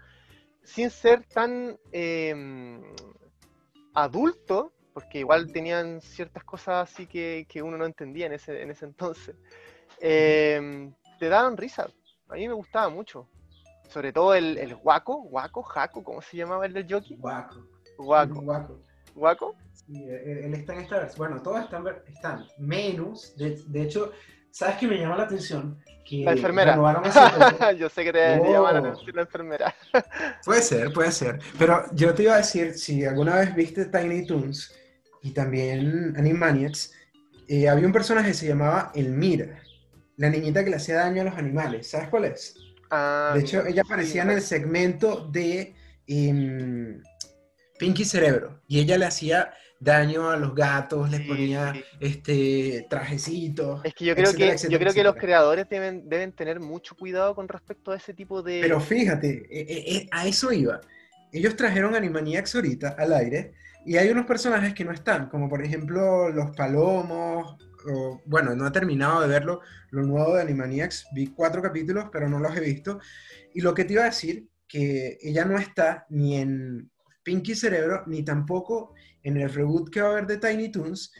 sin 0.63 0.91
ser 0.91 1.25
tan 1.25 1.79
em, 1.91 2.83
adulto, 3.95 4.71
porque 4.93 5.19
igual 5.19 5.51
tenían 5.51 5.99
ciertas 6.01 6.43
cosas 6.43 6.91
así 6.91 7.07
que, 7.07 7.47
uno 7.63 7.75
no 7.75 7.87
entendía 7.87 8.27
en 8.27 8.33
ese, 8.33 8.61
en 8.61 8.69
ese 8.69 8.85
entonces. 8.85 9.35
Em, 10.01 10.93
te 11.19 11.29
daban 11.29 11.57
risa. 11.57 11.89
A 12.29 12.33
mí 12.35 12.47
me 12.47 12.53
gustaba 12.53 12.89
mucho. 12.89 13.27
Sobre 13.89 14.13
todo 14.13 14.35
el, 14.35 14.57
el 14.57 14.75
guaco, 14.75 15.23
guaco, 15.23 15.63
jaco, 15.63 16.03
¿cómo 16.03 16.21
se 16.21 16.37
llamaba 16.37 16.65
el 16.65 16.73
del 16.73 16.87
jockey? 16.89 17.17
Guaco. 17.17 17.65
Guaco. 17.97 18.41
Guaco. 18.41 18.79
¿Guaco? 19.15 19.55
Sí, 19.73 20.03
él 20.07 20.53
está 20.53 20.73
en 20.73 20.81
esta 20.81 20.99
versión. 20.99 21.17
Bueno, 21.17 21.41
todos 21.41 21.61
están, 21.61 21.83
están 22.07 22.45
menos. 22.59 23.35
De, 23.35 23.59
de, 23.67 23.81
hecho, 23.81 24.11
¿sabes 24.51 24.77
qué 24.77 24.87
me 24.87 24.99
llama 24.99 25.17
la 25.17 25.23
atención? 25.23 25.79
Que 26.05 26.23
la 26.23 26.31
enfermera. 26.33 26.75
yo 27.77 27.89
sé 27.89 28.03
que 28.03 28.13
te, 28.13 28.39
oh. 28.39 28.51
llaman 28.51 28.73
la 28.75 28.79
atención 28.79 29.15
la 29.15 29.21
enfermera. 29.23 29.75
puede 30.45 30.61
ser, 30.61 30.93
puede 30.93 31.11
ser. 31.11 31.39
Pero 31.57 31.83
yo 31.93 32.13
te 32.13 32.23
iba 32.23 32.35
a 32.35 32.37
decir, 32.37 32.75
si 32.75 33.03
alguna 33.03 33.37
vez 33.37 33.55
viste 33.55 33.85
Tiny 33.85 34.27
Toons 34.27 34.75
y 35.23 35.31
también 35.31 36.13
Animaniacs, 36.15 36.93
eh, 37.47 37.67
había 37.67 37.87
un 37.87 37.93
personaje 37.93 38.29
que 38.29 38.35
se 38.35 38.47
llamaba 38.47 38.91
Elmira 38.93 39.59
la 40.19 40.29
niñita 40.29 40.65
que 40.65 40.69
le 40.69 40.75
hacía 40.75 40.97
daño 40.97 41.21
a 41.21 41.25
los 41.25 41.37
animales. 41.37 41.89
¿Sabes 41.89 42.09
cuál 42.09 42.25
es? 42.25 42.55
Ah, 42.91 43.31
de 43.33 43.39
hecho, 43.39 43.65
ella 43.65 43.83
aparecía 43.83 44.23
en 44.23 44.31
el 44.31 44.41
segmento 44.41 45.25
de 45.31 45.73
em, 46.07 47.01
Pinky 47.79 48.03
Cerebro 48.03 48.59
y 48.67 48.81
ella 48.81 48.97
le 48.97 49.05
hacía 49.05 49.53
daño 49.79 50.29
a 50.29 50.35
los 50.35 50.53
gatos, 50.53 51.09
les 51.09 51.21
ponía 51.21 51.73
este 52.01 52.85
trajecitos. 52.89 53.79
Es 53.85 53.93
que 53.93 54.03
yo 54.03 54.13
creo 54.13 54.33
que 54.33 54.57
yo 54.57 54.77
creo 54.77 54.93
que 54.93 55.03
los 55.05 55.15
creadores 55.15 55.69
deben, 55.69 56.09
deben 56.09 56.33
tener 56.33 56.59
mucho 56.59 56.97
cuidado 56.97 57.33
con 57.33 57.47
respecto 57.47 57.93
a 57.93 57.95
ese 57.95 58.13
tipo 58.13 58.43
de. 58.43 58.59
Pero 58.59 58.81
fíjate, 58.81 59.47
e, 59.49 59.61
e, 59.61 59.95
e, 59.95 60.09
a 60.11 60.27
eso 60.27 60.51
iba. 60.51 60.81
Ellos 61.31 61.55
trajeron 61.55 61.95
Animaniacs 61.95 62.55
ahorita 62.55 62.95
al 62.97 63.13
aire 63.13 63.53
y 63.85 63.95
hay 63.95 64.09
unos 64.09 64.25
personajes 64.25 64.73
que 64.73 64.83
no 64.83 64.91
están, 64.91 65.29
como 65.29 65.47
por 65.47 65.63
ejemplo 65.63 66.27
los 66.29 66.53
palomos, 66.57 67.55
bueno, 68.25 68.55
no 68.55 68.67
he 68.67 68.71
terminado 68.71 69.21
de 69.21 69.27
verlo, 69.27 69.61
lo 69.91 70.03
nuevo 70.03 70.35
de 70.35 70.41
Animaniacs, 70.41 71.07
vi 71.13 71.27
cuatro 71.27 71.61
capítulos, 71.61 72.05
pero 72.11 72.29
no 72.29 72.39
los 72.39 72.55
he 72.55 72.61
visto. 72.61 72.99
Y 73.53 73.61
lo 73.61 73.73
que 73.73 73.85
te 73.85 73.93
iba 73.93 74.03
a 74.03 74.05
decir, 74.05 74.47
que 74.67 75.17
ella 75.21 75.45
no 75.45 75.57
está 75.57 76.05
ni 76.09 76.37
en 76.37 76.91
Pinky 77.23 77.55
Cerebro, 77.55 78.03
ni 78.05 78.23
tampoco 78.23 78.93
en 79.23 79.37
el 79.37 79.51
reboot 79.51 79.89
que 79.89 80.01
va 80.01 80.09
a 80.09 80.11
haber 80.11 80.27
de 80.27 80.37
Tiny 80.37 80.69
Toons, 80.69 81.11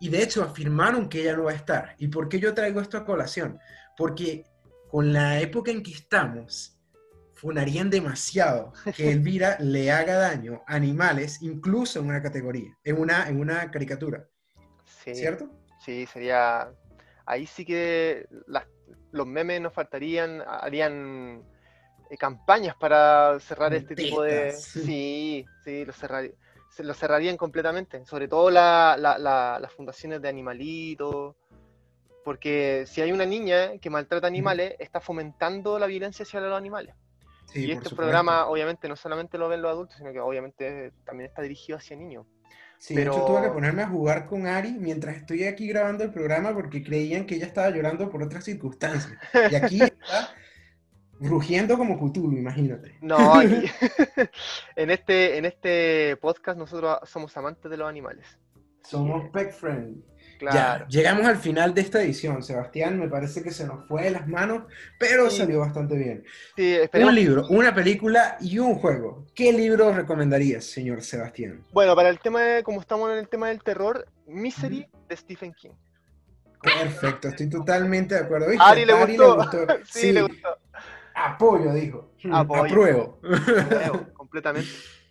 y 0.00 0.08
de 0.08 0.22
hecho 0.22 0.42
afirmaron 0.42 1.08
que 1.08 1.22
ella 1.22 1.36
no 1.36 1.44
va 1.44 1.52
a 1.52 1.56
estar. 1.56 1.94
¿Y 1.98 2.08
por 2.08 2.28
qué 2.28 2.40
yo 2.40 2.54
traigo 2.54 2.80
esto 2.80 2.96
a 2.96 3.04
colación? 3.04 3.58
Porque 3.96 4.44
con 4.88 5.12
la 5.12 5.40
época 5.40 5.70
en 5.70 5.82
que 5.82 5.92
estamos, 5.92 6.78
funarían 7.42 7.90
demasiado 7.90 8.72
que 8.96 9.10
Elvira 9.10 9.56
le 9.60 9.90
haga 9.90 10.14
daño 10.14 10.62
a 10.66 10.76
animales, 10.76 11.42
incluso 11.42 11.98
en 11.98 12.06
una 12.06 12.22
categoría, 12.22 12.78
en 12.84 13.00
una, 13.00 13.28
en 13.28 13.40
una 13.40 13.70
caricatura. 13.70 14.28
¿Cierto? 15.04 15.50
Sí, 15.84 16.06
sería. 16.06 16.72
Ahí 17.26 17.46
sí 17.46 17.64
que 17.64 18.26
los 19.12 19.26
memes 19.26 19.60
nos 19.60 19.72
faltarían, 19.72 20.42
harían 20.46 21.42
eh, 22.10 22.16
campañas 22.16 22.76
para 22.76 23.38
cerrar 23.40 23.74
este 23.74 23.94
tipo 23.94 24.22
de. 24.22 24.52
Sí, 24.56 25.44
sí, 25.64 25.84
lo, 25.84 25.92
lo 26.84 26.94
cerrarían 26.94 27.36
completamente. 27.36 28.04
Sobre 28.06 28.28
todo 28.28 28.50
las 28.50 29.72
fundaciones 29.72 30.22
de 30.22 30.28
animalitos. 30.28 31.34
Porque 32.24 32.84
si 32.86 33.00
hay 33.00 33.10
una 33.10 33.26
niña 33.26 33.78
que 33.78 33.90
maltrata 33.90 34.28
animales, 34.28 34.76
está 34.78 35.00
fomentando 35.00 35.76
la 35.80 35.86
violencia 35.86 36.22
hacia 36.22 36.40
los 36.40 36.56
animales. 36.56 36.94
y 37.52 37.72
este 37.72 37.96
programa, 37.96 38.46
obviamente, 38.46 38.88
no 38.88 38.94
solamente 38.94 39.36
lo 39.38 39.48
ven 39.48 39.60
los 39.60 39.72
adultos, 39.72 39.96
sino 39.96 40.12
que 40.12 40.20
obviamente 40.20 40.92
también 41.04 41.28
está 41.28 41.42
dirigido 41.42 41.78
hacia 41.78 41.96
niños. 41.96 42.24
Sí, 42.82 42.96
pero... 42.96 43.12
de 43.12 43.16
hecho 43.16 43.26
tuve 43.26 43.42
que 43.42 43.50
ponerme 43.50 43.82
a 43.82 43.88
jugar 43.88 44.26
con 44.26 44.44
Ari 44.44 44.72
mientras 44.72 45.14
estoy 45.14 45.44
aquí 45.44 45.68
grabando 45.68 46.02
el 46.02 46.10
programa 46.10 46.52
porque 46.52 46.82
creían 46.82 47.26
que 47.26 47.36
ella 47.36 47.46
estaba 47.46 47.70
llorando 47.70 48.10
por 48.10 48.24
otras 48.24 48.42
circunstancias. 48.42 49.16
Y 49.52 49.54
aquí 49.54 49.80
está 49.80 50.34
rugiendo 51.20 51.78
como 51.78 51.96
Cthulhu, 51.96 52.36
imagínate. 52.36 52.98
No, 53.00 53.40
en, 54.74 54.90
este, 54.90 55.38
en 55.38 55.44
este 55.44 56.16
podcast 56.16 56.58
nosotros 56.58 56.98
somos 57.04 57.36
amantes 57.36 57.70
de 57.70 57.76
los 57.76 57.88
animales. 57.88 58.26
Somos 58.82 59.30
pet 59.30 59.52
Ya, 60.52 60.86
llegamos 60.88 61.26
al 61.26 61.36
final 61.36 61.74
de 61.74 61.82
esta 61.82 62.02
edición, 62.02 62.42
Sebastián. 62.42 62.98
Me 62.98 63.08
parece 63.08 63.42
que 63.42 63.50
se 63.50 63.66
nos 63.66 63.86
fue 63.86 64.04
de 64.04 64.10
las 64.10 64.26
manos, 64.26 64.64
pero 64.98 65.30
salió 65.30 65.60
bastante 65.60 65.96
bien. 65.96 66.24
un 66.94 67.14
libro, 67.14 67.46
una 67.48 67.74
película 67.74 68.36
y 68.40 68.58
un 68.58 68.76
juego. 68.76 69.26
¿Qué 69.34 69.52
libro 69.52 69.92
recomendarías, 69.92 70.64
señor 70.64 71.02
Sebastián? 71.02 71.64
Bueno, 71.72 71.94
para 71.94 72.08
el 72.08 72.18
tema 72.18 72.42
de, 72.42 72.62
como 72.62 72.80
estamos 72.80 73.10
en 73.12 73.18
el 73.18 73.28
tema 73.28 73.48
del 73.48 73.62
terror, 73.62 74.06
Misery 74.26 74.86
de 75.08 75.16
Stephen 75.16 75.52
King. 75.54 75.72
Perfecto, 76.62 77.28
estoy 77.28 77.50
totalmente 77.50 78.14
de 78.14 78.20
acuerdo. 78.20 78.48
¿Viste? 78.48 78.64
Ari, 78.64 78.84
le, 78.84 78.94
gustó. 78.94 79.66
sí, 79.84 80.12
le 80.12 80.22
gustó. 80.22 80.48
Apoyo, 81.14 81.72
dijo. 81.72 82.12
Apruebo. 82.32 83.20
completamente. 84.14 84.70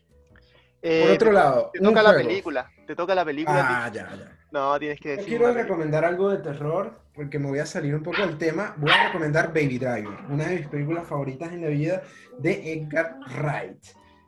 Por 0.82 0.90
eh, 0.90 1.14
otro 1.14 1.32
lado, 1.32 1.70
te 1.72 1.80
toca 1.80 2.02
la 2.02 2.16
película. 2.16 2.72
Te 2.88 2.96
toca 2.96 3.14
la 3.14 3.24
película. 3.24 3.86
Ah, 3.86 3.92
ya, 3.94 4.10
ya. 4.18 4.38
No, 4.52 4.80
tienes 4.80 5.00
que 5.00 5.10
decir. 5.10 5.28
quiero 5.28 5.54
recomendar 5.54 6.04
algo 6.04 6.30
de 6.30 6.40
terror, 6.40 7.00
porque 7.14 7.38
me 7.38 7.50
voy 7.50 7.60
a 7.60 7.68
salir 7.68 7.94
un 7.94 8.02
poco 8.02 8.26
del 8.26 8.38
tema. 8.40 8.74
Voy 8.78 8.90
a 8.90 9.08
recomendar 9.08 9.50
Baby 9.50 9.78
Driver, 9.78 10.18
una 10.30 10.48
de 10.48 10.56
mis 10.58 10.68
películas 10.68 11.08
favoritas 11.08 11.54
en 11.54 11.62
la 11.62 11.68
vida 11.68 12.02
de 12.40 12.74
Edgar 12.74 13.20
Wright. 13.38 13.78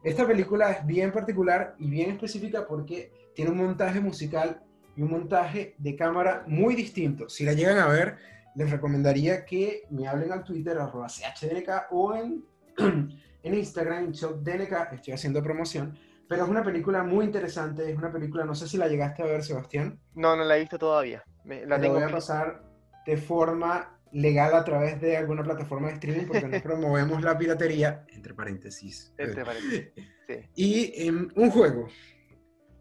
Esta 0.04 0.28
película 0.28 0.72
es 0.72 0.86
bien 0.86 1.12
particular 1.12 1.76
y 1.80 1.90
bien 1.90 2.12
específica 2.12 2.68
porque 2.68 3.12
tiene 3.34 3.50
un 3.50 3.58
montaje 3.58 4.00
musical 4.00 4.62
y 4.96 5.02
un 5.02 5.10
montaje 5.10 5.74
de 5.80 5.96
cámara 5.96 6.44
muy 6.46 6.76
distinto. 6.76 7.30
Si 7.30 7.44
la 7.44 7.54
llegan 7.54 7.80
a 7.80 7.88
ver, 7.88 8.18
les 8.56 8.70
recomendaría 8.70 9.44
que 9.44 9.84
me 9.90 10.08
hablen 10.08 10.32
al 10.32 10.44
Twitter, 10.44 10.78
arroba 10.78 11.08
CHDNK 11.08 11.92
o 11.92 12.16
en, 12.16 12.46
en 13.44 13.54
Instagram, 13.56 14.12
DNK, 14.12 14.94
estoy 14.94 15.14
haciendo 15.14 15.42
promoción 15.42 15.98
pero 16.34 16.46
es 16.46 16.50
una 16.50 16.64
película 16.64 17.04
muy 17.04 17.26
interesante, 17.26 17.92
es 17.92 17.96
una 17.96 18.12
película, 18.12 18.44
no 18.44 18.56
sé 18.56 18.68
si 18.68 18.76
la 18.76 18.88
llegaste 18.88 19.22
a 19.22 19.28
ver, 19.28 19.44
Sebastián. 19.44 20.00
No, 20.16 20.36
no 20.36 20.44
la 20.44 20.58
he 20.58 20.62
visto 20.62 20.80
todavía. 20.80 21.24
la 21.46 21.80
tengo 21.80 21.94
voy 21.94 22.04
a 22.04 22.10
pasar 22.10 22.64
de 23.06 23.18
forma 23.18 24.00
legal 24.12 24.56
a 24.56 24.64
través 24.64 25.00
de 25.00 25.16
alguna 25.16 25.44
plataforma 25.44 25.90
de 25.90 25.94
streaming 25.94 26.26
porque 26.26 26.48
no 26.48 26.60
promovemos 26.64 27.22
la 27.22 27.38
piratería, 27.38 28.04
entre 28.10 28.34
paréntesis. 28.34 29.14
Entre 29.16 29.46
paréntesis, 29.46 29.92
sí. 30.28 30.36
Y 30.56 31.08
em, 31.08 31.30
un 31.36 31.52
juego. 31.52 31.88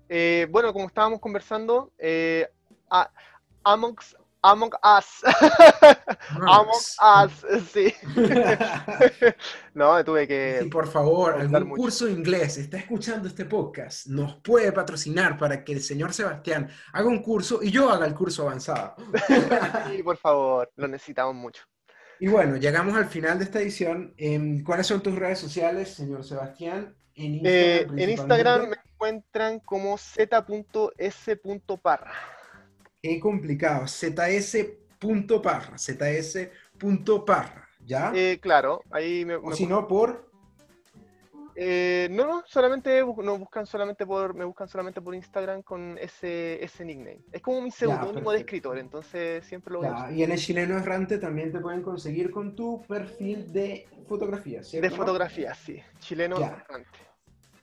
Eh, 0.09 0.46
bueno, 0.50 0.72
como 0.72 0.86
estábamos 0.86 1.20
conversando, 1.20 1.92
eh, 1.98 2.48
Among 3.64 3.98
Us. 4.43 5.22
Among 6.30 6.68
Us, 7.01 7.47
sí. 7.72 7.95
no, 9.74 10.05
tuve 10.05 10.26
que. 10.26 10.61
Sí, 10.62 10.68
por 10.68 10.88
favor, 10.88 11.34
algún 11.34 11.70
curso 11.70 12.07
de 12.07 12.12
inglés 12.12 12.59
está 12.59 12.78
escuchando 12.78 13.28
este 13.28 13.45
podcast, 13.45 14.07
nos 14.07 14.36
puede 14.36 14.72
patrocinar 14.72 15.38
para 15.38 15.62
que 15.64 15.72
el 15.72 15.80
señor 15.80 16.12
Sebastián 16.12 16.68
haga 16.93 17.07
un 17.07 17.22
curso 17.22 17.61
y 17.62 17.70
yo 17.70 17.88
haga 17.88 18.07
el 18.07 18.14
curso 18.14 18.43
avanzado. 18.43 18.97
sí, 19.90 20.03
por 20.03 20.16
favor, 20.16 20.70
lo 20.76 20.88
necesitamos 20.88 21.34
mucho. 21.34 21.62
Y 22.18 22.28
bueno, 22.28 22.57
llegamos 22.57 22.97
al 22.97 23.07
final 23.07 23.38
de 23.38 23.45
esta 23.45 23.61
edición. 23.61 24.14
Em, 24.16 24.62
¿Cuáles 24.64 24.86
son 24.86 25.03
tus 25.03 25.14
redes 25.14 25.38
sociales, 25.38 25.95
señor 25.95 26.24
Sebastián? 26.24 26.97
En 27.14 27.34
Instagram, 27.34 27.55
eh, 27.55 27.86
en 28.03 28.11
Instagram 28.11 28.68
me 28.68 28.76
encuentran 28.84 29.61
como 29.61 29.99
z.s.parra. 29.99 30.43
Qué 33.03 33.18
complicado. 33.18 33.86
ZS.parra. 33.88 35.76
ZS 35.76 36.48
choc.parra, 36.80 37.68
¿ya? 37.84 38.12
Eh, 38.14 38.38
claro, 38.40 38.82
ahí 38.90 39.24
me, 39.24 39.34
o 39.36 39.42
me 39.42 39.57
si 39.57 39.66
no, 39.66 39.86
por... 39.86 40.30
Eh, 41.55 42.09
no, 42.11 42.26
no, 42.26 42.42
solamente 42.46 43.00
no 43.18 43.36
buscan 43.38 43.66
solamente 43.66 44.07
por, 44.07 44.34
me 44.34 44.44
buscan 44.44 44.68
solamente 44.68 45.03
por 45.03 45.14
Instagram 45.14 45.62
con 45.62 45.98
ese, 45.98 46.64
ese 46.64 46.84
nickname. 46.84 47.18
Es 47.30 47.42
como 47.42 47.61
mi 47.61 47.70
seudónimo 47.70 48.32
de 48.32 48.38
escritor, 48.38 48.78
entonces 48.78 49.44
siempre 49.46 49.72
lo 49.74 49.80
voy 49.80 49.88
a 49.88 49.90
Ya, 49.90 49.96
usar. 49.96 50.12
y 50.14 50.22
en 50.22 50.32
el 50.32 50.38
chileno 50.38 50.78
errante 50.78 51.18
también 51.18 51.53
te 51.53 51.61
pueden 51.61 51.82
conseguir 51.82 52.30
con 52.30 52.57
tu 52.57 52.82
perfil 52.86 53.53
de 53.53 53.86
fotografía, 54.09 54.62
¿cierto? 54.64 54.88
De 54.88 54.96
fotografía, 54.96 55.55
sí. 55.55 55.80
Chileno 55.98 56.38
Ya. 56.40 56.64
errante. 56.68 56.98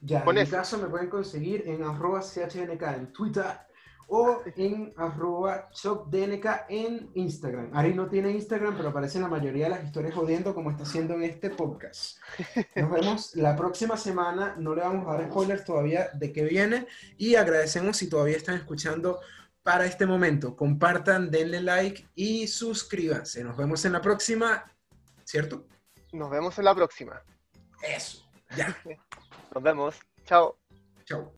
Ya, 0.02 0.24
Con 0.24 0.36
en 0.36 0.42
mi 0.42 0.48
ese. 0.48 0.56
caso 0.56 0.78
me 0.78 0.88
pueden 0.88 1.10
conseguir 1.10 1.64
en 1.66 1.82
arroba 1.82 2.20
CHNK 2.20 2.82
en 2.96 3.12
Twitter 3.12 3.44
o 4.10 4.42
en 4.56 4.92
arroba 4.96 5.68
chocdnk 5.70 6.46
en 6.68 7.10
Instagram. 7.14 7.70
Ari 7.72 7.94
no 7.94 8.08
tiene 8.08 8.32
Instagram, 8.32 8.76
pero 8.76 8.90
aparece 8.90 9.18
en 9.18 9.22
la 9.22 9.28
mayoría 9.28 9.64
de 9.64 9.70
las 9.70 9.84
historias 9.84 10.14
jodiendo 10.14 10.54
como 10.54 10.70
está 10.70 10.82
haciendo 10.82 11.14
en 11.14 11.22
este 11.22 11.50
podcast. 11.50 12.18
Nos 12.74 12.90
vemos 12.90 13.36
la 13.36 13.56
próxima 13.56 13.96
semana. 13.96 14.56
No 14.58 14.74
le 14.74 14.82
vamos 14.82 15.08
a 15.08 15.12
dar 15.12 15.30
spoilers 15.30 15.64
todavía 15.64 16.10
de 16.14 16.32
qué 16.32 16.44
viene 16.44 16.86
y 17.16 17.36
agradecemos 17.36 17.96
si 17.96 18.08
todavía 18.08 18.36
están 18.36 18.56
escuchando 18.56 19.20
para 19.62 19.86
este 19.86 20.06
momento. 20.06 20.56
Compartan, 20.56 21.30
denle 21.30 21.62
like 21.62 22.08
y 22.14 22.48
suscríbanse. 22.48 23.44
Nos 23.44 23.56
vemos 23.56 23.84
en 23.84 23.92
la 23.92 24.00
próxima, 24.00 24.64
¿cierto? 25.24 25.66
Nos 26.12 26.30
vemos 26.30 26.58
en 26.58 26.64
la 26.64 26.74
próxima. 26.74 27.22
Eso. 27.82 28.28
Ya. 28.56 28.76
Nos 29.54 29.62
vemos. 29.62 29.96
Chao. 30.24 30.58
Chao. 31.04 31.28